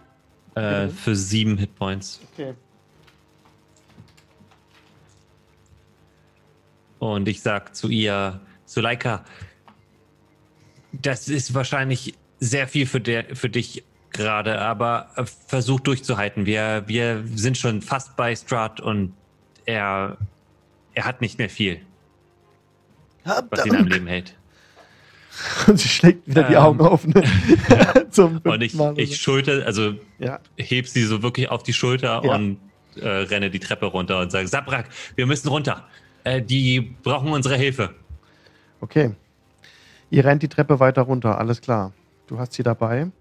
[0.55, 2.21] Äh, für sieben Hitpoints.
[2.33, 2.53] Okay.
[7.03, 9.25] Und ich sag zu ihr, Suleika,
[10.93, 16.45] das ist wahrscheinlich sehr viel für, der, für dich gerade, aber äh, versuch durchzuhalten.
[16.45, 19.13] Wir, wir sind schon fast bei Strahd und
[19.65, 20.17] er,
[20.93, 21.81] er hat nicht mehr viel,
[23.49, 24.35] was ihn am Leben hält.
[25.67, 26.59] Und sie schlägt wieder die Ähm.
[26.59, 27.07] Augen auf.
[27.07, 27.23] Ne?
[28.11, 29.99] Zum Und ich, Mal ich schulter, also so.
[30.19, 30.39] Ja.
[30.57, 32.35] heb sie so wirklich auf die Schulter Ja.
[32.35, 32.59] und
[32.97, 35.87] äh, renne die Treppe runter und sage, Sabrak, wir müssen runter.
[36.23, 37.93] Äh, die brauchen unsere Hilfe.
[38.81, 39.11] Okay.
[40.09, 41.91] Ihr rennt die Treppe weiter runter, alles klar.
[42.27, 43.11] Du hast sie dabei.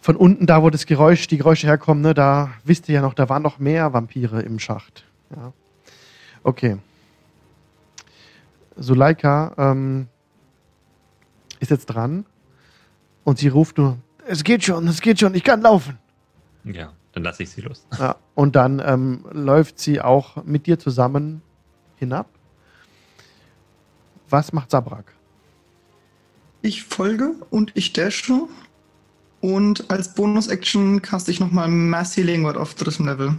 [0.00, 3.14] Von unten, da wo das Geräusch, die Geräusche herkommen, ne, da wisst ihr ja noch,
[3.14, 5.04] da waren noch mehr Vampire im Schacht.
[5.34, 5.52] Ja.
[6.44, 6.78] Okay.
[8.76, 10.06] Suleika ähm,
[11.58, 12.24] ist jetzt dran
[13.24, 15.98] und sie ruft nur, es geht schon, es geht schon, ich kann laufen.
[16.64, 17.86] Ja, dann lasse ich sie los.
[17.98, 21.42] Ja, und dann ähm, läuft sie auch mit dir zusammen
[21.98, 22.28] hinab.
[24.30, 25.12] Was macht Sabrak?
[26.62, 28.48] Ich folge und ich dashe.
[29.40, 33.38] Und als Bonus-Action caste ich nochmal Mass Healing Word auf drittem Level.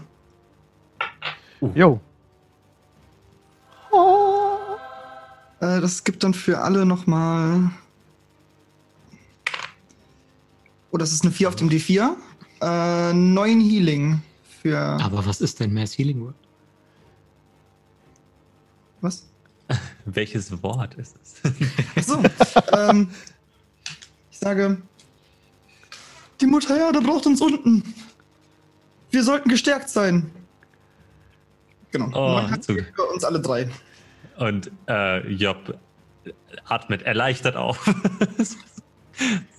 [1.75, 1.99] Jo,
[5.61, 7.71] Äh, das gibt dann für alle nochmal.
[10.91, 12.15] Oh, das ist eine 4 auf dem D4.
[12.61, 14.21] Äh, 9 Healing
[14.61, 14.79] für.
[14.79, 16.35] Aber was ist denn Mass Healing Word?
[19.01, 19.27] Was?
[20.05, 21.35] Welches Wort ist es?
[21.95, 22.21] Achso.
[22.73, 23.09] ähm,
[24.31, 24.81] ich sage.
[26.41, 27.83] Die Mutter Erde braucht uns unten.
[29.11, 30.31] Wir sollten gestärkt sein.
[31.91, 32.05] Genau.
[32.07, 33.69] Oh, Neun hat zu- für uns alle drei.
[34.37, 35.77] Und äh, Job
[36.65, 37.83] atmet erleichtert auf.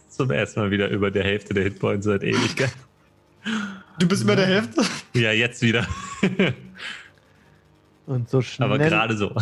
[0.09, 2.73] Zum ersten Mal wieder über der Hälfte der Hitpoints seit Ewigkeit.
[3.99, 4.83] Du bist über der Hälfte.
[5.15, 5.87] Ja, jetzt wieder.
[8.07, 9.35] Und so schnell, Aber gerade so.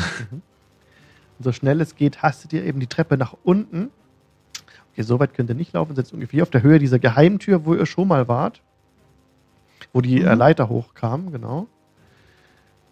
[1.41, 3.91] so schnell es geht, hastet ihr eben die Treppe nach unten.
[4.93, 7.75] Okay, so weit könnt ihr nicht laufen, seid ungefähr auf der Höhe dieser Geheimtür, wo
[7.75, 8.61] ihr schon mal wart.
[9.93, 10.39] Wo die äh, Mhm.
[10.39, 11.67] Leiter hochkam, genau.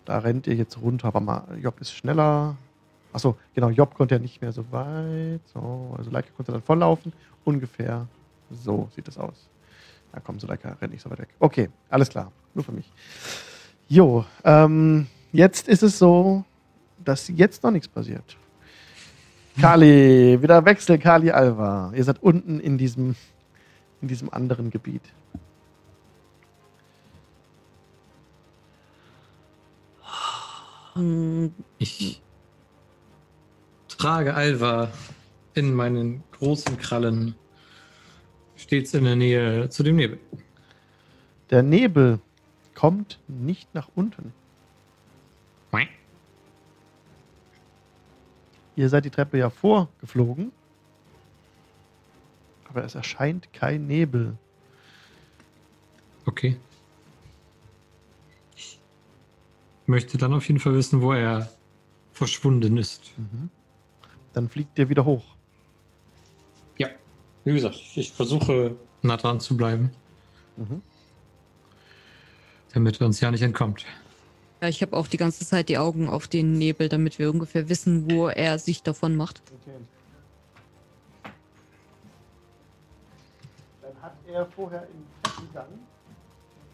[0.05, 2.56] Da rennt ihr jetzt runter, aber mal, Job ist schneller.
[3.12, 5.40] Achso, genau, Job konnte ja nicht mehr so weit.
[5.52, 7.12] So, also Leica konnte dann volllaufen.
[7.44, 8.06] Ungefähr
[8.51, 9.48] so sieht das aus.
[10.12, 11.28] Ja, komm, so Leica rennt nicht so weit weg.
[11.40, 12.30] Okay, alles klar.
[12.55, 12.90] Nur für mich.
[13.88, 16.44] Jo, ähm, jetzt ist es so,
[17.05, 18.36] dass jetzt noch nichts passiert.
[19.61, 21.93] Kali, wieder Wechsel, Kali Alva.
[21.94, 23.15] Ihr seid unten in diesem,
[24.03, 25.03] in diesem anderen Gebiet.
[31.78, 32.23] Ich
[33.89, 34.89] trage Alva
[35.55, 37.35] in meinen großen Krallen
[38.57, 40.19] stets in der Nähe zu dem Nebel.
[41.51, 42.19] Der Nebel
[42.74, 44.32] kommt nicht nach unten.
[48.76, 50.52] Ihr seid die Treppe ja vorgeflogen.
[52.68, 54.36] Aber es erscheint kein Nebel.
[56.26, 56.56] Okay.
[58.55, 58.78] Ich
[59.86, 61.51] möchte dann auf jeden Fall wissen, wo er
[62.12, 63.12] verschwunden ist.
[64.34, 65.24] Dann fliegt ihr wieder hoch.
[66.76, 66.88] Ja,
[67.44, 69.90] wie gesagt, ich versuche nah dran zu bleiben,
[70.56, 70.82] Mhm.
[72.74, 73.86] damit er uns ja nicht entkommt.
[74.62, 77.69] Ja, ich habe auch die ganze Zeit die Augen auf den Nebel, damit wir ungefähr
[77.69, 79.43] wissen, wo er sich davon macht.
[83.83, 85.66] Dann hat er vorher im Treppengang.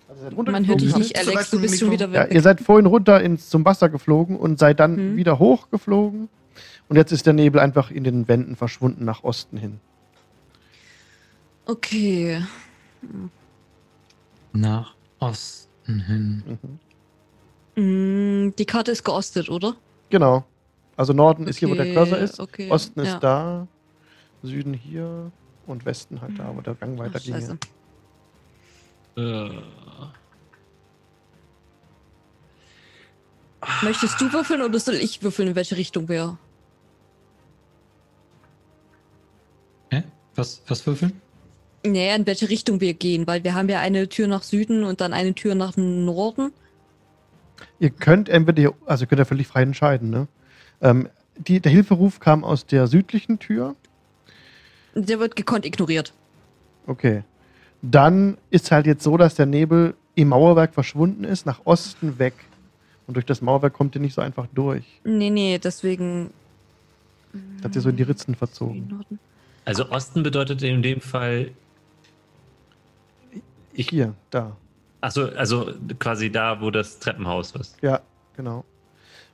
[0.09, 2.35] Also seid Man hört dich nicht, Alex, du bist schon wieder Ja, weg.
[2.35, 5.17] ihr seid vorhin runter ins, zum Wasser geflogen und seid dann Mhm.
[5.17, 6.29] wieder hochgeflogen.
[6.89, 9.81] Und jetzt ist der Nebel einfach in den Wänden verschwunden nach Osten hin.
[11.65, 12.43] Okay.
[14.53, 16.43] Nach Osten hin.
[16.47, 16.79] Mhm.
[17.77, 19.75] Mm, Die Karte ist geostet, oder?
[20.11, 20.45] Genau.
[20.97, 22.39] Also Norden ist hier, wo der Okay, Cursor ist.
[22.41, 22.71] Okay.
[22.71, 23.19] Osten ist ja.
[23.19, 23.67] da.
[24.43, 25.33] Süden hier.
[25.67, 27.59] Und Westen halt da, wo der Gang Ach, weiter scheiße.
[29.15, 29.51] ginge.
[29.51, 29.63] Äh,
[33.85, 36.37] Möchtest du würfeln oder soll ich würfeln, in welche Richtung wir?
[39.91, 40.03] hä?
[40.35, 41.21] Was, was würfeln?
[41.87, 45.01] Naja, in welche Richtung wir gehen, weil wir haben ja eine Tür nach Süden und
[45.01, 46.53] dann eine Tür nach Norden.
[47.79, 50.29] Ihr könnt entweder, also könnt ihr völlig frei entscheiden, ne?
[50.81, 53.75] Ähm, die, der Hilferuf kam aus der südlichen Tür.
[54.95, 56.13] Der wird gekonnt ignoriert.
[56.87, 57.23] Okay.
[57.81, 62.35] Dann ist halt jetzt so, dass der Nebel im Mauerwerk verschwunden ist, nach Osten weg.
[63.07, 64.85] Und durch das Mauerwerk kommt ihr nicht so einfach durch.
[65.05, 66.31] Nee, nee, deswegen.
[67.65, 69.05] Hat ihr so in die Ritzen verzogen.
[69.65, 71.51] Also Osten bedeutet in dem Fall,
[73.73, 74.55] Ich- Hier, da.
[75.03, 77.77] Achso, also quasi da, wo das Treppenhaus ist.
[77.83, 78.01] Ja,
[78.37, 78.65] genau.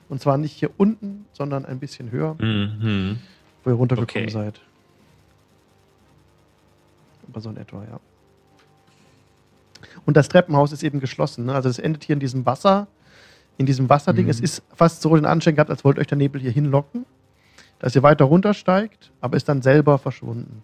[0.08, 3.18] Und zwar nicht hier unten, sondern ein bisschen höher, Mhm.
[3.62, 4.32] wo ihr runtergekommen Okay.
[4.32, 4.60] seid.
[7.28, 8.00] Aber so in etwa, ja.
[10.06, 11.44] Und das Treppenhaus ist eben geschlossen.
[11.46, 11.54] Ne?
[11.54, 12.88] Also es endet hier in diesem Wasser,
[13.58, 14.24] in diesem Wasserding.
[14.24, 14.30] Mhm.
[14.30, 17.04] Es ist fast so den Anschein gehabt, als wollte euch der Nebel hier hinlocken,
[17.78, 20.62] dass ihr weiter runtersteigt, aber ist dann selber verschwunden.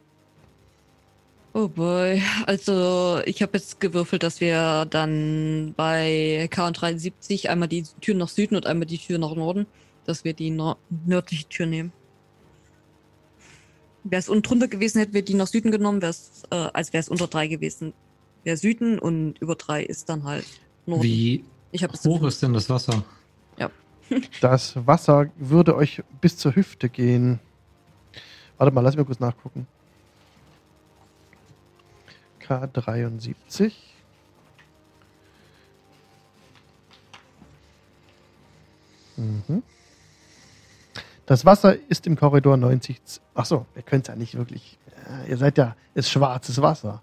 [1.57, 2.21] Oh boy.
[2.47, 8.57] Also, ich habe jetzt gewürfelt, dass wir dann bei K73 einmal die Tür nach Süden
[8.57, 9.67] und einmal die Tür nach Norden,
[10.05, 11.93] dass wir die nor nördliche Tür nehmen.
[14.03, 17.01] Wäre es unten drunter gewesen, hätten wir die nach Süden genommen, wär's, äh, als wäre
[17.01, 17.95] es unter drei gewesen.
[18.43, 20.45] Wäre Süden und über drei ist dann halt
[20.87, 21.05] Norden.
[21.05, 23.05] Wie Ich habe es hoch ist denn das Wasser?
[24.41, 27.41] Das Wasser würde euch bis zur Hüfte gehen.
[28.59, 29.67] Warte mal, lass mich mal kurz nachgucken.
[32.47, 33.73] K73.
[39.17, 39.63] Mhm.
[41.27, 43.03] Das Wasser ist im Korridor 90.
[43.05, 44.79] z- Ach so, ihr könnt es ja nicht wirklich.
[45.27, 47.03] äh, Ihr seid ja, ist schwarzes Wasser.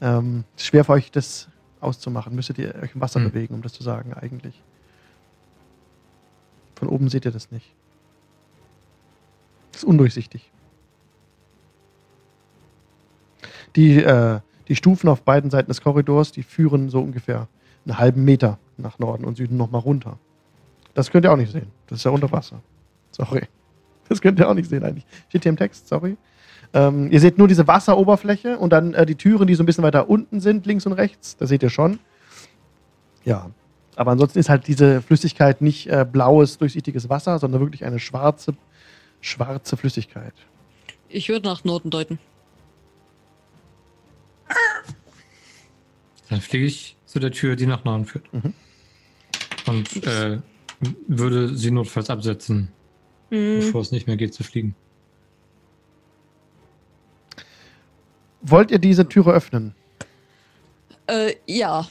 [0.00, 1.48] Ähm, ist schwer für euch das
[1.80, 2.34] auszumachen.
[2.34, 3.30] Müsstet ihr euch im Wasser Hm.
[3.30, 4.60] bewegen, um das zu sagen, eigentlich.
[6.74, 7.66] Von oben seht ihr das nicht.
[9.72, 10.50] Das ist undurchsichtig.
[13.76, 14.40] Die, äh,
[14.70, 17.48] die Stufen auf beiden Seiten des Korridors, die führen so ungefähr
[17.84, 20.16] einen halben Meter nach Norden und Süden nochmal runter.
[20.94, 21.66] Das könnt ihr auch nicht sehen.
[21.88, 22.62] Das ist ja unter Wasser.
[23.10, 23.42] Sorry.
[24.08, 25.04] Das könnt ihr auch nicht sehen eigentlich.
[25.28, 26.16] Steht hier im Text, sorry.
[26.72, 29.82] Ähm, ihr seht nur diese Wasseroberfläche und dann äh, die Türen, die so ein bisschen
[29.82, 31.36] weiter unten sind, links und rechts.
[31.36, 31.98] Das seht ihr schon.
[33.24, 33.50] Ja.
[33.96, 38.54] Aber ansonsten ist halt diese Flüssigkeit nicht äh, blaues, durchsichtiges Wasser, sondern wirklich eine schwarze,
[39.20, 40.34] schwarze Flüssigkeit.
[41.08, 42.20] Ich würde nach Norden deuten.
[46.30, 48.32] Dann fliege ich zu der Tür, die nach Norden führt.
[48.32, 48.54] Mhm.
[49.66, 50.38] Und äh,
[51.08, 52.68] würde sie notfalls absetzen,
[53.30, 54.74] Hm, bevor es nicht mehr geht zu fliegen.
[58.42, 59.74] Wollt ihr diese Türe öffnen?
[61.06, 61.86] äh, ja.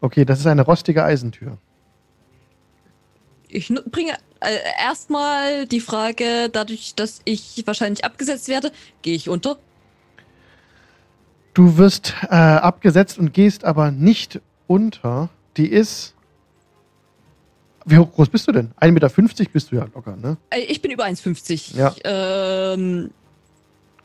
[0.00, 1.58] Okay, das ist eine rostige Eisentür.
[3.48, 8.72] Ich bringe äh, erstmal die Frage, dadurch, dass ich wahrscheinlich abgesetzt werde,
[9.02, 9.58] gehe ich unter.
[11.54, 15.30] Du wirst äh, abgesetzt und gehst aber nicht unter.
[15.56, 16.14] Die ist.
[17.86, 18.72] Wie hoch groß bist du denn?
[18.80, 19.10] 1,50 Meter
[19.52, 20.36] bist du ja locker, ne?
[20.50, 21.76] Äh, ich bin über 1,50.
[21.76, 21.94] Ja.
[22.04, 23.10] Ähm,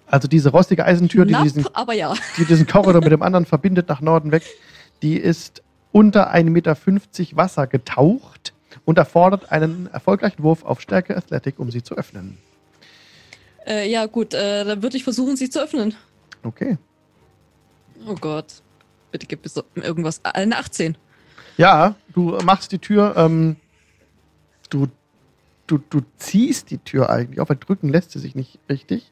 [0.05, 2.13] Also diese rostige Eisentür, die Knapp, diesen, aber ja.
[2.37, 4.43] die diesen Korridor mit dem anderen verbindet nach Norden weg,
[5.01, 6.77] die ist unter 1,50 Meter
[7.37, 8.53] Wasser getaucht
[8.85, 12.37] und erfordert einen erfolgreichen Wurf auf Stärke Athletic, um sie zu öffnen.
[13.65, 15.95] Äh, ja, gut, äh, dann würde ich versuchen, sie zu öffnen.
[16.43, 16.77] Okay.
[18.05, 18.61] Oh Gott.
[19.11, 20.19] Bitte gib mir so irgendwas.
[20.23, 20.97] Äh, Eine 18.
[21.57, 23.57] Ja, du machst die Tür, ähm,
[24.69, 24.87] du,
[25.67, 29.11] du, du ziehst die Tür eigentlich auf, weil drücken lässt sie sich nicht richtig.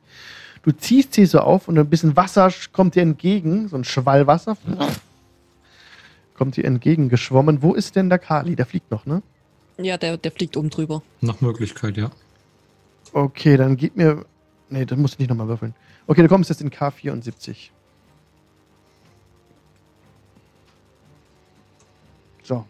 [0.63, 4.27] Du ziehst sie so auf und ein bisschen Wasser kommt dir entgegen, so ein Schwall
[4.27, 4.57] Wasser.
[6.35, 7.61] Kommt dir entgegengeschwommen.
[7.61, 8.55] Wo ist denn der Kali?
[8.55, 9.23] Der fliegt noch, ne?
[9.77, 11.01] Ja, der, der fliegt oben drüber.
[11.21, 12.11] Nach Möglichkeit, ja.
[13.13, 14.25] Okay, dann gib mir.
[14.69, 15.73] Nee, das musst du nicht nochmal würfeln.
[16.07, 17.69] Okay, du kommst jetzt in K74.
[22.47, 22.65] So.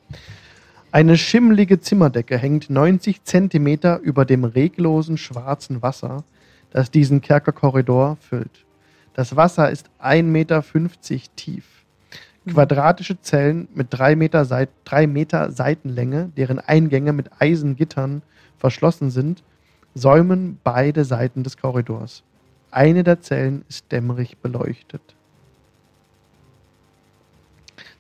[0.92, 6.24] Eine schimmelige Zimmerdecke hängt 90 Zentimeter über dem reglosen schwarzen Wasser,
[6.72, 8.66] das diesen Kerkerkorridor füllt.
[9.14, 10.64] Das Wasser ist 1,50 Meter
[11.36, 11.66] tief.
[12.48, 18.24] Quadratische Zellen mit 3 Meter, Seit 3 Meter Seitenlänge, deren Eingänge mit Eisengittern
[18.58, 19.44] verschlossen sind,
[19.94, 22.24] säumen beide Seiten des Korridors.
[22.72, 25.02] Eine der Zellen ist dämmerig beleuchtet.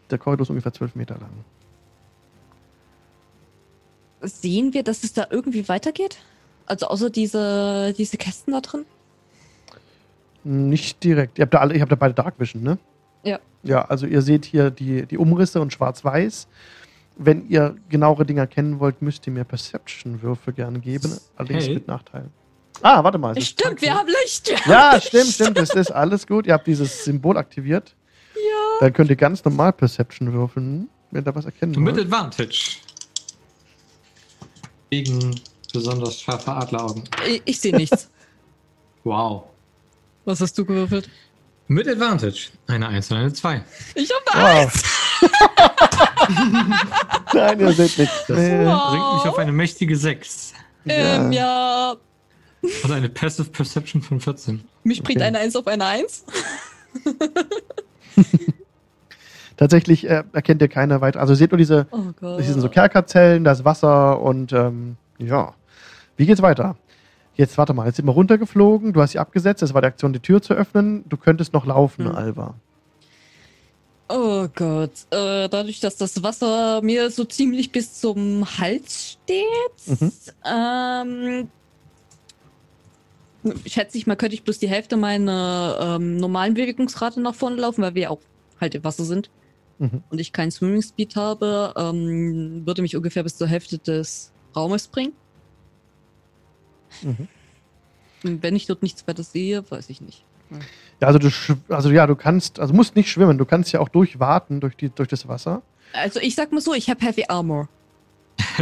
[0.10, 1.32] Der Korridor ist ungefähr 12 Meter lang.
[4.22, 6.18] Sehen wir, dass es da irgendwie weitergeht?
[6.66, 8.86] Also außer diese, diese Kästen da drin?
[10.44, 11.38] Nicht direkt.
[11.38, 12.78] Ihr habt da alle, ihr habt da beide Dark Vision, ne?
[13.24, 13.40] Ja.
[13.64, 16.48] Ja, also ihr seht hier die, die Umrisse und schwarz-weiß.
[17.18, 21.18] Wenn ihr genauere Dinger kennen wollt, müsst ihr mir Perception-Würfe gerne geben.
[21.36, 21.74] Allerdings Hey.
[21.76, 22.32] mit Nachteilen.
[22.82, 23.36] Ah, warte mal.
[23.36, 24.54] es Stimmt, wir haben Licht.
[24.68, 25.58] Ja, stimmt, stimmt.
[25.58, 26.46] Das ist alles gut.
[26.46, 27.96] Ihr habt dieses Symbol aktiviert.
[28.36, 28.42] Ja.
[28.82, 32.06] Dann könnt ihr ganz normal Perception würfeln, wenn ihr da was erkennen Mit wollt.
[32.06, 32.78] Advantage.
[34.90, 35.40] Gegen
[35.74, 37.04] besonders scharfe Adleraugen.
[37.28, 38.10] Ich, ich sehe nichts.
[39.04, 39.44] Wow.
[40.26, 41.10] Was hast du gewürfelt?
[41.70, 42.50] Mit Advantage.
[42.68, 43.64] Eine 1 und eine 2.
[43.96, 44.84] Ich habe eine Wow.
[47.34, 48.26] Nein, ihr seht nichts.
[48.28, 48.38] Das.
[48.38, 48.90] Wow.
[48.90, 50.54] bringt mich auf eine mächtige 6.
[50.88, 51.96] Ähm, ja.
[52.84, 54.62] Und eine Passive Perception von 14.
[54.84, 55.28] Mich bringt Okay.
[55.28, 56.26] eine 1 auf eine 1.
[59.58, 61.20] Tatsächlich äh, erkennt ihr keine weiter.
[61.20, 64.98] Also ihr seht nur diese, Oh das sind so Kerkerzellen, da ist Wasser und ähm,
[65.18, 65.54] ja.
[66.16, 66.76] Wie geht's weiter?
[67.36, 70.14] Jetzt warte mal, jetzt sind wir runtergeflogen, du hast sie abgesetzt, das war die Aktion,
[70.14, 71.04] die Tür zu öffnen.
[71.10, 72.16] Du könntest noch laufen, Hm.
[72.16, 72.54] Alva.
[74.10, 74.92] Oh Gott.
[75.12, 80.12] Äh, dadurch, dass das Wasser mir so ziemlich bis zum Hals steht, Mhm.
[80.46, 81.50] ähm,
[83.66, 87.82] schätze ich mal, könnte ich bloß die Hälfte meiner ähm, normalen Bewegungsrate nach vorne laufen,
[87.82, 88.20] weil wir auch
[88.60, 89.30] halt im Wasser sind
[89.80, 90.04] Mhm.
[90.10, 94.88] und ich keinen Swimming Speed habe, ähm, würde mich ungefähr bis zur Hälfte des Raumes
[94.88, 95.14] bringen.
[97.02, 97.28] Mhm.
[98.24, 100.24] Wenn ich dort nichts weiter sehe, weiß ich nicht.
[101.00, 101.30] Ja, also du,
[101.70, 104.90] also ja, du kannst, also musst nicht schwimmen, du kannst ja auch durchwarten durch, die,
[104.90, 105.62] durch das Wasser.
[105.94, 107.70] Also ich sag mal so, ich habe Heavy Armor.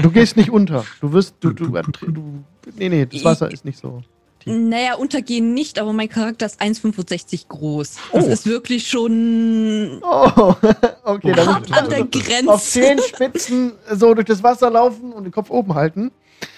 [0.01, 0.85] Du gehst nicht unter.
[0.99, 2.43] Du wirst, du, du, du, du
[2.75, 4.03] nee, nee, das Wasser ist nicht so.
[4.47, 7.95] Naja, untergehen nicht, aber mein Charakter ist 1,65 groß.
[8.13, 8.29] Das Oh.
[8.29, 10.53] ist wirklich schon Oh,
[11.03, 12.57] okay, dann hart an der auf Grenze.
[12.59, 16.11] Zehenspitzen so durch das Wasser laufen und den Kopf oben halten.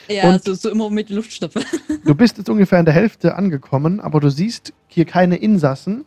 [0.10, 1.62] Ja, Und- so, so immer mit Luftschnappe.
[2.04, 6.06] Du bist jetzt ungefähr in der Hälfte angekommen, aber du siehst hier keine Insassen.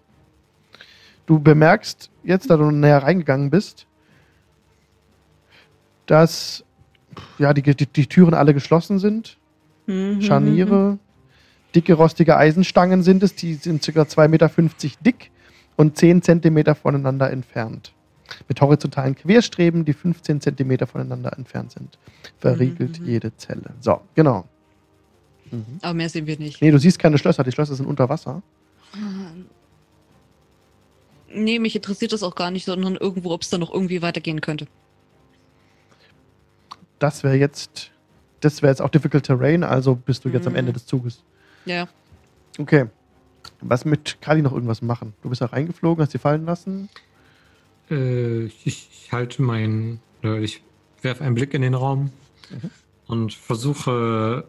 [1.26, 3.86] Du bemerkst, jetzt da du näher reingegangen bist,
[6.06, 6.64] dass
[7.38, 9.38] ja, die, die, die Türen alle geschlossen sind.
[9.86, 10.20] Mhm.
[10.22, 10.98] Scharniere,
[11.74, 14.02] dicke rostige Eisenstangen sind es, die sind ca.
[14.02, 14.50] 2,50 Meter
[15.04, 15.30] dick
[15.76, 17.92] und 10 Zentimeter voneinander entfernt.
[18.48, 21.98] Mit horizontalen Querstreben, die 15 Zentimeter voneinander entfernt sind.
[22.38, 23.06] Verriegelt Mhm.
[23.06, 23.74] jede Zelle.
[23.80, 24.44] So, genau.
[25.82, 26.62] Aber mehr sehen wir nicht.
[26.62, 28.40] Nee, du siehst keine Schlösser, die Schlösser sind unter Wasser.
[31.32, 34.40] Nee, mich interessiert das auch gar nicht, sondern irgendwo, ob es da noch irgendwie weitergehen
[34.40, 34.66] könnte.
[36.98, 37.90] Das wäre jetzt,
[38.40, 40.58] das wäre jetzt auch Difficult Terrain, also bist du jetzt am Mhm.
[40.60, 41.22] Ende des Zuges.
[41.64, 41.88] Ja.
[42.58, 42.86] Okay.
[43.60, 45.14] Was mit Kali noch irgendwas machen?
[45.22, 46.88] Du bist da reingeflogen, hast sie fallen lassen.
[47.90, 50.62] Äh, ich, ich halte meinen, oder ich
[51.02, 52.12] werfe einen Blick in den Raum
[52.50, 52.70] Mhm.
[53.06, 54.44] und versuche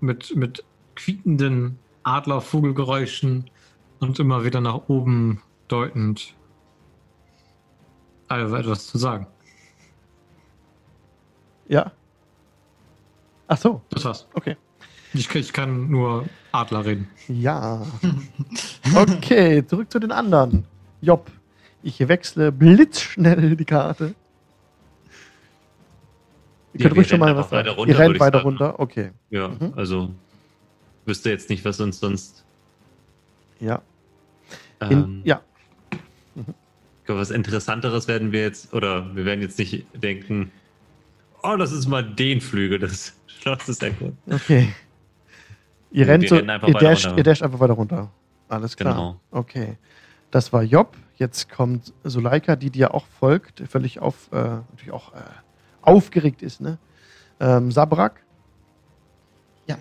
[0.00, 0.64] mit, mit
[0.96, 3.50] quiekenden Adler-Vogelgeräuschen
[3.98, 6.34] und immer wieder nach oben deutend
[8.28, 9.26] Alva etwas zu sagen.
[11.68, 11.92] Ja.
[13.48, 14.26] Ach so, Das war's.
[14.34, 14.56] okay.
[15.12, 17.08] Ich, ich kann nur Adler reden.
[17.28, 17.84] Ja.
[18.94, 20.64] Okay, zurück zu den anderen.
[21.00, 21.30] Job,
[21.82, 24.14] ich wechsle blitzschnell die Karte.
[26.72, 27.78] Ihr Ja, könnt wir ruhig schon mal was weiter sagen.
[27.80, 28.48] runter, Ihr rennt weiter sagen.
[28.48, 29.10] runter, okay.
[29.30, 29.72] Ja, Mhm.
[29.76, 30.10] also
[31.06, 32.44] wüsste jetzt nicht, was uns sonst.
[33.58, 33.82] Ja.
[34.82, 35.40] In, Ähm, ja.
[36.36, 40.52] Ich glaube, was Interessanteres werden wir jetzt, oder wir werden jetzt nicht denken,
[41.42, 44.16] oh, das ist mal den Flügel des Schlosses der Kunst.
[44.30, 44.72] Okay.
[45.90, 47.18] Ihr rennt so, ihr weiter dasht, runter.
[47.18, 48.10] ihr dasht einfach weiter runter.
[48.48, 48.94] Alles klar.
[48.94, 49.20] Genau.
[49.30, 49.76] Okay.
[50.30, 50.96] Das war Job.
[51.16, 55.18] Jetzt kommt Suleika, die dir auch folgt, völlig auf, äh, natürlich auch äh,
[55.82, 56.78] aufgeregt ist, ne?
[57.40, 58.22] Ähm, Sabrak.
[59.66, 59.76] Ja.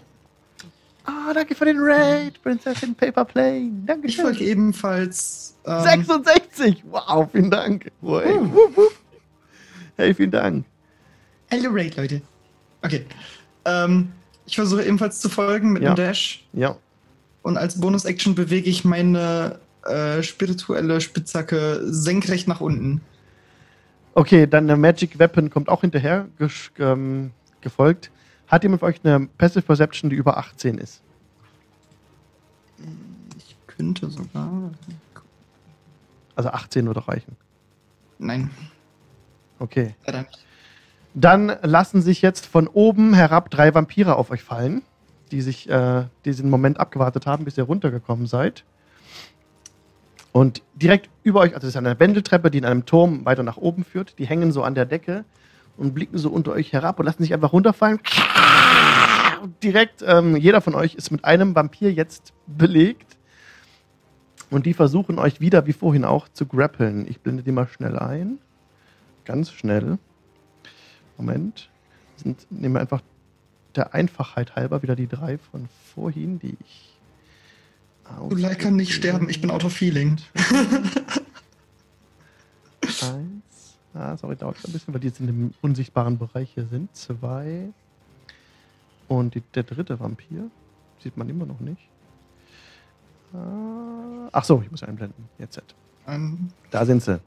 [1.06, 3.72] Ah, danke für den Raid, Prinzessin Paper Plane.
[3.86, 5.58] Danke Ich folge ebenfalls.
[5.66, 6.84] Ähm, 66!
[6.90, 7.92] Wow, vielen Dank.
[8.02, 8.92] Wow, hey, wupp, wupp.
[9.98, 10.66] hey, vielen Dank.
[11.50, 12.22] Hello Raid, Leute.
[12.82, 13.06] Okay.
[13.66, 14.12] Ähm,
[14.50, 15.90] ich versuche ebenfalls zu folgen mit Ja.
[15.90, 16.44] einem Dash.
[16.54, 16.76] Ja.
[17.44, 23.02] Und als Bonus-Action bewege ich meine äh, spirituelle Spitzhacke senkrecht nach unten.
[24.16, 26.28] Okay, dann eine Magic Weapon kommt auch hinterher
[26.80, 27.32] ähm,
[27.62, 28.12] gefolgt.
[28.48, 31.02] Hat jemand von euch eine Passive Perception, die über 18 ist?
[33.38, 34.72] Ich könnte sogar.
[36.36, 37.36] Also 18 würde reichen.
[38.18, 38.50] Nein,
[39.60, 39.94] Okay.
[40.06, 40.46] leider nicht.
[41.14, 44.84] Dann lassen sich jetzt von oben herab drei Vampire auf euch fallen,
[45.32, 48.64] die sich äh, diesen Moment abgewartet haben, bis ihr runtergekommen seid.
[50.32, 53.58] Und direkt über euch, also das ist eine Wendeltreppe, die in einem Turm weiter nach
[53.58, 54.20] oben führt.
[54.20, 55.26] Die hängen so an der Decke
[55.78, 58.00] und blicken so unter euch herab und lassen sich einfach runterfallen.
[59.64, 63.18] Direkt, ähm, jeder von euch ist mit einem Vampir jetzt belegt.
[64.52, 67.08] Und die versuchen euch wieder, wie vorhin auch, zu grappeln.
[67.08, 68.40] Ich blende die mal schnell ein.
[69.26, 69.98] Ganz schnell.
[71.20, 71.70] Moment.
[72.16, 73.02] Sind, nehmen wir einfach
[73.76, 76.98] der Einfachheit halber wieder die drei von vorhin, die ich.
[78.20, 80.18] Ulai kann nicht sterben, ich bin out of healing.
[82.82, 83.78] Eins.
[83.94, 86.96] Ah, sorry, dauert ein bisschen, weil die jetzt in dem unsichtbaren Bereich hier sind.
[86.96, 87.70] Zwei.
[89.08, 90.50] Und die, der dritte Vampir.
[91.04, 91.82] Sieht man immer noch nicht.
[93.34, 95.26] Ah, Ach so, ich muss einblenden.
[95.38, 95.62] Jetzt.
[96.08, 97.20] Ähm, Da sind sie.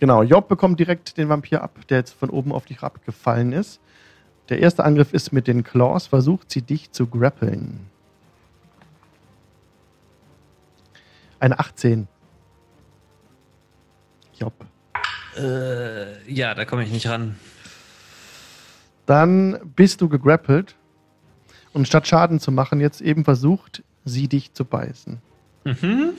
[0.00, 3.80] Genau, Job bekommt direkt den Vampir ab, der jetzt von oben auf dich abgefallen ist.
[4.48, 7.86] Der erste Angriff ist mit den Claws, versucht sie dich zu grappeln.
[11.38, 12.08] Eine 18.
[14.38, 14.54] Job.
[15.36, 17.36] Äh, ja, da komme ich nicht ran.
[19.04, 20.76] Dann bist du gegrappelt
[21.74, 25.20] und statt Schaden zu machen, jetzt eben versucht, sie dich zu beißen.
[25.64, 26.14] Mhm.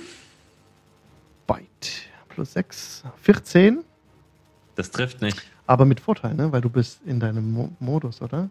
[1.47, 2.10] Bite.
[2.33, 3.03] Plus 6.
[3.21, 3.79] 14.
[4.75, 5.41] Das trifft nicht.
[5.67, 6.51] Aber mit Vorteil, ne?
[6.51, 8.49] Weil du bist in deinem Mo Modus, oder?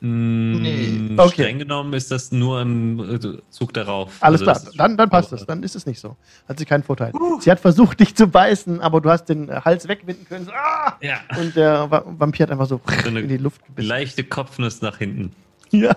[0.00, 1.14] Mm, Nee.
[1.16, 1.42] Okay.
[1.44, 3.18] Streng genommen ist das nur im äh,
[3.50, 4.12] Zug darauf.
[4.20, 5.46] Alles Also klar, dann, dann passt es.
[5.46, 6.16] Dann ist es nicht so.
[6.48, 7.12] Hat sie keinen Vorteil.
[7.40, 10.44] Sie hat versucht, dich zu beißen, aber du hast den äh, Hals wegwinden können.
[10.44, 10.96] So, ah!
[11.00, 11.20] Ja.
[11.38, 13.88] Und der Va Vampir hat einfach so eine in die Luft gebissen.
[13.88, 15.32] Leichte Kopfnuss nach hinten.
[15.70, 15.96] Ja.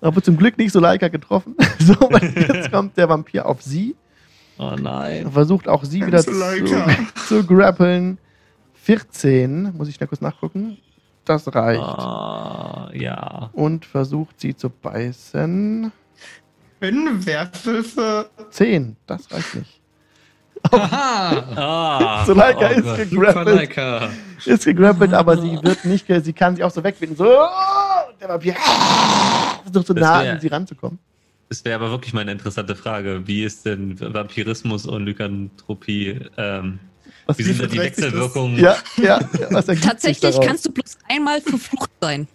[0.00, 1.54] Aber zum Glück nicht so Leica getroffen.
[1.78, 1.94] so,
[2.34, 3.94] jetzt kommt der Vampir auf sie.
[4.58, 5.30] Oh nein.
[5.30, 6.32] Versucht auch sie wieder zu,
[7.26, 8.18] zu grappeln.
[8.74, 10.78] 14, muss ich schnell kurz nachgucken.
[11.24, 11.80] Das reicht.
[11.80, 13.50] Oh, ja.
[13.54, 15.90] Und versucht sie zu beißen.
[16.80, 18.28] Fünf Werwölfe.
[18.50, 19.80] 10, das reicht nicht.
[20.70, 21.44] Haha!
[21.56, 23.76] Ah, Zuleika oh ist gegrappelt.
[24.44, 27.16] Ist gegrappelt, aber sie wird nicht, sie kann sich auch so wegwinden.
[27.16, 27.24] So,
[28.20, 28.54] der Vampir
[29.62, 30.98] versucht so Das nah an sie ranzukommen.
[31.54, 33.28] Das wäre aber wirklich mal eine interessante Frage.
[33.28, 36.18] Wie ist denn Vampirismus und Lykanthropie?
[36.36, 36.80] Ähm,
[37.26, 37.78] Was wie sind da die?
[37.78, 38.58] Wechselwirkungen?
[38.58, 39.20] Ja, ja,
[39.62, 42.26] Tatsächlich kannst du bloß einmal verflucht sein.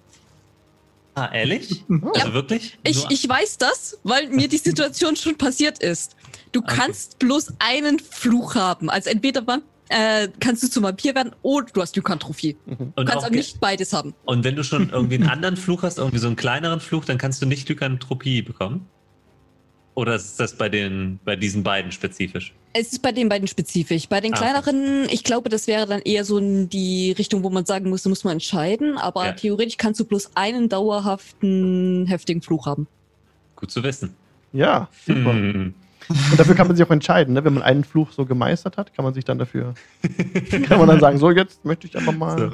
[1.15, 1.83] Ah, ehrlich?
[2.13, 2.79] Also wirklich?
[2.83, 6.15] Ich, ich weiß das, weil mir die Situation schon passiert ist.
[6.53, 6.75] Du Okay.
[6.77, 8.89] kannst bloß einen Fluch haben.
[8.89, 9.43] Also entweder
[9.89, 12.55] äh, kannst du zum Vampir werden oder du hast Lykantrophie.
[12.65, 14.13] Du und, kannst auch nicht beides haben.
[14.23, 17.17] und wenn du schon irgendwie einen anderen Fluch hast, irgendwie so einen kleineren Fluch, dann
[17.17, 18.87] kannst du nicht Lykanthropie bekommen?
[19.95, 22.53] Oder ist das bei, den, bei diesen beiden spezifisch?
[22.73, 24.07] Es ist bei den beiden spezifisch.
[24.07, 27.49] Bei den Ah, kleineren, ich glaube, das wäre dann eher so in die Richtung, wo
[27.49, 28.97] man sagen muss, da muss man entscheiden.
[28.97, 29.31] Aber Ja.
[29.33, 32.87] theoretisch kannst du bloß einen dauerhaften, heftigen Fluch haben.
[33.55, 34.15] Gut zu wissen.
[34.53, 35.33] Ja, super.
[35.33, 35.73] Hm.
[36.31, 37.43] Und dafür kann man sich auch entscheiden, ne?
[37.45, 39.75] wenn man einen Fluch so gemeistert hat, kann man sich dann dafür,
[40.67, 42.51] kann man dann sagen, so jetzt möchte ich einfach mal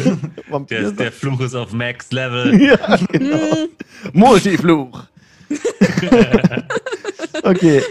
[0.50, 2.60] Vampir Der, der Fluch ist auf Max Level.
[2.60, 3.36] Ja, genau.
[3.38, 3.68] Hm,
[4.12, 5.04] Multifluch.
[7.42, 7.82] okay.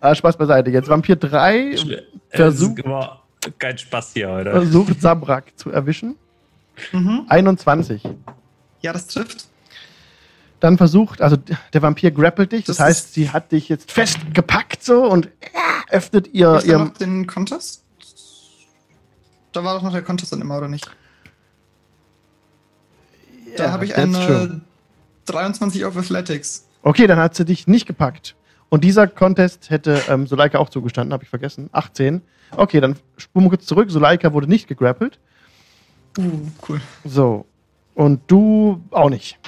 [0.00, 0.70] Ah, Spaß beiseite.
[0.70, 1.96] Jetzt Vampir 3 Versuch.
[2.30, 3.22] Versuch- Boah,
[3.58, 4.50] kein Spaß hier heute.
[4.50, 6.16] versucht Sabrak zu erwischen.
[6.92, 7.24] Mhm.
[7.28, 8.02] 21.
[8.82, 9.46] Ja, das trifft.
[10.60, 11.36] Dann versucht, also
[11.72, 15.26] der Vampir grappelt dich, das, Das heißt, ist- sie hat dich jetzt festgepackt so und
[15.26, 15.30] äh,
[15.90, 17.82] öffnet ihr, da ihr noch den Contest?
[19.52, 20.90] Da war doch noch der Contest dann immer, oder nicht?
[23.56, 24.60] Da Ja, habe ich eine true.
[25.26, 26.66] 23 auf Athletics.
[26.84, 28.36] Okay, dann hat sie dich nicht gepackt
[28.68, 31.70] Und dieser Contest hätte ähm, Suleika auch zugestanden, habe ich vergessen.
[31.72, 32.20] 18.
[32.56, 33.90] Okay, dann spulen wir kurz zurück.
[33.90, 35.18] Suleika wurde nicht gegrappelt.
[36.18, 36.80] Uh, cool.
[37.04, 37.46] So.
[37.94, 39.38] Und du auch nicht.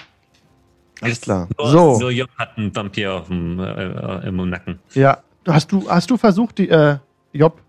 [1.03, 1.47] Alles klar.
[1.59, 1.97] So.
[1.97, 4.79] so Job hat einen Vampir auf dem, äh, im Nacken.
[4.95, 5.23] Ja.
[5.47, 6.97] Hast du, hast du versucht, die, äh,
[7.33, 7.61] Job,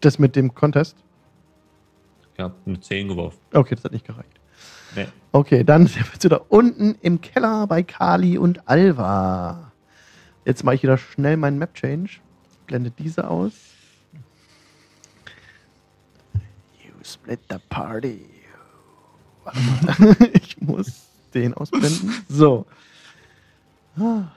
[0.00, 0.96] das mit dem Contest?
[2.34, 3.38] Ich habe eine 10 geworfen.
[3.54, 4.37] Okay, das hat nicht gereicht.
[4.96, 5.06] Nee.
[5.32, 9.72] Okay, dann sind wir da unten im Keller bei Kali und Alva.
[10.44, 12.20] Jetzt mache ich wieder schnell meinen Map-Change.
[12.66, 13.52] Blende diese aus.
[16.84, 18.24] You split the party.
[19.44, 20.16] Warte mal.
[20.32, 22.12] ich muss den ausblenden.
[22.28, 22.66] So.
[23.96, 24.00] Ah.
[24.00, 24.28] Ähm,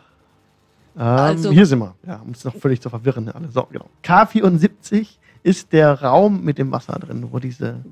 [0.96, 1.96] Also- hier sind wir.
[2.06, 3.30] Ja, um es noch völlig zu verwirren.
[3.30, 3.50] Alle.
[3.52, 3.90] So, genau.
[4.04, 5.08] K74
[5.44, 7.84] ist der Raum mit dem Wasser drin, wo diese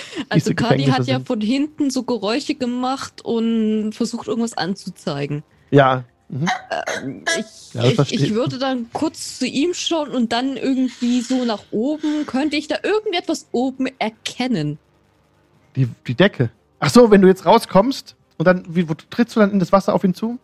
[0.28, 5.42] Also Gefängnisse hat ja von hinten so Geräusche gemacht und versucht irgendwas anzuzeigen.
[5.70, 6.04] Ja.
[6.28, 6.48] Mhm.
[7.38, 8.12] Ich, Ja, ich, ich.
[8.24, 12.26] ich würde dann kurz zu ihm schauen und dann irgendwie so nach oben.
[12.26, 14.78] Könnte ich da irgendetwas oben erkennen?
[15.76, 16.50] Die, die Decke.
[16.80, 19.72] Ach so, wenn du jetzt rauskommst und dann, wie, wo trittst du dann in das
[19.72, 20.38] Wasser auf ihn zu?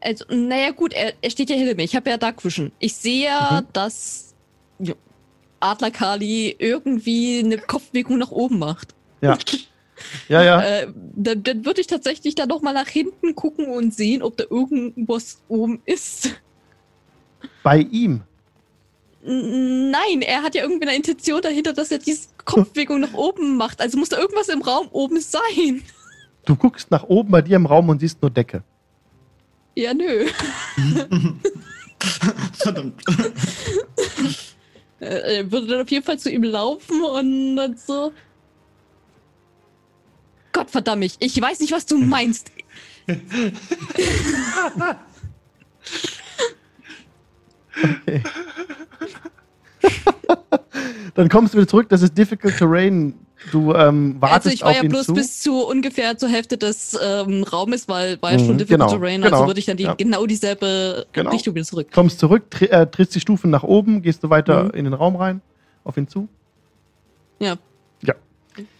[0.00, 1.82] Also, naja, gut, er, er steht ja hinter mir.
[1.82, 2.70] Ich habe ja Dark Vision.
[2.78, 3.66] Ich sehe ja, Mhm.
[3.72, 4.34] dass
[4.78, 4.94] ja,
[5.60, 8.94] Adler Kali irgendwie eine Kopfbewegung nach oben macht.
[9.20, 9.38] Ja.
[10.28, 10.62] Ja, ja.
[10.62, 14.36] Äh, dann dann würde ich tatsächlich da noch mal nach hinten gucken und sehen, ob
[14.36, 16.40] da irgendwas oben ist.
[17.64, 18.22] Bei ihm.
[19.22, 23.80] Nein, er hat ja irgendwie eine Intention dahinter, dass er diese Kopfbewegung nach oben macht.
[23.80, 25.82] Also muss da irgendwas im Raum oben sein.
[26.44, 28.62] Du guckst nach oben bei dir im Raum und siehst nur Decke.
[29.74, 30.26] Ja, nö.
[32.54, 33.02] Verdammt.
[35.00, 38.12] Äh, Er würde dann auf jeden Fall zu ihm laufen und dann so.
[40.52, 42.50] Gott verdammt mich, ich weiß nicht, was du meinst.
[47.76, 48.22] Okay.
[51.14, 53.14] dann kommst du wieder zurück, das ist Difficult Terrain.
[53.52, 55.14] Du ähm, wartest Also ich war auf ja bloß zu.
[55.14, 58.90] bis zu ungefähr zur Hälfte des ähm, Raumes, weil war ja Mhm, schon Difficult genau,
[58.98, 59.94] Terrain, genau, also würde ich dann die, ja.
[59.94, 61.30] genau dieselbe Genau.
[61.30, 61.88] Richtung wieder zurück.
[61.92, 64.70] kommst zurück, tri äh, trittst die Stufen nach oben, gehst du weiter Mhm.
[64.70, 65.40] in den Raum rein,
[65.84, 66.28] auf ihn zu.
[67.38, 67.56] Ja.
[68.02, 68.14] Ja.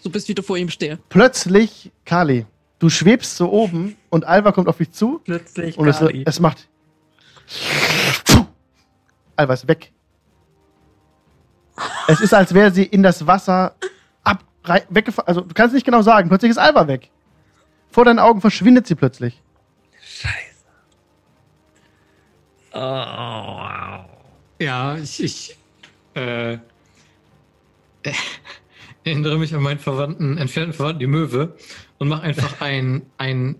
[0.00, 0.98] So bis wieder vor ihm stehe.
[1.08, 2.44] Plötzlich, Kali,
[2.80, 6.66] du schwebst so oben und Alva kommt auf dich zu Plötzlich und es, es macht.
[9.36, 9.92] Alva ist weg.
[12.08, 13.74] Es ist, als wäre sie in das Wasser
[14.88, 15.28] weggefallen.
[15.28, 16.28] Also, du kannst nicht genau sagen.
[16.28, 17.10] Plötzlich ist Alva weg.
[17.90, 19.42] Vor deinen Augen verschwindet sie plötzlich.
[20.00, 20.34] Scheiße.
[22.72, 24.04] Oh, wow.
[24.60, 25.56] Ja, ich, ich
[26.14, 26.58] äh, äh,
[29.04, 31.56] erinnere mich an meinen Verwandten, entfernten Verwandten, die Möwe,
[31.98, 33.56] und mache einfach einen ein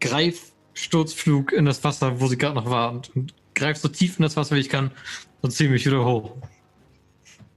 [0.00, 4.22] Greifsturzflug in das Wasser, wo sie gerade noch war, und, und greif so tief in
[4.22, 4.90] das Wasser, wie ich kann,
[5.40, 6.36] und ziehe mich wieder hoch.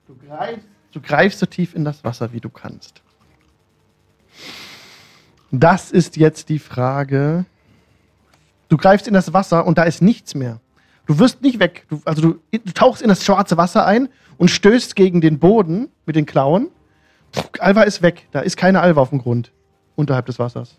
[0.07, 3.01] Du greifst, du greifst so tief in das Wasser, wie du kannst.
[5.51, 7.45] Das ist jetzt die Frage.
[8.69, 10.59] Du greifst in das Wasser und da ist nichts mehr.
[11.05, 11.85] Du wirst nicht weg.
[11.89, 14.07] Du, also du, du tauchst in das schwarze Wasser ein
[14.37, 16.69] und stößt gegen den Boden mit den Klauen.
[17.33, 18.27] Pff, Alva ist weg.
[18.31, 19.51] Da ist keine Alva auf dem Grund.
[19.95, 20.77] Unterhalb des Wassers.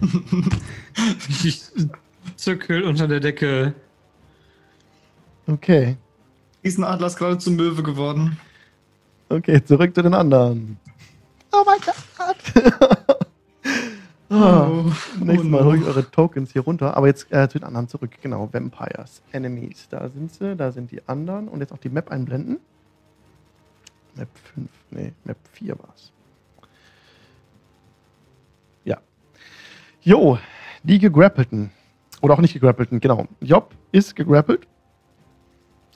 [1.44, 1.62] Ich
[2.36, 3.74] zirkel unter der Decke.
[5.46, 5.96] Okay.
[6.64, 8.38] Riesenadler ist gerade zum Möwe geworden.
[9.28, 10.78] Okay, zurück zu den anderen.
[11.52, 13.16] Oh mein Gott.
[14.30, 14.90] oh.
[15.20, 16.96] Nächstes Mal hole ich eure Tokens hier runter.
[16.96, 18.10] Aber jetzt äh, zu den anderen zurück.
[18.22, 19.22] Genau, Vampires.
[19.32, 19.86] Enemies.
[19.90, 21.48] Da sind sie, da sind die anderen.
[21.48, 22.58] Und jetzt auch die Map einblenden.
[24.16, 26.12] Map 5, nee, Map 4 war's.
[30.08, 30.38] Jo,
[30.84, 31.70] die gegrappelten.
[32.22, 33.28] Oder auch nicht gegrappelten, genau.
[33.42, 34.66] Job ist gegrappelt.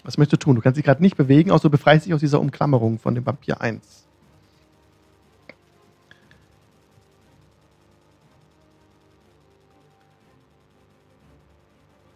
[0.04, 0.56] Was möchtest du tun?
[0.56, 3.24] Du kannst dich gerade nicht bewegen, außer du befreist dich aus dieser Umklammerung von dem
[3.24, 4.06] Vampir 1.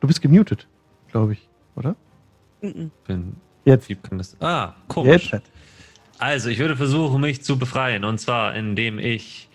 [0.01, 0.69] Du bist gemutet,
[1.11, 1.97] glaube ich, oder?
[2.61, 2.91] Mhm.
[3.07, 3.91] Bin, Jetzt.
[4.11, 4.37] das?
[4.43, 5.33] Ah, komisch.
[5.33, 5.51] Jetzt.
[6.19, 8.05] Also, ich würde versuchen, mich zu befreien.
[8.05, 9.49] Und zwar, indem ich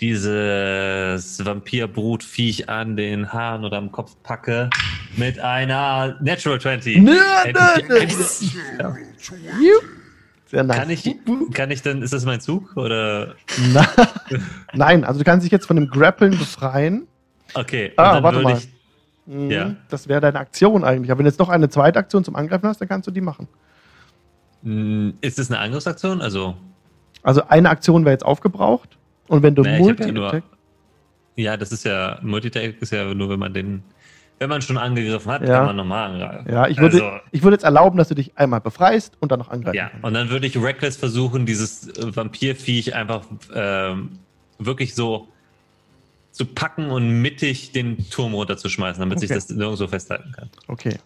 [0.00, 4.70] dieses Vampirbrutviech an den Haaren oder am Kopf packe
[5.16, 6.98] mit einer Natural 20.
[6.98, 7.52] Nö, nö,
[7.88, 7.96] nö.
[10.46, 10.76] Sehr nice.
[10.78, 11.10] Kann ich,
[11.52, 12.76] kann ich denn, ist das mein Zug?
[12.76, 13.34] Oder?
[14.74, 17.06] Nein, also du kannst dich jetzt von dem Grappeln befreien.
[17.54, 18.58] Okay, Ah, warte mal.
[19.26, 19.74] Mhm, Ja.
[19.88, 21.10] Das wäre deine Aktion eigentlich.
[21.10, 23.20] Aber wenn du jetzt noch eine zweite Aktion zum Angreifen hast, dann kannst du die
[23.22, 23.48] machen.
[24.62, 26.20] Hm, Ist es eine Angriffsaktion?
[26.20, 26.56] Also,
[27.22, 28.98] Also eine Aktion wäre jetzt aufgebraucht.
[29.28, 30.44] Und wenn du Nee, ich hab ja nur- Multi-Attack.
[31.36, 33.82] ja, das ist ja, Multitake ist ja nur, wenn man den,
[34.38, 35.58] wenn man schon angegriffen hat, Ja.
[35.58, 36.50] kann man nochmal angreifen.
[36.52, 39.38] Ja, ich würde, Also, ich würde jetzt erlauben, dass du dich einmal befreist und dann
[39.38, 40.04] noch angreifen ja, kannst.
[40.04, 43.24] und dann würde ich Reckless versuchen, dieses äh, Vampirviech einfach
[43.54, 44.18] ähm,
[44.58, 45.28] wirklich so
[46.32, 49.36] zu packen und mittig den Turm runterzuschmeißen, damit sich Okay.
[49.36, 50.50] das nirgendwo festhalten kann.
[50.66, 50.96] Okay.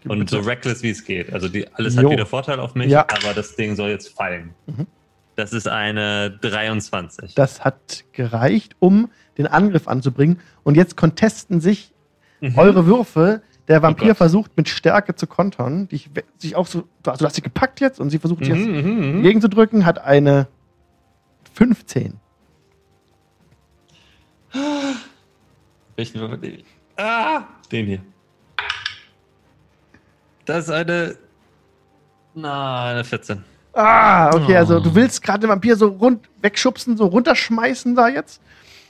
[0.00, 0.30] Gib Und bitte.
[0.36, 1.32] so reckless wie es geht.
[1.32, 2.04] Also die, alles Jo.
[2.04, 3.02] hat wieder Vorteil auf mich, Ja.
[3.02, 4.50] aber das Ding soll jetzt fallen.
[4.66, 4.86] Mhm.
[5.38, 7.36] Das ist eine 23.
[7.36, 9.08] Das hat gereicht, um
[9.38, 10.40] den Angriff anzubringen.
[10.64, 11.92] Und jetzt contesten sich
[12.40, 12.58] Mhm.
[12.58, 13.40] eure Würfe.
[13.68, 14.16] Der Vampir Gott.
[14.16, 15.86] versucht mit Stärke zu kontern.
[15.86, 18.52] Die ich- sich auch so, also du hast sie gepackt jetzt und sie versucht sich
[18.52, 19.22] jetzt Mhm, mhm, mhm.
[19.22, 20.48] gegenzudrücken, hat eine
[21.54, 22.18] 15.
[25.94, 26.64] Welchen Würfel nehme ich?
[26.96, 28.00] Ah, den hier.
[30.46, 31.16] Das ist eine.
[32.34, 33.44] Na, eine 14.
[33.80, 34.80] Ah, okay, also Oh.
[34.80, 38.40] du willst gerade den Vampir so rund wegschubsen, so runterschmeißen da jetzt.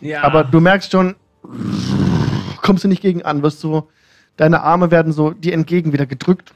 [0.01, 0.23] Ja.
[0.23, 1.15] Aber du merkst schon,
[2.63, 3.89] kommst du nicht gegen an, wirst so,
[4.39, 6.55] deine Arme werden so dir entgegen wieder gedrückt.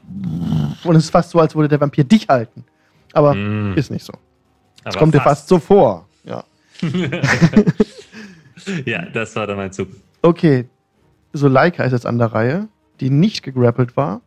[0.85, 2.65] Und es ist fast so, als würde der Vampir dich halten.
[3.13, 4.15] Aber Mm, ist nicht so.
[4.85, 6.09] Das aber kommt dir fast so vor.
[6.25, 6.45] Ja.
[8.87, 9.89] ja, das war dann mein Zug.
[10.23, 10.67] Okay,
[11.33, 12.69] Soleika ist jetzt an der Reihe,
[13.01, 14.21] die nicht gegrappelt war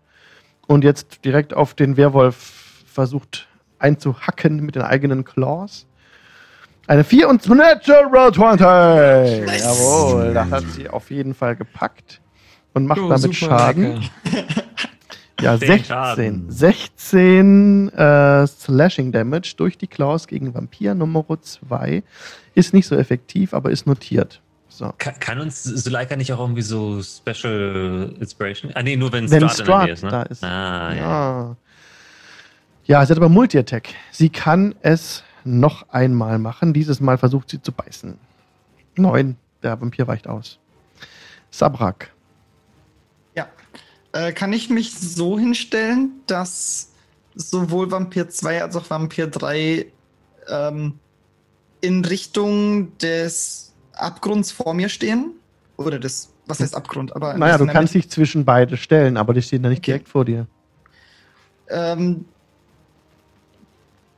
[0.67, 3.47] und jetzt direkt auf den Werwolf versucht
[3.79, 5.85] einzuhacken mit den eigenen Claws.
[6.87, 9.45] Eine 4 und Natural 20.
[9.47, 9.63] Nice.
[9.63, 12.21] Jawohl, da hat sie auf jeden Fall gepackt
[12.73, 14.01] und macht Oh, damit super, Schaden.
[14.23, 14.43] Lecker.
[15.41, 15.85] Ja, Zehn 16.
[15.85, 16.45] Schaden.
[16.49, 22.03] 16 äh, Slashing Damage durch die Claws gegen Vampir Nummer 2.
[22.53, 24.41] Ist nicht so effektiv, aber ist notiert.
[24.69, 24.93] So.
[24.97, 28.71] Kann, kann uns Suleika nicht auch irgendwie so Special Inspiration?
[28.75, 30.09] Ah, nee, nur wenn Wenn Strahd in der Nähe Strahd ist, ne?
[30.09, 30.43] da ist.
[30.43, 30.99] Ah, ja.
[31.01, 31.55] Ja.
[32.85, 33.89] Ja, sie hat aber Multi-Attack.
[34.11, 36.73] Sie kann es noch einmal machen.
[36.73, 38.17] Dieses Mal versucht sie zu beißen.
[38.95, 39.37] Neun.
[39.63, 40.59] Der Vampir weicht aus.
[41.49, 42.11] Sabrak.
[43.35, 43.47] Ja.
[44.11, 46.91] Äh, kann ich mich so hinstellen, dass
[47.33, 49.87] sowohl Vampir 2 als auch Vampir 3
[50.47, 50.99] ähm,
[51.81, 55.31] in Richtung des Abgrunds vor mir stehen?
[55.77, 57.15] Oder des, was heißt Abgrund?
[57.15, 59.91] Aber Naja, du kannst dich zwischen beide stellen, aber die stehen da nicht Okay.
[59.91, 60.47] direkt vor dir.
[61.69, 62.25] Ähm,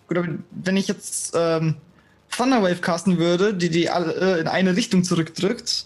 [0.07, 1.75] gut, aber wenn ich jetzt ähm,
[2.35, 5.85] Thunderwave casten würde, die die alle äh, in eine Richtung zurückdrückt,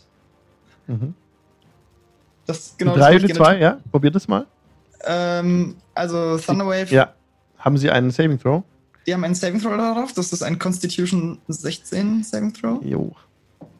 [0.87, 1.13] Mhm.
[2.47, 3.79] das genau Drei das oder zwei, ja?
[3.91, 4.45] Probiert es mal.
[5.05, 7.13] Ähm, also Thunderwave, Ja.
[7.57, 8.63] Haben sie einen Saving Throw?
[9.07, 10.13] die haben einen Saving Throw darauf.
[10.13, 12.83] Das ist ein Constitution 16 Saving Throw.
[12.83, 13.15] Jo.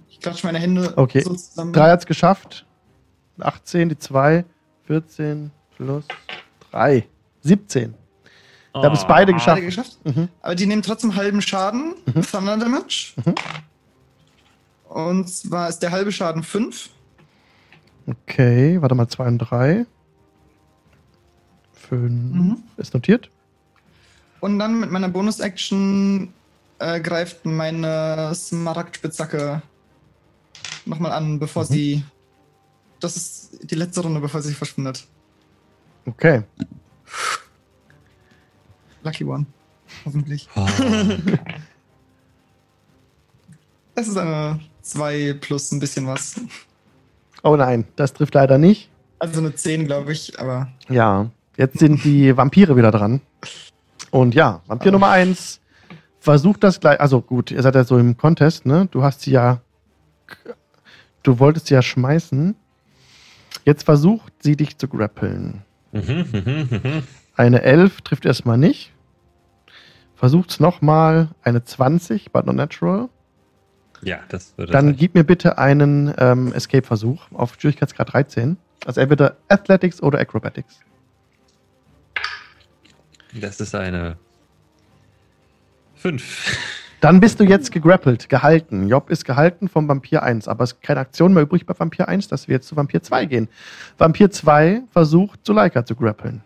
[0.10, 1.22] Ich klatsche meine Hände Okay.
[1.22, 1.74] so zusammen.
[1.74, 2.66] Drei hat's geschafft.
[3.40, 4.46] 18, die 2,
[4.86, 6.06] 14 plus
[6.72, 7.08] 3.
[7.42, 7.96] 17.
[8.74, 9.36] Da haben es beide Oh.
[9.36, 9.56] geschafft.
[9.58, 9.98] Beide geschafft.
[10.06, 10.30] Mhm.
[10.42, 12.22] Aber die nehmen trotzdem halben Schaden, Mhm.
[12.22, 13.14] Thunder Damage.
[13.26, 13.36] Mhm.
[14.88, 16.90] Und zwar ist der halbe Schaden 5.
[18.08, 19.86] Okay, warte mal, 2 und 3.
[21.74, 22.64] 5 Mhm.
[22.78, 23.30] ist notiert.
[24.40, 26.34] Und dann mit meiner Bonus-Action
[26.80, 29.62] äh, greift meine Smaragd-Spitzhacke
[30.86, 31.68] nochmal an, bevor Mhm.
[31.68, 32.04] sie.
[33.00, 35.06] Das ist die letzte Runde, bevor sie verschwindet.
[36.08, 36.42] Okay.
[39.04, 39.46] Lucky One.
[40.06, 40.48] Hoffentlich.
[40.56, 40.68] Oh.
[43.94, 46.40] Es ist eine 2 plus ein bisschen was.
[47.44, 48.90] Oh nein, das trifft leider nicht.
[49.20, 50.70] Also eine 10, glaube ich, aber.
[50.90, 53.22] Ja, jetzt sind die Vampire wieder dran.
[54.10, 55.60] Und ja, Vampir Nummer 1
[56.20, 57.00] versucht das gleich.
[57.00, 58.88] Also gut, ihr seid ja so im Contest, ne?
[58.92, 59.62] Du hast sie ja.
[61.24, 62.56] Du wolltest sie ja schmeißen.
[63.66, 65.62] Jetzt versucht sie dich zu grappeln.
[65.92, 67.04] Mhm, mhm, mhm.
[67.36, 68.92] Eine 11 trifft erstmal nicht.
[70.16, 71.30] Versucht's nochmal.
[71.44, 73.10] Eine 20, but not natural.
[74.04, 74.98] Ja, das würde Dann reichen.
[74.98, 78.58] gib mir bitte einen ähm, Escape-Versuch auf Schwierigkeitsgrad 13.
[78.86, 80.80] Also entweder Athletics oder Acrobatics.
[83.40, 84.18] Das ist eine
[85.96, 86.58] 5.
[87.00, 88.88] Dann bist du jetzt gegrappelt, gehalten.
[88.88, 92.08] Job ist gehalten vom Vampir 1, aber es ist keine Aktion mehr übrig bei Vampir
[92.08, 93.48] 1, dass wir jetzt zu Vampir 2 gehen.
[93.98, 96.44] Vampir 2 versucht, Zuleika zu grappeln.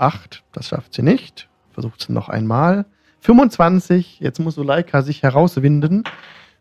[0.00, 1.48] 8, das schafft sie nicht.
[1.72, 2.86] Versucht sie noch einmal.
[3.20, 6.04] 25, jetzt muss Zuleika sich herauswinden,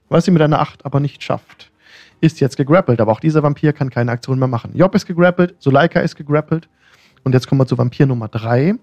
[0.10, 1.72] was sie mit einer 8 aber nicht schafft.
[2.22, 4.72] Ist jetzt gegrappelt, aber auch dieser Vampir kann keine Aktion mehr machen.
[4.76, 6.68] Job ist gegrappelt, Zuleika ist gegrappelt.
[7.24, 8.76] Und jetzt kommen wir zu Vampir Nummer 3.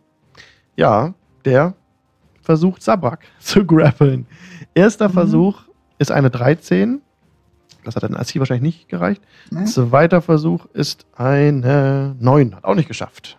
[0.77, 1.15] Ja,
[1.45, 1.75] der
[2.41, 4.27] versucht Sabak zu grappeln.
[4.75, 5.13] Erster Mhm.
[5.13, 5.63] Versuch
[5.99, 7.03] ist eine 13.
[7.85, 9.23] Das hat dann als wahrscheinlich nicht gereicht.
[9.51, 9.67] Nein?
[9.67, 12.57] Zweiter Versuch ist eine 9.
[12.57, 13.39] Hat auch nicht geschafft.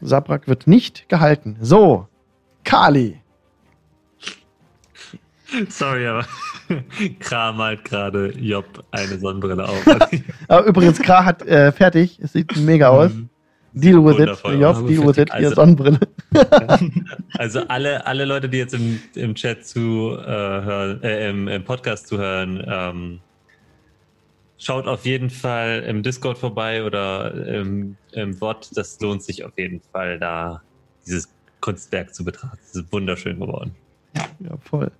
[0.00, 1.56] Sabrak wird nicht gehalten.
[1.60, 2.08] So,
[2.64, 3.20] Kali.
[5.68, 6.26] Sorry, aber
[7.20, 9.86] Kram halt gerade Job eine Sonnenbrille auf.
[10.48, 12.18] Aber übrigens, Kra hat äh, fertig.
[12.20, 13.12] Es sieht mega aus.
[13.72, 14.28] Deal with it.
[14.60, 15.30] Job, deal with it.
[15.30, 15.34] fertig.
[15.40, 16.00] Ihr Also- Sonnenbrille.
[17.38, 22.64] Also alle, alle Leute, die jetzt im, im Chat zuhören, äh, im, im Podcast zuhören,
[22.66, 23.20] ähm,
[24.64, 28.70] schaut auf jeden Fall im Discord vorbei oder im, im Bot.
[28.74, 30.62] Das lohnt sich auf jeden Fall, da
[31.06, 31.28] dieses
[31.60, 32.58] Kunstwerk zu betrachten.
[32.64, 33.74] Es ist wunderschön geworden.
[34.40, 34.90] Ja, voll.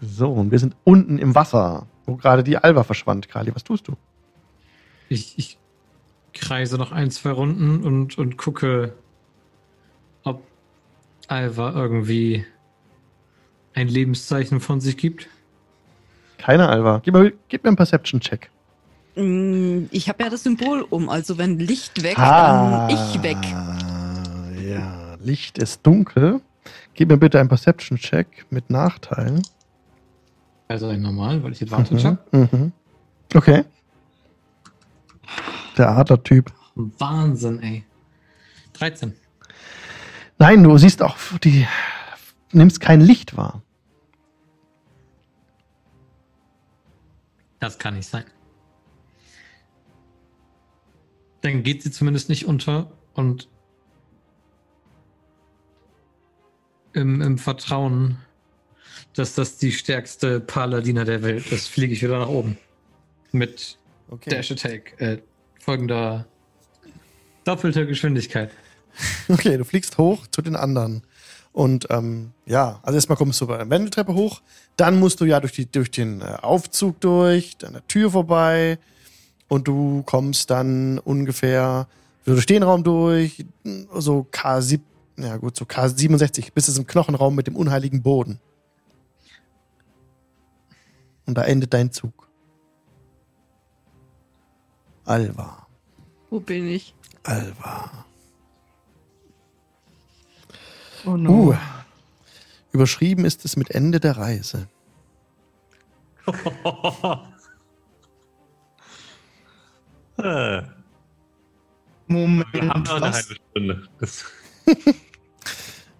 [0.00, 3.28] So, und wir sind unten im Wasser, wo gerade die Alva verschwand.
[3.28, 3.96] Kali, was tust du?
[5.08, 5.58] Ich, ich
[6.34, 8.92] kreise noch ein, zwei Runden und, und gucke,
[10.24, 10.42] ob
[11.26, 12.44] Alva irgendwie
[13.72, 15.28] ein Lebenszeichen von sich gibt.
[16.38, 17.00] Keine Alva.
[17.04, 18.50] Gib mir, gib mir einen Perception-Check.
[19.16, 23.36] Mm, Ich habe ja das Symbol um, also wenn Licht weg, Ah, dann ich weg.
[24.66, 26.40] Ja, Licht ist dunkel.
[26.94, 29.40] Gib mir bitte einen Perception-Check mit Nachteil.
[30.68, 32.18] Also ein normal, weil ich Advantage habe.
[32.32, 32.48] Mhm.
[32.52, 32.72] Mhm.
[33.34, 33.64] Okay.
[35.76, 36.52] Der Adler-Typ.
[36.74, 37.84] Wahnsinn, ey.
[38.74, 39.14] 13.
[40.38, 41.66] Nein, du siehst auch, die
[42.52, 43.62] nimmst kein Licht wahr.
[47.60, 48.24] Das kann nicht sein.
[51.40, 53.48] Dann geht sie zumindest nicht unter und
[56.92, 58.18] im, im Vertrauen,
[59.14, 62.58] dass das die stärkste Paladiner der Welt ist, fliege ich wieder nach oben.
[63.32, 63.78] Mit
[64.10, 64.30] Okay.
[64.30, 65.18] Dash Attack, äh,
[65.60, 66.26] folgender
[67.44, 68.50] doppelter Geschwindigkeit.
[69.28, 71.02] Okay, du fliegst hoch zu den anderen.
[71.58, 74.42] Und ähm, ja, also erstmal kommst du bei der Wendeltreppe hoch,
[74.76, 78.78] dann musst du ja durch, die, durch den äh, Aufzug durch, an der Tür vorbei
[79.48, 81.88] und du kommst dann ungefähr
[82.24, 83.44] durch den Raum durch,
[83.92, 84.78] so K7,
[85.16, 88.38] ja gut, so K67, bis es im Knochenraum mit dem unheiligen Boden.
[91.26, 92.28] Und da endet dein Zug.
[95.04, 95.66] Alva.
[96.30, 96.94] Wo bin ich?
[97.24, 98.06] Alva.
[101.04, 101.30] Oh no.
[101.30, 101.56] Uh.
[102.72, 104.68] Überschrieben ist es mit Ende der Reise.
[112.08, 112.52] Moment.
[112.52, 113.88] wir haben noch eine halbe Stunde.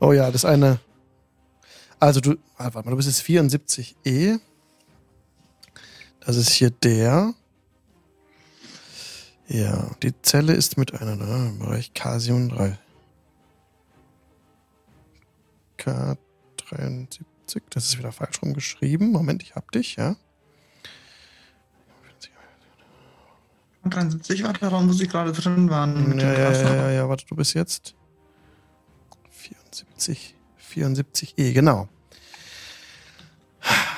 [0.00, 0.78] Oh ja, das eine.
[1.98, 4.38] Also du, ah, warte mal, du bist jetzt 74e.
[6.20, 7.34] Das ist hier der.
[9.48, 12.76] Ja, die Zelle ist mit einer ne, im Bereich K37.
[15.78, 17.18] K73,
[17.70, 19.10] das ist wieder falsch rumgeschrieben.
[19.10, 20.16] Moment, ich hab dich, ja.
[23.84, 26.10] 73 war der Raum, wo sie gerade drin waren.
[26.10, 27.94] mit Ja, dem ja, ja, ja, ja, warte, du bist jetzt
[29.30, 30.34] 74,
[30.72, 31.88] 74e, genau.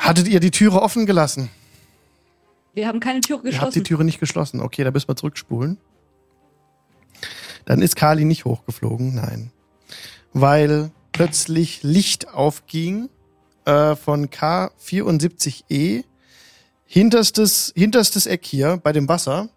[0.01, 1.51] Hattet ihr die Türe offen gelassen?
[2.75, 3.85] Wir haben keine Tür Ihr habt die geschlossen.
[3.85, 4.61] Türe nicht geschlossen.
[4.61, 5.79] Okay, da müssen wir zurückspulen.
[7.65, 9.51] Dann ist Kali nicht hochgeflogen, nein.
[10.33, 13.09] Weil plötzlich Licht aufging
[13.65, 16.05] äh, von K74E.
[16.87, 19.49] Hinterstes, hinterstes Eck hier bei dem Wasser.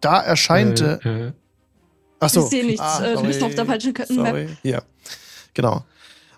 [0.00, 1.00] Da erscheinte.
[1.04, 1.32] Äh, äh,
[2.20, 2.44] Achso.
[2.44, 2.98] Ich sehe nichts.
[3.00, 4.06] Äh, du bist auf der falschen Map.
[4.08, 4.48] Sorry.
[4.62, 4.82] Hier.
[5.54, 5.84] Genau.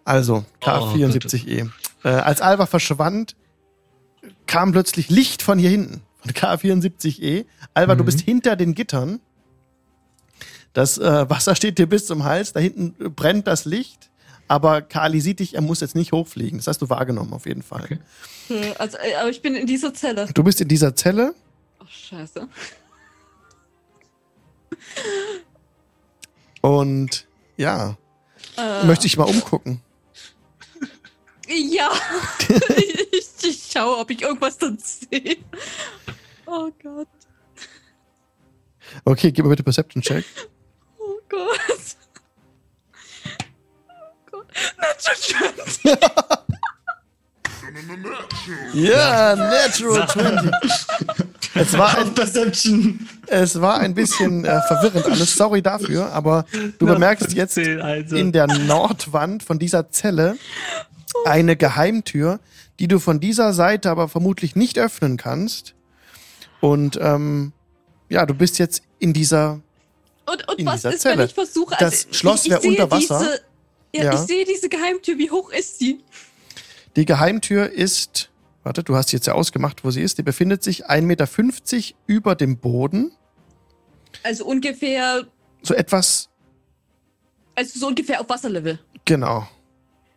[0.04, 1.68] Also, K74E.
[2.04, 3.34] äh, als Alva verschwand,
[4.46, 6.02] kam plötzlich Licht von hier hinten.
[6.20, 7.46] Von K74E.
[7.74, 8.06] Alva, du Mhm.
[8.06, 9.20] bist hinter den Gittern.
[10.74, 12.52] Das äh, Wasser steht dir bis zum Hals.
[12.52, 14.10] Da hinten brennt das Licht.
[14.48, 16.58] Aber Kali sieht dich, er muss jetzt nicht hochfliegen.
[16.58, 17.82] Das hast du wahrgenommen, auf jeden Fall.
[17.84, 17.98] Okay.
[18.48, 20.26] Äh, Also, äh, aber ich bin in dieser Zelle.
[20.34, 21.34] Du bist in dieser Zelle.
[21.80, 22.48] Oh, scheiße.
[26.60, 27.96] Und ja,
[28.56, 29.80] Äh, möchte ich mal umgucken.
[31.48, 31.90] Ja.
[33.12, 35.36] ich, ich schaue, ob ich irgendwas dann sehe.
[36.46, 37.08] Oh Gott.
[39.04, 40.24] Okay, gib mir bitte Perception-Check.
[40.98, 41.96] Oh Gott.
[44.78, 45.98] Natural 20.
[48.74, 50.50] Ja, Natural 20.
[51.58, 53.08] Es war ein Perception.
[53.28, 55.34] Es war ein bisschen äh, verwirrend alles.
[55.36, 56.44] Sorry dafür, aber
[56.78, 58.14] du bemerkst jetzt 15, also.
[58.16, 60.36] in der Nordwand von dieser Zelle
[61.24, 62.40] eine Geheimtür,
[62.78, 65.72] die du von dieser Seite aber vermutlich nicht öffnen kannst.
[66.60, 67.52] Und ähm,
[68.10, 69.60] ja, du bist jetzt in dieser.
[70.26, 71.18] Und, und In was dieser ist, Zelle.
[71.18, 71.74] wenn ich versuche...
[71.78, 73.18] Das Schloss ich- ich wär sehe unter Wasser.
[73.20, 73.40] Diese,
[73.94, 74.14] ja, Ja.
[74.14, 75.18] ich sehe diese Geheimtür.
[75.18, 76.00] Wie hoch ist die?
[76.96, 78.30] Die Geheimtür ist.
[78.62, 80.18] Warte, du hast jetzt ja ausgemacht, wo sie ist.
[80.18, 83.12] Die befindet sich 1,50 Meter über dem Boden.
[84.22, 85.26] Also ungefähr...
[85.62, 86.28] So etwas.
[87.54, 88.78] Also so ungefähr auf Wasserlevel.
[89.04, 89.48] Genau.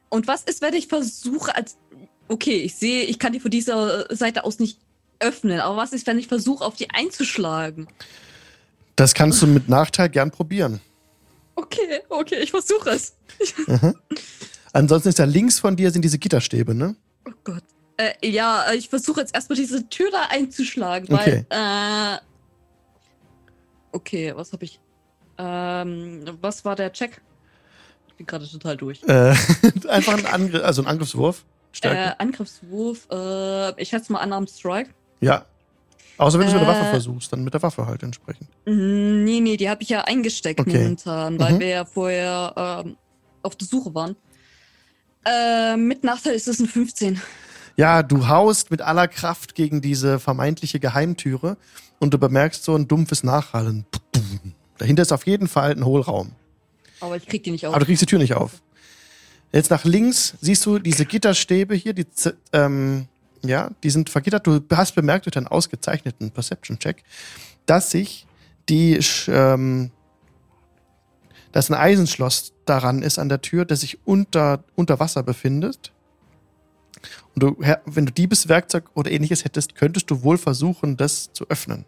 [0.09, 1.77] Und was ist, wenn ich versuche, als.
[2.27, 4.79] Okay, ich sehe, ich kann die von dieser Seite aus nicht
[5.19, 7.87] öffnen, aber was ist, wenn ich versuche, auf die einzuschlagen?
[8.95, 10.81] Das kannst du mit Nachteil gern probieren.
[11.63, 13.15] Okay, okay, ich versuche es.
[14.73, 16.95] Ansonsten ist da links von dir sind diese Gitterstäbe, ne?
[17.27, 17.63] Oh Gott.
[17.97, 21.45] Äh, ja, ich versuche jetzt erstmal diese Tür da einzuschlagen, Okay.
[21.49, 22.15] weil.
[22.15, 22.19] Äh,
[23.91, 24.79] okay, was habe ich?
[25.37, 27.21] Ähm, was war der Check?
[28.07, 29.01] Ich bin gerade total durch.
[29.03, 29.33] Äh,
[29.89, 31.45] einfach ein Angriff, also ein Angriffswurf.
[31.81, 34.91] Äh, Angriffswurf, äh, ich schätze mal Unarmed Strike.
[35.21, 35.45] ja.
[36.19, 38.49] Außer wenn du es mit der Waffe äh, versuchst, dann mit der Waffe halt entsprechend.
[38.65, 40.77] Mm, Nee, nee, die habe ich ja eingesteckt Okay.
[40.77, 41.59] momentan, weil Mhm.
[41.59, 42.97] wir ja vorher ähm,
[43.41, 44.15] auf der Suche waren.
[45.25, 47.21] Äh, mit Nachteil ist es ein 15.
[47.77, 51.57] Ja, du haust mit aller Kraft gegen diese vermeintliche Geheimtüre
[51.99, 53.85] und du bemerkst so ein dumpfes Nachhallen.
[54.77, 56.31] Dahinter ist auf jeden Fall ein Hohlraum.
[56.99, 57.73] Aber ich krieg die nicht auf.
[57.73, 58.61] Aber du kriegst die Tür nicht auf.
[59.53, 62.05] Jetzt nach links siehst du diese Gitterstäbe hier, die,
[62.53, 63.07] ähm,
[63.43, 64.45] ja, die sind vergittert.
[64.47, 67.03] Du hast bemerkt durch deinen ausgezeichneten Perception-Check,
[67.65, 68.25] dass sich
[68.67, 69.91] die, ähm,
[71.51, 75.91] dass ein Eisenschloss daran ist an der Tür, das sich unter, unter Wasser befindet.
[77.35, 81.85] Und du, wenn du Diebeswerkzeug oder ähnliches hättest, könntest du wohl versuchen, das zu öffnen.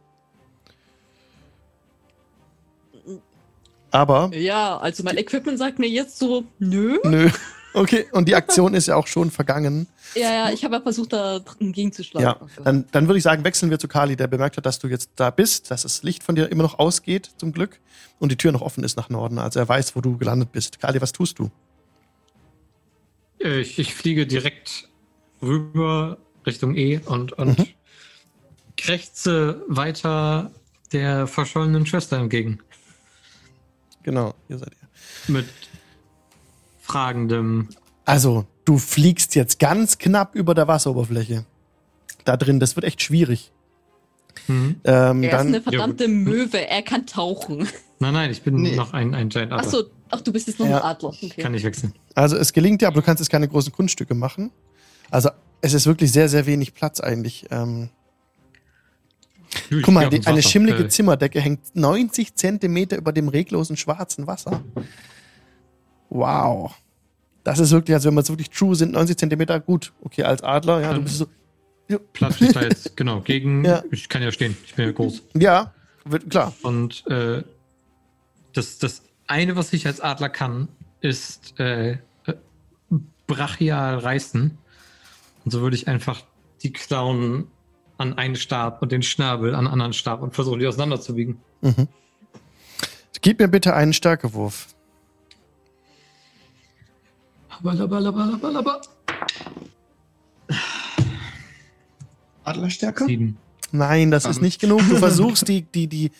[3.92, 6.98] Aber Ja, also mein Equipment sagt mir jetzt so, nö.
[7.04, 7.30] Nö.
[7.74, 9.88] Okay, und die Aktion ist ja auch schon vergangen.
[10.16, 12.24] Ja, ja, ich habe ja versucht, da drin gegenzuschlagen.
[12.26, 14.88] Ja, dann, dann würde ich sagen, wechseln wir zu Kali, der bemerkt hat, dass du
[14.88, 17.80] jetzt da bist, dass das Licht von dir immer noch ausgeht, zum Glück,
[18.20, 19.40] und die Tür noch offen ist nach Norden.
[19.40, 20.80] Also er weiß, wo du gelandet bist.
[20.80, 21.50] Kali, was tust du?
[23.42, 24.90] Äh, Ich, ich fliege direkt
[25.42, 27.68] rüber Richtung E und, und Mhm.
[28.78, 30.52] krächze weiter
[30.92, 32.60] der verschollenen Schwester entgegen.
[34.04, 35.34] Genau, hier seid ihr.
[35.34, 35.48] Mit
[36.92, 37.70] fragendem.
[38.06, 41.46] Also, du fliegst jetzt ganz knapp über der Wasseroberfläche.
[42.26, 43.52] Da drin, das wird echt schwierig.
[44.48, 44.76] Hm?
[44.84, 47.68] Ähm, Er ist dann, eine verdammte Möwe, er kann tauchen.
[48.00, 48.76] Nein, nein, ich bin Nee.
[48.76, 49.64] noch ein, ein Giant Adler.
[49.68, 50.78] Achso, ach, du bist jetzt noch Ja.
[50.78, 51.10] ein Adler.
[51.10, 51.30] Okay.
[51.38, 51.94] Kann ich wechseln.
[52.16, 54.52] also es gelingt dir, aber du kannst jetzt keine großen Kunststücke machen.
[55.12, 55.30] Also
[55.62, 57.46] es ist wirklich sehr, sehr wenig Platz eigentlich.
[57.52, 57.90] Ähm,
[59.70, 64.26] Ich Guck mal, die, eine schimmlige Äh, Zimmerdecke hängt 90 Zentimeter über dem reglosen schwarzen
[64.28, 64.62] Wasser.
[66.12, 66.76] Wow.
[67.44, 69.94] Das ist wirklich, also wenn wir jetzt wirklich true sind, 90 Zentimeter, gut.
[70.04, 71.28] Okay, als Adler, ja, du bist so.
[72.14, 73.66] Platsch ich da jetzt, genau, gegen.
[73.66, 73.84] Ja.
[73.92, 75.24] Ich kann ja stehen, ich bin ja groß.
[75.34, 75.74] Ja,
[76.06, 76.54] wird, klar.
[76.62, 77.44] Und äh,
[78.54, 80.68] das, das eine, was ich als Adler kann,
[81.00, 81.98] ist äh,
[83.28, 84.58] brachial reißen.
[85.44, 86.22] Und so würde ich einfach
[86.62, 87.48] die Klauen
[87.98, 91.38] an einen Stab und den Schnabel an einen anderen Stab und versuchen, die auseinanderzubiegen.
[91.62, 91.88] Mhm.
[93.22, 94.68] Gib mir bitte einen Stärkewurf.
[102.44, 103.06] Adlerstärke?
[103.06, 103.38] Sieben.
[103.72, 104.82] Nein, das ist nicht genug.
[104.90, 106.12] Du versuchst, die, die, die,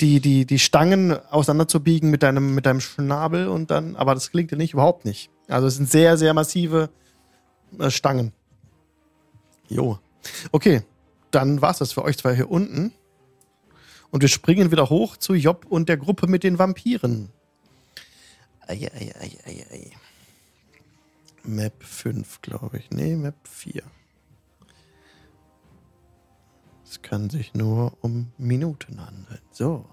[0.00, 4.50] die, die, die Stangen auseinanderzubiegen mit deinem, mit deinem Schnabel und dann, aber das gelingt
[4.50, 5.30] dir nicht, überhaupt nicht.
[5.46, 6.90] Also es sind sehr, sehr massive
[7.78, 8.32] äh, Stangen.
[9.68, 9.98] Jo.
[10.50, 10.82] Okay,
[11.30, 12.92] dann war's das für euch zwei hier unten.
[14.10, 17.28] Und wir springen wieder hoch zu Job und der Gruppe mit den Vampiren.
[18.66, 19.92] Ei, ei, ei, ei, ei.
[21.44, 22.90] Map 5, glaube ich.
[22.90, 23.82] Nee, Map 4.
[26.84, 29.40] Es kann sich nur um Minuten handeln.
[29.50, 29.88] So.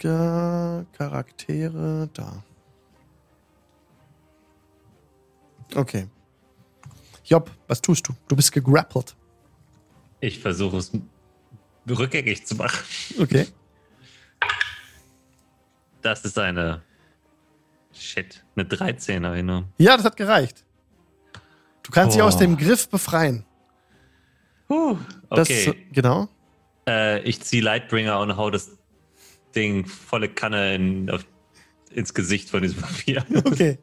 [0.00, 2.42] Ga- Charaktere da.
[5.74, 6.08] Okay.
[7.24, 8.14] Job, was tust du?
[8.28, 9.16] Du bist gegrappelt.
[10.20, 10.92] Ich versuche es
[11.88, 12.84] rückgängig zu machen.
[13.18, 13.46] Okay.
[16.02, 16.82] Das ist eine.
[17.96, 19.66] Shit, eine 13 Erinnerung.
[19.78, 20.64] Ja, das hat gereicht.
[21.82, 22.28] Du kannst dich Boah.
[22.28, 23.44] aus dem Griff befreien.
[24.68, 24.96] Huh,
[25.30, 25.86] Das, okay.
[25.92, 26.28] genau.
[26.88, 28.70] Äh, ich ziehe Lightbringer und hau das
[29.54, 31.24] Ding volle Kanne in, auf,
[31.90, 33.24] ins Gesicht von diesem Vampir.
[33.44, 33.78] Okay.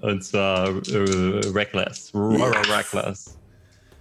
[0.00, 2.12] Und zwar äh, Reckless.
[2.14, 3.38] Roar Reckless.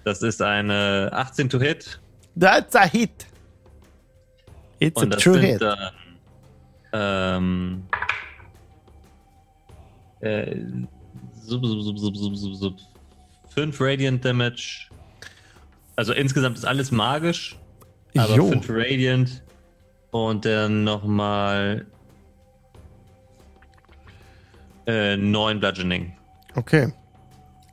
[0.03, 1.99] Das ist eine 18 to hit.
[2.39, 3.25] That's a hit.
[4.79, 5.61] It's Und a das true hit.
[5.61, 5.91] dann
[6.93, 7.83] ähm,
[10.25, 10.55] äh,
[11.41, 12.77] sub, sub, sub, sub, sub, sub, sub,
[13.53, 14.89] 5 Radiant Damage.
[15.95, 17.57] Also insgesamt ist alles magisch,
[18.17, 18.47] aber Jo.
[18.49, 19.43] 5 Radiant.
[20.11, 21.85] Und dann nochmal
[24.87, 26.13] äh, 9 Bludgeoning.
[26.55, 26.93] Okay.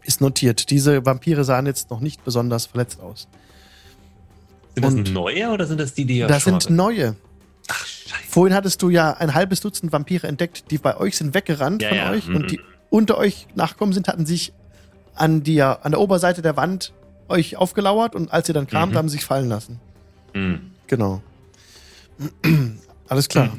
[0.05, 0.70] Ist notiert.
[0.70, 3.29] Diese Vampire sahen jetzt noch nicht besonders verletzt aus.
[4.74, 7.16] Sind das Und- neue oder sind das die, die ja das sind neue.
[8.13, 8.29] Scheiße.
[8.31, 11.89] Vorhin hattest du ja ein halbes Dutzend Vampire entdeckt, die bei euch sind weggerannt Ja,
[11.89, 12.37] von ja, euch mhm.
[12.37, 12.61] und die
[12.91, 14.53] unter euch nachgekommen sind, hatten sich
[15.15, 16.93] an, die, an der Oberseite der Wand
[17.29, 18.97] euch aufgelauert und als ihr dann kamt, Mhm.
[18.99, 19.81] haben sie sich fallen lassen.
[20.35, 20.73] Hm.
[20.87, 21.23] Genau.
[23.09, 23.51] Alles klar.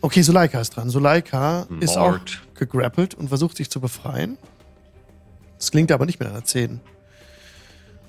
[0.00, 0.90] Okay, Suleika ist dran.
[0.90, 2.18] Suleika ist auch
[2.54, 4.36] gegrappelt und versucht sich zu befreien.
[5.58, 6.80] Das klingt aber nicht mit einer 10.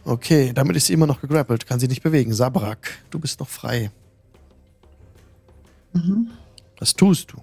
[0.03, 2.33] Okay, damit ist sie immer noch gegrappelt, kann sie nicht bewegen.
[2.33, 3.91] Sabrak, du bist noch frei.
[5.95, 6.29] Mhm.
[6.79, 7.37] Was tust du?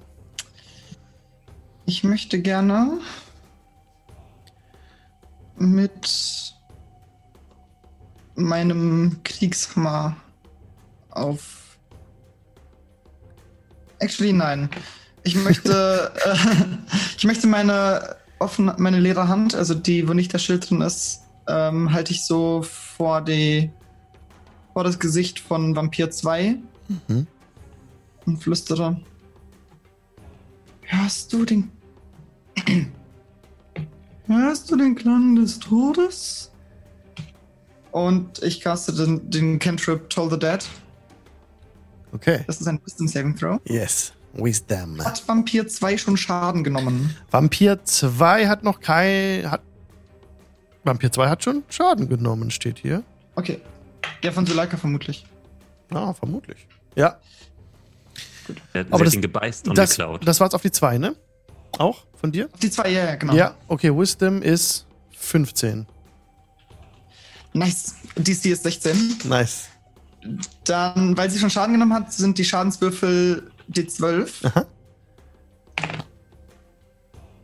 [1.87, 2.99] Ich möchte gerne
[5.57, 6.55] mit
[8.35, 10.17] meinem Kriegshammer
[11.11, 11.79] auf.
[13.99, 14.69] Actually, nein.
[15.25, 16.37] Ich möchte, äh,
[17.17, 21.23] ich möchte meine offene, meine leere Hand, also die, wo nicht das Schild drin ist,
[21.49, 23.71] ähm, halte ich so vor die,
[24.73, 26.59] vor das Gesicht von Vampir 2
[27.09, 27.27] Mhm.
[28.27, 29.01] Und flüstere.
[30.83, 31.71] Hörst du den.
[34.27, 36.51] Hörst du den Klang des Todes?
[37.91, 40.65] Und ich caste den, den Cantrip Toll the Dead.
[42.13, 42.45] Okay.
[42.47, 43.61] Das ist ein Wisdom Saving Throw.
[43.65, 44.13] Yes.
[44.35, 45.05] Wisdom.
[45.05, 47.15] Hat Vampir 2 schon Schaden genommen?
[47.31, 49.51] Vampir 2 hat noch kein.
[49.51, 49.63] Hat,
[50.85, 53.03] Vampir 2 hat schon Schaden genommen, steht hier.
[53.35, 53.61] Okay.
[54.23, 55.27] Der von Suleika vermutlich.
[55.91, 56.67] Ah, vermutlich.
[56.95, 57.19] Ja,
[58.75, 60.27] Der hat Aber das- ihn gebeißt und das, geklaut.
[60.27, 61.17] das war's auf die 2, ne?
[61.79, 62.49] Auch von dir?
[62.53, 63.35] Auf die 2, ja, ja, genau.
[63.35, 64.87] Ja, okay, Wisdom ist
[65.17, 65.87] 15.
[67.55, 67.95] Nice.
[68.17, 69.19] DC ist 16.
[69.25, 69.69] Nice.
[70.65, 74.47] Dann, weil sie schon Schaden genommen hat, sind die Schadenswürfel D12.
[74.47, 74.67] Aha.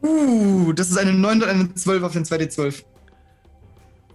[0.03, 2.85] Uh, das ist eine 9 und eine 12 auf den 2D12.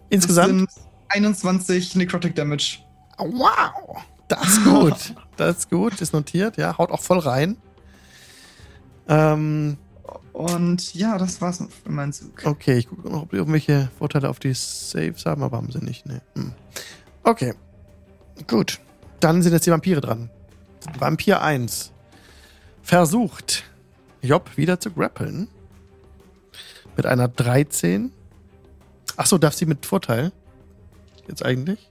[0.09, 0.67] Insgesamt?
[0.67, 2.79] Das sind 21 Necrotic Damage.
[3.17, 5.15] Wow, das ist gut.
[5.35, 6.77] Das ist gut, ist notiert, ja.
[6.77, 7.57] Haut auch voll rein.
[9.07, 9.77] Ähm,
[10.31, 12.45] Und ja, das war's für meinen Zug.
[12.45, 15.79] okay, ich gucke noch, ob die irgendwelche Vorteile auf die Saves haben, aber haben sie
[15.83, 16.21] nicht, ne.
[16.35, 16.53] Hm.
[17.23, 17.55] Okay,
[18.45, 18.79] gut.
[19.21, 20.29] Dann sind jetzt die Vampire dran.
[20.99, 21.91] Vampir 1
[22.83, 23.63] versucht,
[24.21, 25.47] Job wieder zu grappeln.
[26.95, 28.11] Mit einer 13.
[29.17, 30.31] Achso, darf sie mit Vorteil?
[31.27, 31.89] Jetzt eigentlich?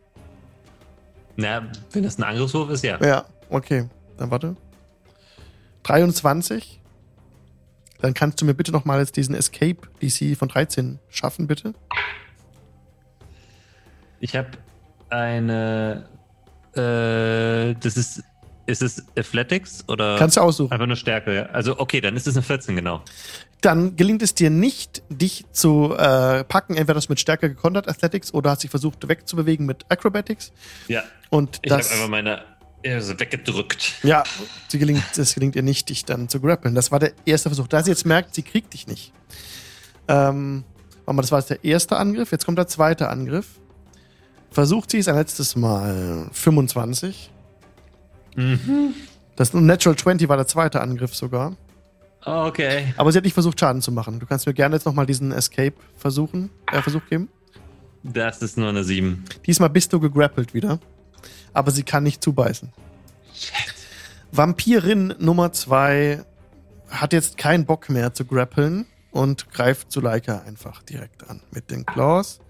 [1.36, 2.98] Na, wenn das ein Angriffswurf ist, ja.
[3.04, 3.88] Ja, okay.
[4.18, 4.56] Dann warte.
[5.84, 6.80] 23.
[8.00, 11.74] Dann kannst du mir bitte noch mal jetzt diesen Escape DC von 13 schaffen, bitte.
[14.20, 14.50] Ich habe
[15.10, 16.08] eine.
[16.74, 18.22] Äh, das ist.
[18.64, 20.70] Ist es Athletics oder Kannst du aussuchen.
[20.70, 21.34] einfach nur Stärke?
[21.34, 21.42] Ja?
[21.46, 23.02] Also, okay, dann ist es eine 14, genau.
[23.62, 26.74] Dann gelingt es dir nicht, dich zu äh, packen.
[26.74, 30.52] Entweder das mit Stärke gekontert, Athletics, oder hast dich versucht wegzubewegen mit Acrobatics.
[30.88, 32.42] Ja, Und ich habe einfach meine.
[32.84, 33.94] Also weggedrückt.
[34.02, 34.24] Ja,
[34.66, 36.74] sie gelingt, es gelingt ihr nicht, dich dann zu grappeln.
[36.74, 37.68] Das war der erste Versuch.
[37.68, 39.12] Da sie jetzt merkt, sie kriegt dich nicht.
[40.08, 40.64] Ähm,
[41.04, 42.32] warte mal, das war jetzt der erste Angriff.
[42.32, 43.60] Jetzt kommt der zweite Angriff.
[44.50, 46.28] Versucht sie es ein letztes Mal.
[46.32, 47.30] 25.
[48.34, 48.94] Mhm.
[49.36, 51.56] Das Natural 20 war der zweite Angriff sogar.
[52.24, 52.94] Okay.
[52.96, 54.20] Aber sie hat nicht versucht, Schaden zu machen.
[54.20, 57.28] Du kannst mir gerne jetzt nochmal diesen Escape versuchen, äh, Versuch geben.
[58.02, 59.24] Das ist nur eine 7.
[59.46, 60.78] Diesmal bist du gegrappelt wieder.
[61.52, 62.72] Aber sie kann nicht zubeißen.
[64.32, 66.24] Vampirin Nummer 2
[66.88, 71.84] hat jetzt keinen Bock mehr zu grappeln und greift Zuleika einfach direkt an mit den
[71.84, 72.40] Claws.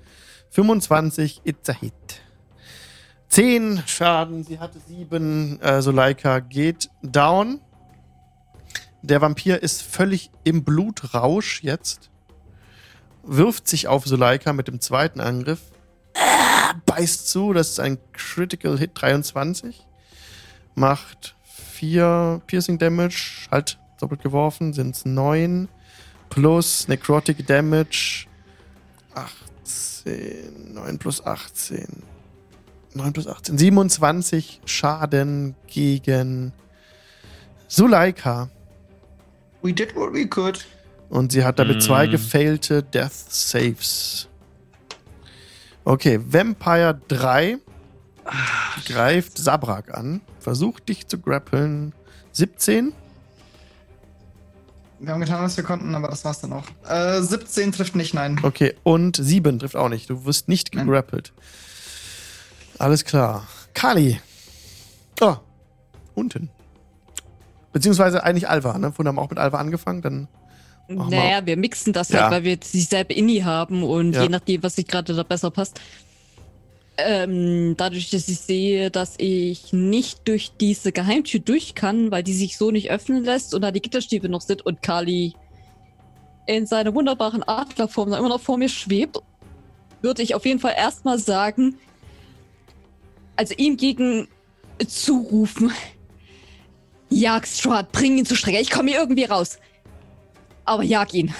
[0.50, 1.92] 25, it's a hit.
[3.28, 5.60] 10 Schaden, sie hatte 7.
[5.60, 7.60] Äh, Suleika geht down.
[9.02, 12.08] Der Vampir ist völlig im Blutrausch jetzt.
[13.24, 15.60] Wirft sich auf Suleika mit dem zweiten Angriff.
[16.14, 19.84] Äh, beißt zu, das ist ein Critical Hit 23.
[20.76, 25.68] Macht 4 Piercing Damage, halt doppelt geworfen, sind es 9.
[26.30, 28.26] Plus Necrotic Damage
[29.14, 30.74] 18.
[30.74, 32.02] 9 plus 18.
[32.94, 33.58] 9 plus 18.
[33.58, 36.52] 27 Schaden gegen
[37.68, 38.48] Suleika.
[39.62, 40.64] We did what we could.
[41.08, 41.80] Und sie hat damit Mm.
[41.80, 44.28] zwei gefailte Death Saves.
[45.84, 47.58] Okay, Vampire 3
[48.86, 51.92] greift Sabrak an, versucht dich zu grappeln.
[52.32, 52.92] 17.
[55.00, 56.64] Wir haben getan, was wir konnten, aber das war's dann auch.
[56.88, 58.38] Äh, 17 trifft nicht, nein.
[58.42, 60.08] Okay, und 7 trifft auch nicht.
[60.08, 60.86] Du wirst nicht Nein.
[60.86, 61.32] gegrappelt.
[62.78, 63.46] Alles klar.
[63.74, 64.20] Kali.
[65.20, 65.36] Oh,
[66.14, 66.50] unten.
[67.72, 68.92] Beziehungsweise eigentlich Alva, ne?
[68.92, 70.28] Vorhin haben wir auch mit Alva angefangen, dann.
[70.88, 72.22] Naja, wir mixen das Ja.
[72.24, 74.22] halt, weil wir dieselbe Inni haben und Ja.
[74.24, 75.80] je nachdem, was sich gerade da besser passt.
[76.98, 82.34] Ähm, dadurch, dass ich sehe, dass ich nicht durch diese Geheimtür durch kann, weil die
[82.34, 85.34] sich so nicht öffnen lässt und da die Gitterstäbe noch sind und Kali
[86.46, 89.18] in seiner wunderbaren Adlerform immer noch vor mir schwebt,
[90.02, 91.78] würde ich auf jeden Fall erstmal sagen,
[93.36, 94.28] also ihm gegen
[94.86, 95.72] zurufen,
[97.22, 99.60] Jag Strahd, bring ihn zur Strecke, ich komme hier irgendwie raus.
[100.64, 101.32] Aber jag ihn.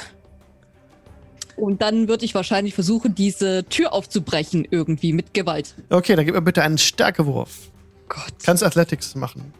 [1.57, 5.75] Und dann würde ich wahrscheinlich versuchen, diese Tür aufzubrechen irgendwie mit Gewalt.
[5.91, 7.73] Okay, dann gib mir bitte einen Stärkewurf.
[8.09, 8.33] Gott.
[8.45, 9.53] Kannst Athletics machen.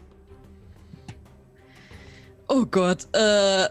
[2.47, 3.05] Oh Gott.
[3.13, 3.67] Äh,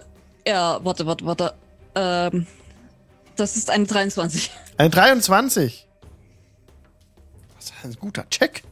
[0.46, 1.54] ja, warte, warte, warte.
[1.94, 2.46] Ähm,
[3.36, 4.50] das ist eine 23.
[4.76, 5.88] Eine 23.
[7.56, 8.62] Das ist ein guter Check.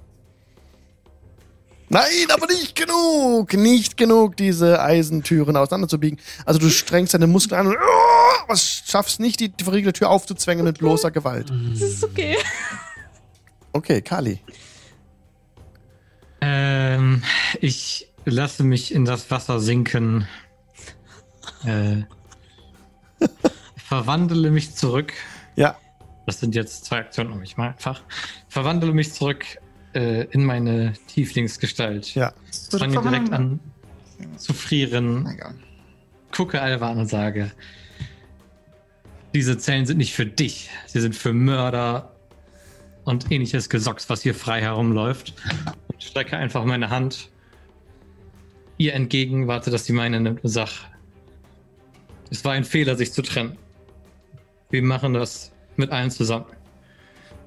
[1.93, 3.53] Nein, aber nicht genug.
[3.55, 6.21] Nicht genug, diese Eisentüren auseinanderzubiegen.
[6.47, 10.11] Also du strengst deine Muskeln an und oh, aber schaffst nicht, die, die verriegelte Tür
[10.11, 11.51] aufzuzwängen mit bloßer Gewalt.
[11.51, 12.37] Das ist okay.
[13.73, 14.41] Okay, Kali.
[16.41, 17.25] Ähm,
[17.61, 20.29] ich lasse mich in das Wasser sinken.
[21.65, 22.03] Äh,
[23.77, 25.13] verwandle mich zurück.
[25.57, 25.77] Ja,
[26.27, 28.03] Das sind jetzt zwei Aktionen, aber ich mal einfach.
[28.49, 29.45] Verwandle mich zurück
[29.95, 32.15] äh, in meine Tieflingsgestalt.
[32.15, 32.33] ja.
[32.71, 33.61] Fange direkt an
[34.37, 35.27] zu frieren.
[35.27, 35.55] Egal.
[36.33, 37.51] Gucke Alva an und sage:
[39.35, 40.71] Diese Zellen sind nicht für dich.
[40.87, 42.15] Sie sind für Mörder
[43.05, 45.35] und ähnliches Gesocks, was hier frei herumläuft.
[45.89, 47.31] Und strecke einfach meine Hand
[48.79, 50.69] ihr entgegen, warte, dass sie meine nimmt und sag:
[52.31, 53.57] Es war ein Fehler, sich zu trennen.
[54.71, 56.47] Wir machen das mit allen zusammen.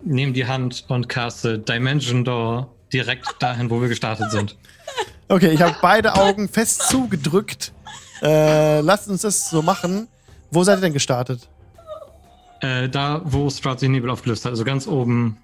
[0.06, 4.58] Nehm die Hand und caste Dimension Door direkt dahin, wo wir gestartet sind.
[5.30, 7.74] Okay, ich habe beide Augen fest zugedrückt.
[8.22, 10.08] Äh, lasst uns das so machen.
[10.52, 11.48] Wo seid ihr denn gestartet?
[12.62, 15.38] Äh, da, wo Strahd sich Nebel aufgelöst hat, also ganz oben.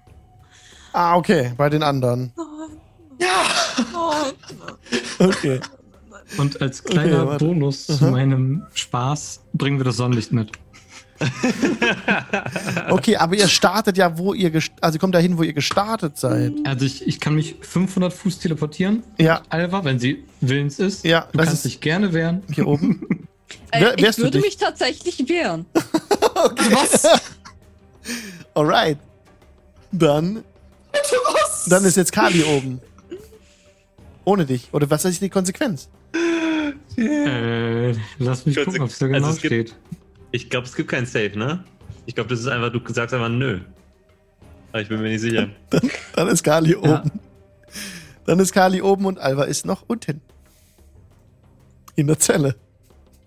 [0.92, 2.32] Ah, okay, bei den anderen.
[5.18, 5.60] Okay.
[6.38, 7.44] Und als kleiner warte.
[7.44, 8.10] Bonus zu Aha.
[8.10, 10.52] meinem Spaß bringen wir das Sonnenlicht mit.
[12.90, 16.52] Okay, aber ihr startet ja, wo ihr also ihr kommt dahin, wo ihr gestartet seid.
[16.64, 19.02] Also ich, ich kann mich 500 Fuß teleportieren.
[19.18, 21.04] Ja, Alva, wenn sie willens ist.
[21.04, 22.42] Ja, du kannst ist- dich gerne wehren.
[22.52, 23.26] hier oben.
[23.72, 25.66] Äh, Wer- ich würde mich tatsächlich wehren.
[25.74, 27.20] Was?
[28.54, 28.96] Alright.
[29.90, 30.44] Dann.
[31.66, 32.80] Dann ist jetzt Kali oben.
[34.24, 34.68] Ohne dich.
[34.70, 35.88] Oder was ist die Konsequenz?
[36.96, 39.74] Äh, lass mich Kurz- gucken, ob es da also genau es gibt- steht.
[40.32, 41.64] Ich glaube, es gibt keinen Safe, ne?
[42.06, 43.60] Ich glaube, das ist einfach, du sagst einfach nö.
[44.72, 45.48] Aber ich bin mir nicht sicher.
[46.14, 46.88] Dann ist Kali oben.
[46.88, 47.02] Ja.
[48.26, 50.20] Dann ist Kali oben und Alva ist noch unten.
[51.96, 52.54] In der Zelle.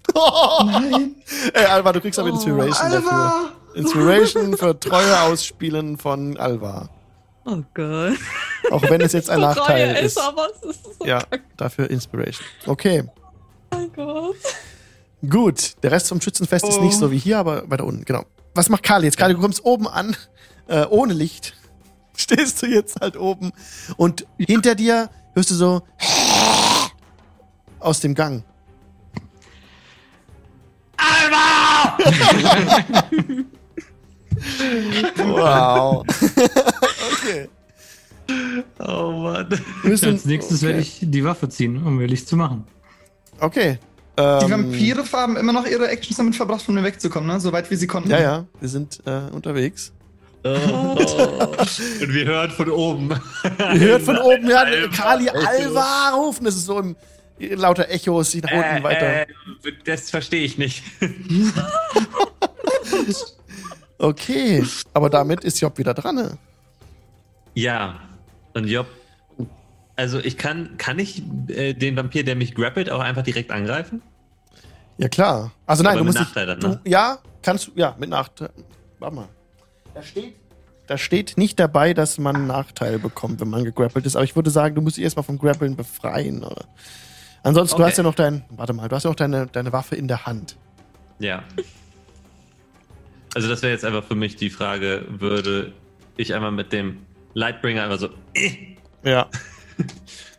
[0.16, 1.16] Nein.
[1.54, 3.12] Ey, Alva, du kriegst aber Inspiration dafür.
[3.12, 3.52] Alva!
[3.76, 6.90] Inspiration für treue Ausspielen von Alva.
[7.46, 8.14] Oh Gott.
[8.72, 10.18] Auch wenn es jetzt ein So Nachteil ist.
[10.18, 11.20] aber es ist so Ja,
[11.58, 12.46] dafür Inspiration.
[12.66, 13.04] Okay.
[13.76, 14.36] Oh Gott.
[15.30, 18.26] Gut, der Rest vom Schützenfest ist nicht so wie hier, aber weiter unten, genau.
[18.56, 19.18] Was macht Kali jetzt?
[19.18, 20.16] Kali, du kommst oben an,
[20.68, 21.56] äh, ohne Licht.
[22.16, 23.52] Stehst du jetzt halt oben
[23.98, 25.82] und hinter dir hörst du so
[27.80, 28.44] aus dem Gang.
[35.18, 36.04] Wow.
[37.14, 37.50] okay.
[38.80, 39.48] Oh Mann.
[39.84, 40.68] Als nächstes okay.
[40.68, 42.66] werde ich die Waffe ziehen, um mir Licht zu machen.
[43.40, 43.80] Okay.
[44.18, 47.40] Die Ähm, Vampire haben immer noch ihre Actions damit verbracht, von mir wegzukommen, ne?
[47.40, 48.12] Soweit wie sie konnten.
[48.12, 49.92] Ja, ja, wir sind äh, unterwegs.
[50.44, 50.50] Oh.
[51.00, 53.10] Und wir hören von oben.
[53.60, 55.30] Ihr hört von oben, ja, Kali.
[55.30, 56.44] Alva rufen.
[56.46, 56.96] Das ist so im
[57.40, 59.22] lauter Echos, die nach unten weiter.
[59.22, 59.28] Äh,
[59.86, 60.84] das verstehe ich nicht.
[63.98, 64.64] Okay,
[64.94, 66.16] aber damit ist Job wieder dran.
[66.16, 66.38] ne?
[67.54, 68.00] Ja.
[68.54, 68.88] Und Job.
[69.96, 74.02] Also ich kann, kann ich äh, den Vampir, der mich grappelt, auch einfach direkt angreifen?
[74.98, 75.52] Ja, klar.
[75.66, 76.80] Also nein, Aber du mit musst Nachteil dich, dann, ne?
[76.84, 78.50] du, Ja, kannst du, ja, mit Nachteil.
[79.00, 79.28] Warte mal.
[79.94, 80.34] Da steht,
[80.88, 84.16] da steht nicht dabei, dass man einen Nachteil bekommt, wenn man gegrappelt ist.
[84.16, 86.44] Aber ich würde sagen, du musst dich erstmal vom Grappeln befreien.
[86.44, 86.66] Oder?
[87.44, 87.92] Ansonsten, du Okay.
[87.92, 90.26] hast ja noch dein, warte mal, du hast ja noch deine, deine Waffe in der
[90.26, 90.56] Hand.
[91.20, 91.44] Ja.
[93.36, 95.74] Also das wäre jetzt einfach für mich die Frage, würde
[96.18, 97.00] ich einmal mit dem
[97.34, 98.10] Lightbringer einfach so.
[98.34, 99.28] äh, Ja.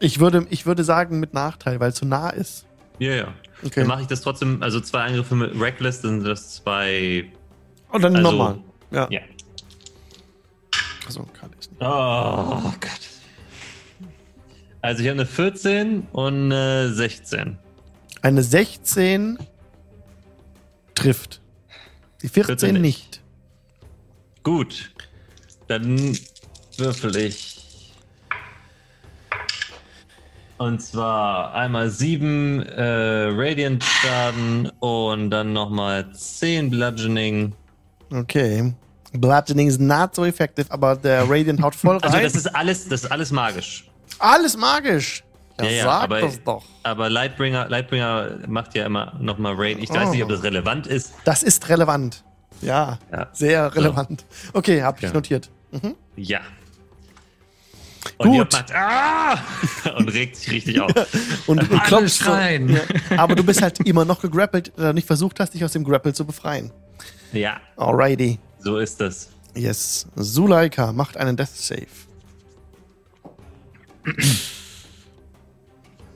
[0.00, 2.66] Ich würde, ich würde sagen, mit Nachteil, weil es so nah ist.
[2.98, 3.34] Ja, ja.
[3.62, 3.80] Okay.
[3.80, 7.30] Dann mache ich das trotzdem, also zwei Angriffe mit Reckless, dann sind das zwei.
[7.90, 8.58] Und dann Also, nochmal.
[8.90, 9.08] Ja.
[9.10, 9.20] Ja.
[11.06, 11.80] Achso, kann ich nicht.
[11.82, 13.00] Oh Gott.
[14.82, 17.58] Also ich habe eine 14 und eine 16.
[18.20, 19.38] Eine 16
[20.94, 21.40] trifft.
[22.22, 22.82] Die 14 14 nicht.
[22.82, 23.22] nicht.
[24.42, 24.92] Gut.
[25.68, 26.18] Dann
[26.76, 27.53] würfel ich.
[30.56, 32.82] Und zwar einmal sieben äh,
[33.32, 37.52] Radiant Schaden und dann nochmal zehn Bludgeoning.
[38.12, 38.72] Okay.
[39.12, 42.04] Bludgeoning is not so effective, aber der Radiant haut voll rein.
[42.04, 43.88] Also das ist alles, das ist alles magisch.
[44.20, 45.24] alles magisch.
[45.60, 46.64] Ja, Ja, sag aber- das doch.
[46.82, 49.78] Aber Lightbringer, Lightbringer macht ja immer nochmal Raid.
[49.80, 51.14] Ich weiß nicht, ob das relevant ist.
[51.24, 52.24] Das ist relevant.
[52.60, 53.28] Ja, Ja.
[53.32, 54.24] sehr relevant.
[54.52, 55.12] Okay, hab ich Ja.
[55.12, 55.50] notiert.
[55.72, 55.94] Mhm.
[56.16, 56.40] Ja.
[58.18, 58.52] Und Gut.
[58.52, 59.38] Macht ah!
[59.96, 60.92] und regt sich richtig auf.
[61.46, 62.68] Und du klopfst so, schreien.
[62.68, 63.18] ja.
[63.18, 65.84] Aber du bist halt immer noch gegrappelt, da du nicht versucht hast, dich aus dem
[65.84, 66.70] Grapple zu befreien.
[67.32, 68.38] Ja, Alrighty.
[68.60, 69.30] so ist das.
[69.56, 70.06] Yes.
[70.16, 71.86] Zuleika macht einen Death Save.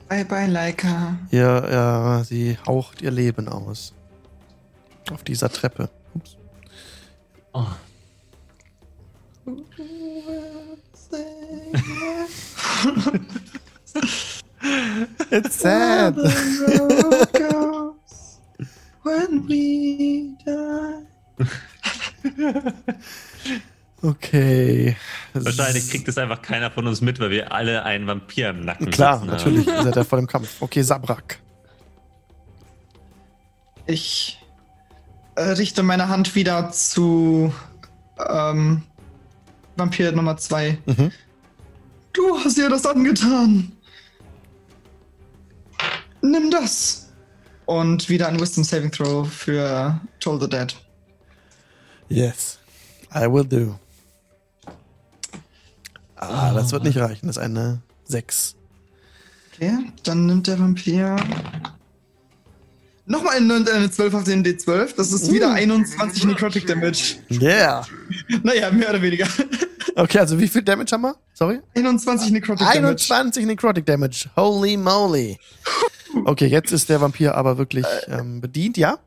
[0.07, 1.17] Bye bye, Leica.
[1.31, 3.93] Ja, ja, sie haucht ihr Leben aus.
[5.11, 5.89] Auf dieser Treppe.
[6.13, 6.37] Ups.
[7.53, 7.65] Oh.
[15.31, 16.15] It's sad.
[19.03, 21.05] When we die.
[24.01, 24.95] Okay.
[25.33, 28.89] Wahrscheinlich kriegt es einfach keiner von uns mit, weil wir alle einen Vampir im Nacken
[28.91, 29.67] Klar, sitzen natürlich.
[29.67, 30.61] Ihr seid ja voll im Kampf.
[30.61, 31.39] Okay, Sabrak.
[33.85, 34.39] Ich
[35.35, 37.53] äh, richte meine Hand wieder zu
[38.25, 38.83] ähm,
[39.75, 40.77] Vampir Nummer 2.
[40.85, 41.11] Mhm.
[42.19, 43.71] Du hast ihr das angetan.
[46.21, 47.13] Nimm das.
[47.65, 50.75] Und wieder ein Wisdom Saving Throw für Toll the Dead.
[52.09, 52.59] Yes.
[53.15, 53.79] I will do.
[56.17, 57.27] Ah, das wird nicht reichen.
[57.27, 58.57] Das ist eine 6.
[59.53, 61.15] Okay, dann nimmt der Vampir
[63.09, 64.95] nochmal eine, eine 12 auf den D12.
[64.95, 67.15] Das ist wieder 21 Necrotic Damage.
[67.29, 67.85] Yeah.
[68.43, 69.27] Naja, mehr oder weniger.
[69.95, 71.15] Okay, also wie viel Damage haben wir?
[71.33, 71.59] Sorry?
[71.75, 72.79] 21 Necrotic Damage.
[72.79, 74.29] 21 Necrotic Damage.
[74.37, 75.37] Holy moly.
[76.25, 78.99] Okay, jetzt ist der Vampir aber wirklich ähm, bedient, ja?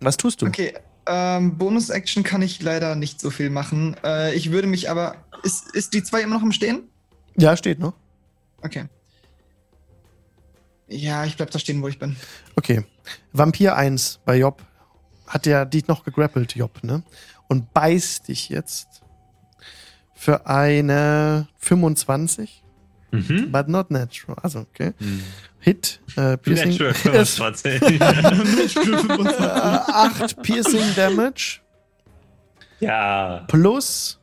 [0.00, 0.46] Was tust du?
[0.46, 0.74] Okay,
[1.06, 3.96] ähm, Bonus-Action kann ich leider nicht so viel machen.
[4.04, 5.16] Äh, ich würde mich aber.
[5.42, 6.82] Ist, ist die 2 immer noch im Stehen?
[7.36, 7.94] Ja, steht noch.
[8.62, 8.86] Okay.
[10.92, 12.16] Ja, ich bleib da stehen, wo ich bin.
[12.56, 12.84] Okay.
[13.32, 14.62] Vampir 1 bei Job
[15.26, 17.02] hat ja dich noch gegrappelt, Job, ne?
[17.48, 19.02] Und beißt dich jetzt
[20.14, 22.62] für eine 25,
[23.10, 23.50] Mhm.
[23.52, 24.36] but not natural.
[24.42, 24.92] Also, okay.
[24.98, 25.22] Hm.
[25.60, 26.70] Hit, äh, Piercing.
[26.78, 28.00] Natural ist, 25.
[28.00, 28.04] äh,
[29.44, 31.60] 8 Piercing Damage
[32.80, 33.44] ja.
[33.48, 34.18] plus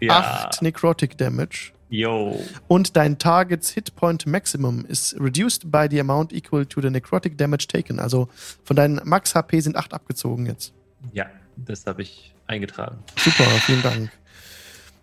[0.00, 0.46] Ja.
[0.48, 1.72] 8 Necrotic Damage.
[1.90, 2.40] Yo.
[2.68, 7.36] Und dein Target's Hit Point Maximum is reduced by the amount equal to the necrotic
[7.36, 7.98] damage taken.
[7.98, 8.28] Also
[8.64, 10.72] von deinen Max HP sind 8 abgezogen jetzt.
[11.12, 11.26] Ja,
[11.56, 12.98] das habe ich eingetragen.
[13.16, 14.10] Super, vielen Dank.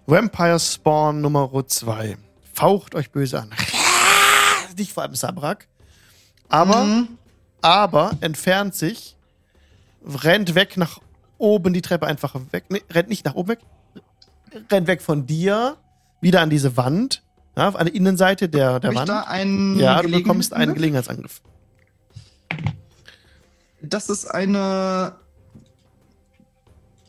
[0.05, 2.18] Vampire Spawn Nummer 2.
[2.53, 3.49] Faucht euch böse an.
[4.77, 5.68] Nicht vor allem Sabrak.
[6.49, 7.18] Aber, Mhm.
[7.61, 9.18] aber entfernt sich,
[10.23, 10.99] rennt weg nach
[11.38, 12.65] oben die Treppe einfach weg.
[12.69, 13.59] Nee, rennt nicht nach oben weg.
[14.72, 15.76] Rennt weg von dir,
[16.22, 17.23] wieder an diese Wand.
[17.56, 19.10] Ja, an der Innenseite der, der Hab ich Wand.
[19.10, 19.80] da einen.
[19.80, 21.41] Ja, du bekommst einen Gelegenheitsangriff?
[23.81, 25.15] Das ist eine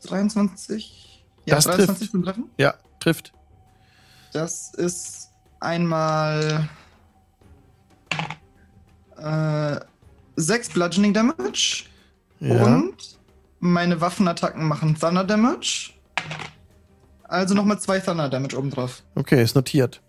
[0.03, 1.23] 23.
[1.45, 2.25] Ja, Das 23 trifft.
[2.25, 2.49] Treffen.
[2.57, 3.33] Ja, trifft.
[4.33, 5.29] Das ist
[5.59, 6.67] einmal
[9.17, 9.79] äh,
[10.35, 11.85] 6 Bludgeoning Damage
[12.39, 12.63] Ja.
[12.63, 12.95] und
[13.59, 15.91] meine Waffenattacken machen Thunder Damage.
[17.29, 19.03] Also nochmal 2 Thunder Damage obendrauf.
[19.15, 20.01] Okay, ist notiert.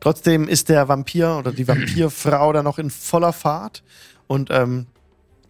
[0.00, 3.84] Trotzdem ist der Vampir oder die Vampirfrau da noch in voller Fahrt
[4.26, 4.86] und ähm,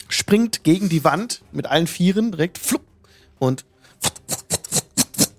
[0.09, 2.83] springt gegen die Wand mit allen Vieren direkt flupp,
[3.43, 3.65] und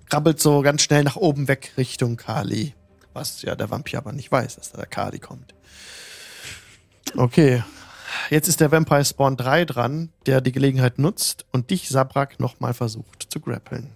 [0.09, 2.73] krabbelt so ganz schnell nach oben weg Richtung Kali.
[3.13, 5.53] Was ja der Vampir aber nicht weiß, dass da der Kali kommt.
[7.15, 7.63] Okay.
[8.29, 12.73] Jetzt ist der Vampire Spawn 3 dran, der die Gelegenheit nutzt und dich, Sabrak, nochmal
[12.73, 13.91] versucht zu grappeln.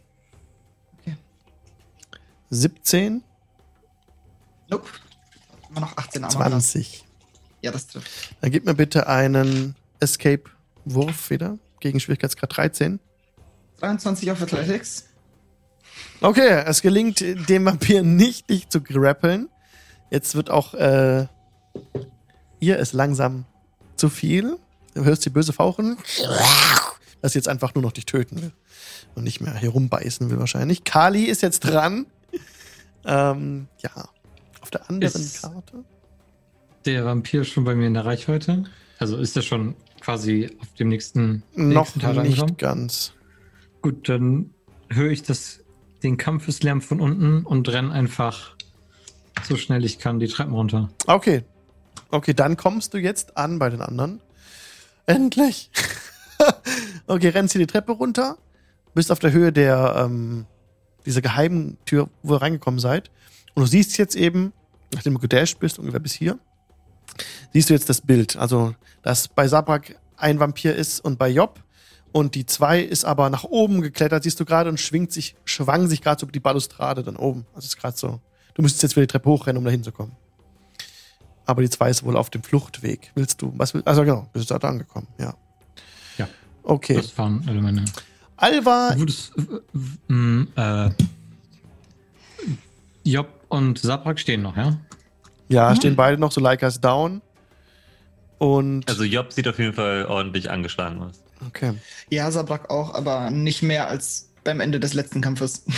[2.50, 2.56] Okay.
[2.56, 3.24] 17,
[4.70, 4.88] Nope.
[5.70, 6.40] Immer noch 18 Armor.
[6.42, 6.52] dran.
[6.52, 7.06] 20.
[7.62, 8.10] Ja, das trifft.
[8.42, 13.00] Dann gib mir bitte einen Escape-Wurf wieder gegen Schwierigkeitsgrad 13.
[13.80, 15.06] 23 auf Athletics.
[16.22, 19.50] Okay, es gelingt dem Vampir nicht, dich zu grappeln.
[20.10, 21.28] Jetzt wird auch äh,
[22.60, 23.46] ihr es langsam
[23.96, 24.58] zu viel.
[24.94, 25.98] Du hörst die böse Fauchen,
[27.22, 28.52] dass sie jetzt einfach nur noch dich töten will
[29.16, 30.84] und nicht mehr herumbeißen will wahrscheinlich.
[30.84, 32.08] Kali ist jetzt dran.
[33.06, 33.92] Ähm, ja,
[34.62, 35.84] auf der anderen Ist- Karte.
[36.86, 38.64] Der Vampir schon bei mir in der Reichweite?
[39.00, 42.58] Also ist er schon quasi auf dem nächsten, Noch nächsten Teil nicht angekommen?
[42.58, 43.14] ganz.
[43.82, 44.54] Gut, dann
[44.90, 45.60] höre ich das
[46.04, 48.56] den Kampfeslärm von unten und renn einfach
[49.44, 50.90] so schnell ich kann die Treppen runter.
[51.08, 51.44] Okay.
[52.10, 54.22] Okay, dann kommst du jetzt an bei den anderen.
[55.06, 55.70] Endlich.
[57.08, 58.38] okay, rennst hier die Treppe runter,
[58.94, 60.46] bist auf der Höhe der, ähm,
[61.08, 63.10] dieser geheimen Tür, wo ihr reingekommen seid.
[63.56, 64.54] Und du siehst jetzt eben,
[64.94, 66.38] nachdem du gedasht bist, ungefähr bis hier,
[67.54, 68.36] siehst du jetzt das Bild.
[68.38, 71.64] Also, dass bei Sabrak ein Vampir ist und bei Job.
[72.12, 75.88] Und die zwei ist aber nach oben geklettert, siehst du gerade, und schwingt sich, schwang
[75.88, 77.46] sich gerade so über die Balustrade dann oben.
[77.54, 78.22] Also ist gerade so.
[78.54, 80.16] Du müsstest jetzt wieder die Treppe hochrennen, um da hinzukommen.
[81.46, 83.12] Aber die zwei ist wohl auf dem Fluchtweg.
[83.16, 85.36] Willst du, was willst Also genau, bist du da angekommen, ja.
[86.18, 86.28] Ja.
[86.64, 86.96] Okay.
[86.96, 87.86] Das waren alle meine.
[88.38, 89.32] Alva, Gut, das,
[90.56, 90.90] äh,
[93.04, 94.78] Job und Sabrak stehen noch, ja?
[95.50, 97.22] ja, stehen beide noch so Leica ist down.
[98.38, 101.24] Und Also Job sieht auf jeden Fall ordentlich angeschlagen aus.
[101.48, 101.74] okay.
[102.10, 105.64] Ja, Sabrak auch, aber nicht mehr als beim Ende des letzten Kampfes.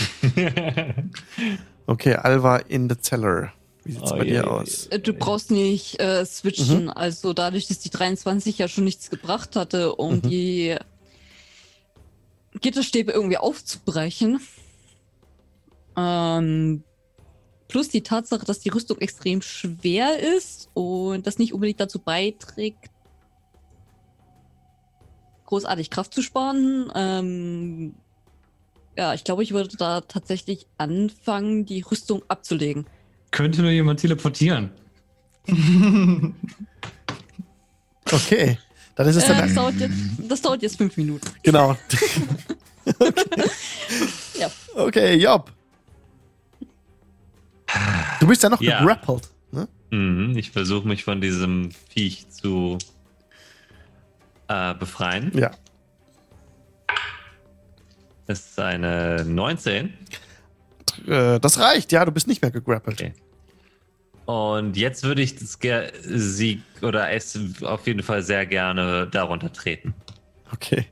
[1.86, 3.52] Okay, Alva in the cellar.
[3.82, 4.86] Wie sieht's Oh, bei je, dir aus?
[4.88, 6.88] Äh, Du brauchst nicht äh, switchen.
[6.88, 10.22] Also dadurch, dass die 23 ja schon nichts gebracht hatte, um Mhm.
[10.22, 10.76] die
[12.60, 14.40] Gitterstäbe irgendwie aufzubrechen.
[15.96, 16.82] Ähm,
[17.68, 22.90] plus die Tatsache, dass die Rüstung extrem schwer ist und das nicht unbedingt dazu beiträgt,
[25.46, 26.90] großartig Kraft zu sparen.
[26.94, 27.94] Ähm,
[28.96, 32.86] ja, ich glaube, ich würde da tatsächlich anfangen, die Rüstung abzulegen.
[33.30, 34.70] Könnte nur jemand teleportieren.
[38.12, 38.58] Okay.
[39.00, 39.38] Dann ist es Äh, dann.
[39.46, 39.94] das, dauert jetzt,
[40.28, 41.26] das dauert jetzt fünf Minuten.
[41.42, 41.74] Genau.
[44.38, 44.50] Ja.
[44.74, 45.50] Okay, Job.
[48.20, 48.80] Du bist ja noch Ja.
[48.80, 49.28] gegrappelt.
[49.52, 49.68] Ne?
[49.90, 52.76] Mhm, ich versuche mich von diesem Viech zu
[54.48, 55.30] äh, befreien.
[55.34, 55.50] Ja.
[58.26, 59.94] Das ist eine 19.
[61.06, 63.00] Äh, das reicht, ja, du bist nicht mehr gegrappelt.
[63.00, 63.14] Okay.
[64.30, 65.58] Und jetzt würde ich das
[66.04, 69.92] sie oder es auf jeden Fall sehr gerne darunter treten.
[70.52, 70.86] Okay.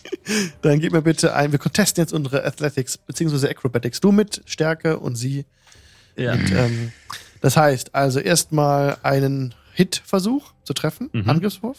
[0.62, 1.50] Dann gib mir bitte ein.
[1.50, 3.48] Wir contesten jetzt unsere Athletics bzw.
[3.48, 3.98] Acrobatics.
[4.00, 5.46] Du mit Stärke und sie
[6.16, 6.36] Ja.
[6.36, 6.48] mit.
[6.52, 6.92] Ähm,
[7.40, 11.10] das heißt, also erstmal einen Hit-Versuch zu treffen.
[11.12, 11.28] Mhm.
[11.28, 11.78] Angriffswurf.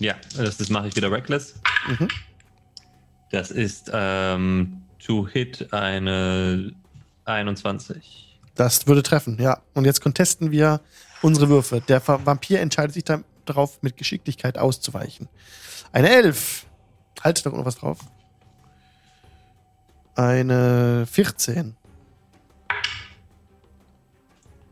[0.00, 1.54] Ja, das, das mache ich wieder reckless.
[1.86, 2.08] Mhm.
[3.30, 6.72] Das ist ähm, to hit eine
[7.26, 8.25] 21.
[8.56, 9.60] Das würde treffen, ja.
[9.74, 10.80] Und jetzt contesten wir
[11.22, 11.80] unsere Würfe.
[11.82, 15.28] Der Va- Vampir entscheidet sich dann darauf, mit Geschicklichkeit auszuweichen.
[15.92, 16.66] Eine Elf.
[17.22, 17.98] Halt da noch was drauf.
[20.14, 21.76] Eine 14.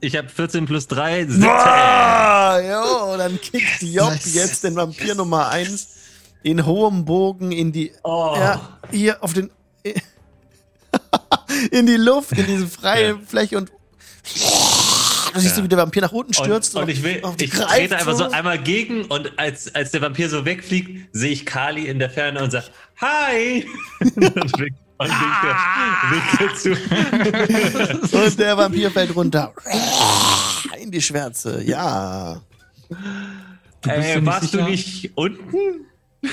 [0.00, 1.40] Ich habe 14 plus 3, 17.
[1.42, 4.34] Boah, jo, dann kickt Job Nice.
[4.34, 5.88] jetzt den Vampir Nummer 1
[6.42, 8.34] in hohem Bogen in die, Oh.
[8.36, 9.50] ja, hier auf den,
[11.70, 13.18] in die Luft, in diese freie Ja.
[13.26, 13.72] Fläche und
[15.34, 15.62] du siehst, Ja.
[15.64, 16.74] wie der Vampir nach unten stürzt.
[16.76, 20.00] Und, und ich will, und ich trete einfach so einmal gegen und als, als der
[20.02, 22.66] Vampir so wegfliegt, sehe ich Kali in der Ferne und sage,
[23.00, 23.66] Hi!
[24.00, 25.56] und winke, und winke,
[26.10, 26.70] winke zu.
[28.24, 29.52] Und der Vampir fällt runter.
[30.80, 32.40] In die Schwärze, ja.
[32.88, 32.96] Du
[33.90, 35.86] bist Äh, warst sicher, du nicht unten?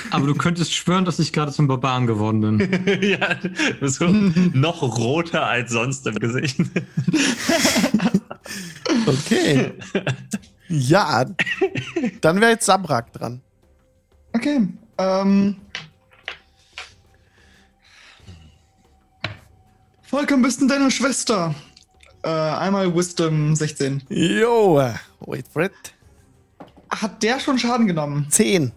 [0.10, 3.02] Aber du könntest schwören, dass ich gerade zum Barbaren geworden bin.
[3.02, 3.36] ja,
[3.82, 6.56] so noch roter als sonst im Gesicht.
[9.05, 9.73] Okay.
[10.73, 11.26] Ja,
[12.22, 13.41] dann wäre jetzt Sabrak dran.
[14.31, 14.69] Okay.
[14.97, 15.57] Ähm.
[20.03, 21.53] Volker, bist denn deine Schwester?
[22.23, 24.03] Äh, einmal Wisdom 16.
[24.09, 24.81] Jo,
[25.22, 25.73] wait for it.
[26.89, 28.27] Hat der schon Schaden genommen?
[28.30, 28.72] 10.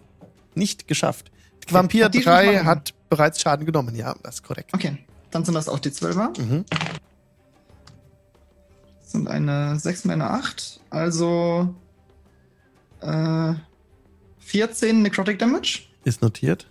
[0.53, 1.31] Nicht geschafft.
[1.69, 2.65] Vampir Hat die schon 3 Schaden?
[2.65, 4.73] hat bereits Schaden genommen, ja, das ist korrekt.
[4.73, 4.97] Okay.
[5.31, 6.39] Dann sind das auch die 12er.
[6.41, 6.65] Mhm.
[9.15, 10.81] Das sind eine 6 und eine 8.
[10.89, 11.73] Also.
[12.99, 13.53] Äh,
[14.39, 15.83] 14 Necrotic Damage.
[16.03, 16.67] Ist notiert.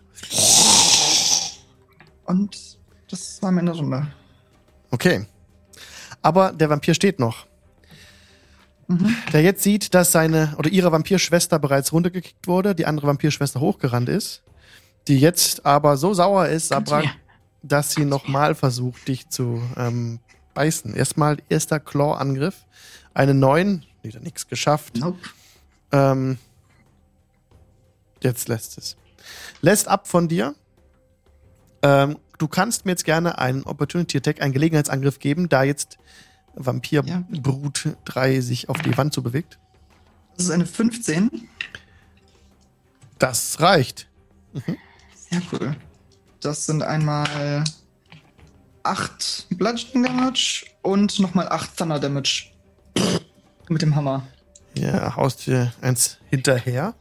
[2.26, 4.08] Und das war meine Runde.
[4.90, 5.26] Okay.
[6.20, 7.46] Aber der Vampir steht noch.
[8.88, 9.16] Mhm.
[9.32, 14.10] Der jetzt sieht, dass seine oder ihre Vampirschwester bereits runtergekickt wurde, die andere Vampirschwester hochgerannt
[14.10, 14.42] ist,
[15.08, 17.04] die jetzt aber so sauer ist, her.
[17.62, 20.20] dass sie nochmal versucht, dich zu ähm,
[20.55, 20.94] beißen.
[20.94, 22.64] Erstmal erster Claw-Angriff.
[23.12, 24.97] Eine 9, wieder nichts geschafft.
[24.97, 25.18] Nope.
[25.93, 26.39] Ähm,
[28.22, 28.97] jetzt lässt es.
[29.60, 30.55] Lässt ab von dir.
[31.82, 35.98] Ähm, du kannst mir jetzt gerne einen Opportunity Attack, einen Gelegenheitsangriff geben, da jetzt
[36.55, 37.24] Vampir Ja.
[37.28, 39.59] Brut 3 sich auf die Wand zu bewegt.
[40.36, 41.48] Das ist eine 15.
[43.18, 44.09] Das reicht.
[45.31, 45.76] Sehr cool.
[46.40, 47.64] Das sind einmal
[48.85, 52.51] 8 Bludgeoning Damage und nochmal 8 Thunder Damage.
[53.69, 54.27] Mit dem Hammer.
[54.77, 56.94] Ja, haust dir eins hinterher.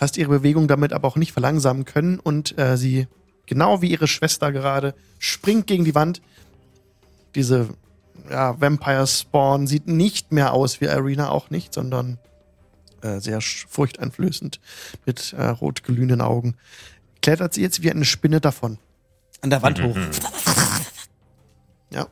[0.00, 3.08] Hast ihre Bewegung damit aber auch nicht verlangsamen können und äh, sie,
[3.46, 6.22] genau wie ihre Schwester gerade, springt gegen die Wand.
[7.34, 7.68] Diese
[8.30, 12.18] ja, Vampire Spawn sieht nicht mehr aus wie Arena, auch nicht, sondern
[13.02, 14.60] äh, sehr furchteinflößend
[15.04, 16.56] mit äh, rot glühenden Augen.
[17.22, 18.78] Klettert sie jetzt wie eine Spinne davon.
[19.40, 19.96] An der Wand hoch.
[21.90, 22.06] Ja.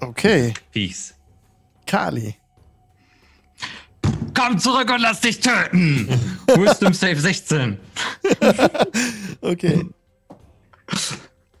[0.00, 1.14] Okay, Fies.
[1.86, 2.36] Kali.
[4.34, 6.08] Komm zurück und lass dich töten!
[6.46, 7.78] Wisdom Save 16.
[9.42, 9.86] Okay.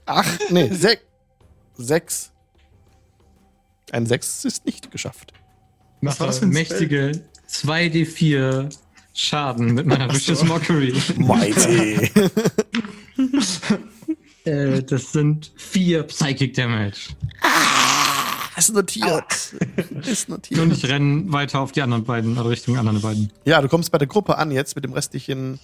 [0.04, 0.98] Ach, nee, sech,
[1.76, 2.30] sechs.
[3.90, 5.32] Ein Sechs ist nicht geschafft.
[6.02, 7.12] Was war das für ein mächtige
[7.48, 8.70] 2d4
[9.14, 10.94] Schaden mit meiner Vicious Mockery.
[11.16, 12.10] Mighty.
[14.50, 17.10] Äh, das sind vier Psychic Damage.
[18.56, 19.54] Ist notiert.
[20.06, 20.72] Ist Und notiert.
[20.72, 23.32] ich renne weiter auf die anderen beiden, oder Richtung anderen beiden.
[23.44, 25.58] Ja, du kommst bei der Gruppe an jetzt mit dem restlichen,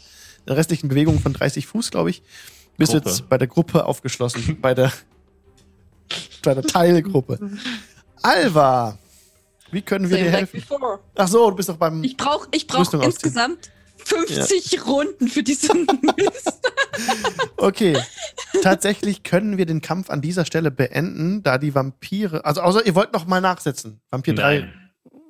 [0.48, 2.22] der restlichen Bewegung von 30 Fuß, glaube ich.
[2.78, 3.08] Bist Gruppe.
[3.08, 4.58] jetzt bei der Gruppe aufgeschlossen.
[4.60, 4.92] bei der,
[6.42, 7.38] bei der Teilgruppe.
[8.22, 8.98] Alva,
[9.70, 10.60] wie können wir Same dir like helfen?
[10.60, 11.00] before.
[11.16, 12.02] Ach so, du bist doch beim.
[12.04, 13.70] Ich brauche ich brauch insgesamt
[14.06, 16.52] 50 Runden für diesen Mist.
[17.58, 17.98] Okay.
[18.62, 22.44] Tatsächlich können wir den Kampf an dieser Stelle beenden, da die Vampire.
[22.44, 24.00] Also, außer ihr wollt noch mal nachsetzen.
[24.10, 24.74] Vampir 3 Nein.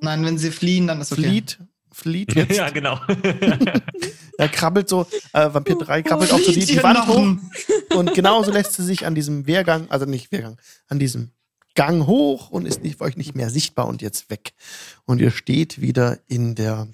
[0.01, 1.23] Nein, wenn sie fliehen, dann ist okay.
[1.23, 1.59] flieht.
[1.93, 2.51] Flieht jetzt.
[2.57, 3.01] Ja, genau.
[4.39, 7.15] Er krabbelt so, äh, Vampir 3 krabbelt auch so die, die Wand hoch.
[7.15, 7.51] Knochen.
[7.95, 10.59] Und genauso lässt sie sich an diesem Wehrgang, also nicht Wehrgang,
[10.89, 11.31] an diesem
[11.75, 14.53] Gang hoch und ist nicht, für euch nicht mehr sichtbar und jetzt weg.
[15.07, 16.87] Und ihr steht wieder in der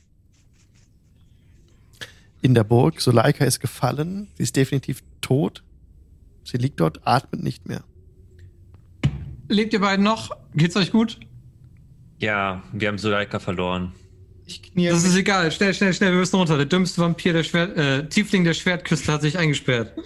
[2.42, 3.00] in der Burg.
[3.00, 4.28] Soleika ist gefallen.
[4.36, 5.62] Sie ist definitiv tot.
[6.44, 7.84] Sie liegt dort, atmet nicht mehr.
[9.48, 10.30] Lebt ihr beiden noch?
[10.54, 11.20] Geht's euch gut?
[12.18, 13.92] Ja, wir haben Suleika verloren.
[14.46, 15.52] Ich knie Das ist egal.
[15.52, 16.12] Schnell, schnell, schnell.
[16.12, 16.56] Wir müssen runter.
[16.56, 19.96] Der dümmste Vampir der Schwert, äh, Tiefling der Schwertküste hat sich eingesperrt.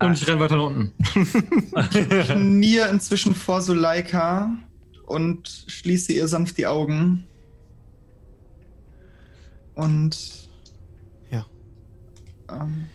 [0.00, 0.92] Und ich renn weiter nach unten.
[2.26, 4.50] knie inzwischen vor Suleika
[5.06, 7.24] und schließe ihr sanft die Augen.
[9.74, 10.49] Und.
[12.52, 12.86] Ähm,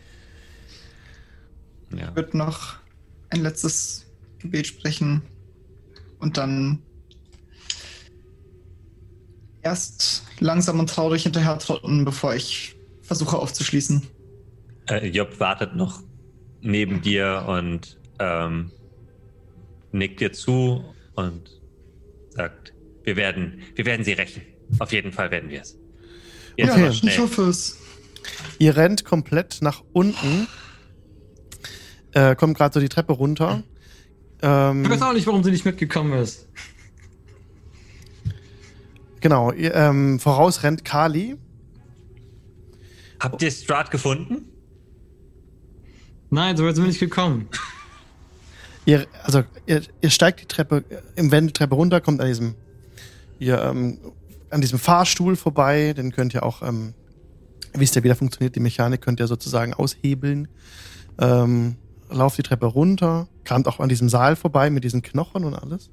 [1.97, 2.15] Ja.
[2.15, 2.75] wird noch
[3.29, 4.05] ein letztes
[4.39, 5.21] Gebet sprechen
[6.19, 6.81] und dann
[9.61, 14.03] erst langsam und traurig hinterher trotten, bevor ich versuche aufzuschließen.
[14.87, 16.03] Äh, Job wartet noch
[16.61, 18.71] neben dir und ähm,
[19.91, 20.83] nickt dir zu
[21.15, 21.61] und
[22.29, 22.73] sagt,
[23.03, 24.41] wir werden, wir werden sie rächen.
[24.79, 25.77] Auf jeden Fall werden wir es.
[26.57, 27.17] Jetzt aber ich schnell.
[27.19, 27.79] hoffe es.
[28.59, 30.47] Ihr rennt komplett nach unten.
[32.13, 33.63] Äh, kommt gerade so die Treppe runter.
[34.41, 36.47] Ähm, Ich weiß auch nicht, warum sie nicht mitgekommen ist.
[39.21, 41.35] genau, ihr, ähm, voraus rennt Kali.
[43.19, 44.45] Habt ihr Strat gefunden?
[46.29, 47.47] Nein, so weit sind wir nicht gekommen.
[48.85, 52.55] Ihr, also, ihr, ihr steigt die Treppe, äh, im Wendeltreppe runter, kommt an diesem,
[53.39, 53.97] ihr, ähm,
[54.51, 55.93] an diesem Fahrstuhl vorbei.
[55.93, 56.93] Den könnt ihr auch, ähm,
[57.77, 60.47] wisst ihr, wie der funktioniert, die Mechanik könnt ihr sozusagen aushebeln.
[61.19, 61.75] Ähm,
[62.09, 65.89] lauft die Treppe runter, kamt auch an diesem Saal vorbei mit diesen Knochen und alles.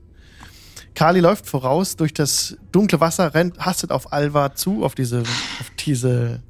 [0.94, 5.70] Kali läuft voraus durch das dunkle Wasser, rennt, hastet auf Alva zu, auf diese, auf
[5.78, 6.42] diese,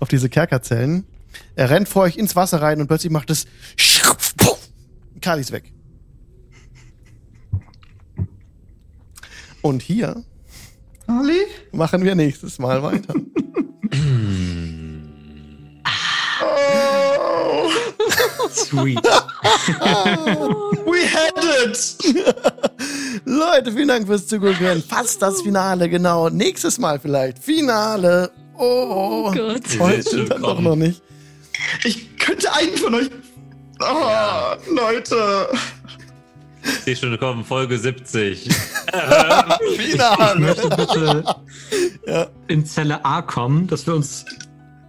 [0.00, 1.04] auf diese Kerkerzellen.
[1.54, 3.46] Er rennt vor euch ins Wasser rein und plötzlich macht es
[5.20, 5.72] Kali ist weg.
[9.62, 10.24] Und hier
[11.08, 11.46] Ali?
[11.72, 13.14] machen wir nächstes Mal weiter.
[16.42, 17.70] Oh,
[18.50, 19.02] Sweet.
[20.86, 21.96] we had it!
[23.24, 24.82] Leute, vielen Dank fürs Zugucken.
[24.82, 26.28] Fast das Finale, genau.
[26.28, 27.38] Nächstes Mal vielleicht.
[27.38, 28.30] Finale.
[28.56, 29.62] Oh, Oh Gott.
[29.78, 31.02] Heute dann doch noch nicht.
[31.84, 33.10] Ich könnte einen von euch.
[33.80, 35.48] Oh, Leute.
[36.68, 38.46] Ich sehe schon kommen, Folge 70.
[38.48, 38.54] Ich
[39.76, 40.40] Finale.
[40.40, 41.24] möchte bitte
[42.06, 42.26] Ja.
[42.48, 44.24] in Zelle A kommen, dass wir uns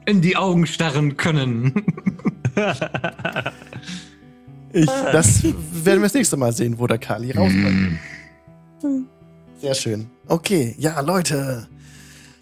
[0.05, 1.73] in die Augen starren können.
[4.71, 7.99] Ich, das werden wir das nächste Mal sehen, wo der Kali rauskommt.
[9.59, 10.07] Sehr schön.
[10.27, 11.67] Okay, ja, Leute.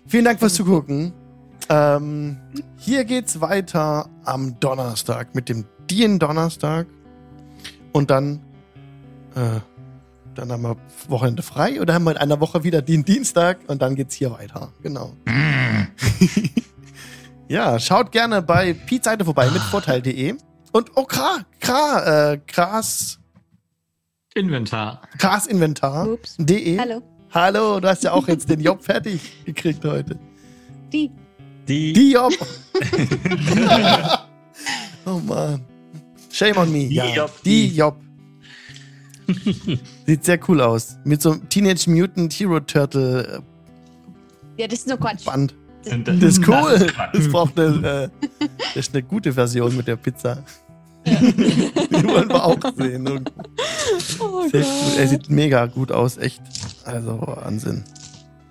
[0.07, 1.14] Vielen Dank fürs Zugucken.
[1.69, 2.38] Ähm,
[2.77, 6.88] hier geht's weiter am Donnerstag mit dem Dien Donnerstag.
[7.93, 8.41] Und dann,
[9.38, 9.59] äh,
[10.35, 10.77] dann haben wir
[11.07, 14.31] Wochenende frei oder haben wir in einer Woche wieder den Dienstag und dann geht's hier
[14.31, 14.72] weiter.
[14.84, 15.14] Genau.
[17.47, 20.35] ja, schaut gerne bei Piet's Seite vorbei mit Vorteil.de.
[20.73, 23.19] Und oh, Kra, Kra, äh, Gras,
[24.38, 25.01] Inventar.
[25.18, 26.07] Grasinventar.
[26.07, 26.35] Ups.
[26.38, 26.80] De.
[26.80, 27.01] Hallo.
[27.31, 30.18] Hallo, du hast ja auch jetzt den Job fertig gekriegt heute.
[30.93, 31.11] Die.
[31.68, 32.31] Die, Die Job.
[35.05, 35.65] oh Mann.
[36.31, 36.88] Shame on me.
[36.88, 37.77] Die ja, Job, die die.
[37.77, 37.97] Job.
[40.05, 40.97] Sieht sehr cool aus.
[41.03, 43.41] Mit so einem Teenage Mutant Hero Turtle
[44.57, 45.25] Ja, das ist nur Quatsch.
[45.25, 45.55] Band.
[45.91, 46.79] Und Das ist cool.
[46.79, 48.25] Das Das, ist braucht eine, äh,
[48.73, 50.43] das ist eine gute Version mit der Pizza.
[51.05, 51.13] Die
[52.07, 53.07] wollen wir auch sehen.
[53.07, 53.31] Und
[54.19, 54.97] Oh sehr gut.
[54.97, 56.41] Er sieht mega gut aus, echt.
[56.83, 57.83] Also Wahnsinn.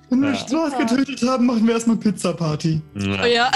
[0.08, 0.34] Wenn wir Ja.
[0.36, 2.80] Straß getötet haben, machen wir erstmal Pizza-Party.
[2.94, 3.26] Oh Ja.
[3.26, 3.50] ja,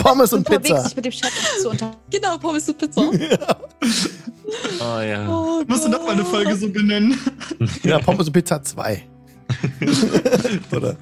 [0.00, 0.80] Pommes und Super Pizza.
[0.82, 1.92] sich mit dem Chat zu unter.
[2.10, 3.02] genau, Pommes und Pizza.
[4.80, 5.28] Oh ja.
[5.28, 6.24] Oh Musst du noch mal eine.
[6.24, 7.18] Folge so benennen?
[7.82, 9.02] Ja, Pommes und Pizza 2.
[10.72, 10.96] oder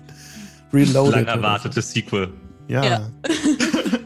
[0.72, 1.12] Reloaded.
[1.14, 2.32] Lang erwartetes Sequel.
[2.68, 2.84] Ja.
[2.84, 3.08] Ja.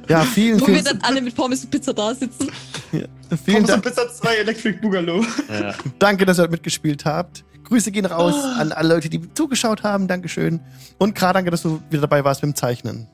[0.09, 2.51] Ja, vielen, Wo wir dann alle mit Pommes und Pizza da sitzen.
[2.91, 3.07] vielen
[3.45, 3.83] Pommes und Dank.
[3.85, 5.25] Pizza 2 Electric Boogaloo.
[5.49, 5.75] Ja.
[5.99, 7.45] Danke, dass ihr heute mitgespielt habt.
[7.65, 10.09] Grüße gehen raus an alle Leute, die zugeschaut haben.
[10.09, 10.61] Dankeschön.
[10.99, 13.07] Und gerade danke, dass du wieder dabei warst mit dem Zeichnen.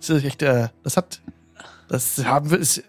[0.00, 1.20] Das ist echt, äh, das hat,
[1.88, 2.82] das haben wir, ist, äh,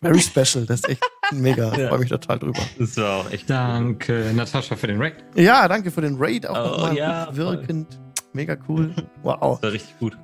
[0.00, 0.66] very special.
[0.66, 1.02] Das ist echt
[1.40, 1.74] mega.
[1.76, 1.88] Ja.
[1.88, 2.60] Freue mich total drüber.
[2.78, 3.48] Das war auch echt.
[3.50, 5.14] Danke, Natascha, für den Raid.
[5.34, 6.96] Ja, danke für den Raid auch Oh, nochmal.
[6.96, 7.98] ja, wirkend.
[8.32, 8.94] Mega cool.
[9.22, 9.58] Wow.
[9.60, 10.16] Das war richtig gut.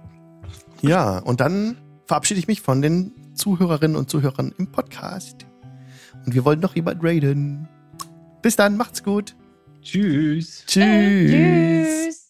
[0.82, 1.76] Ja, und dann
[2.06, 5.46] verabschiede ich mich von den Zuhörerinnen und Zuhörern im Podcast.
[6.26, 7.68] Und wir wollen noch jemand raiden.
[8.42, 9.34] Bis dann, macht's gut.
[9.82, 10.64] Tschüss.
[10.66, 11.30] Tschüss.
[11.30, 12.27] Tschüss.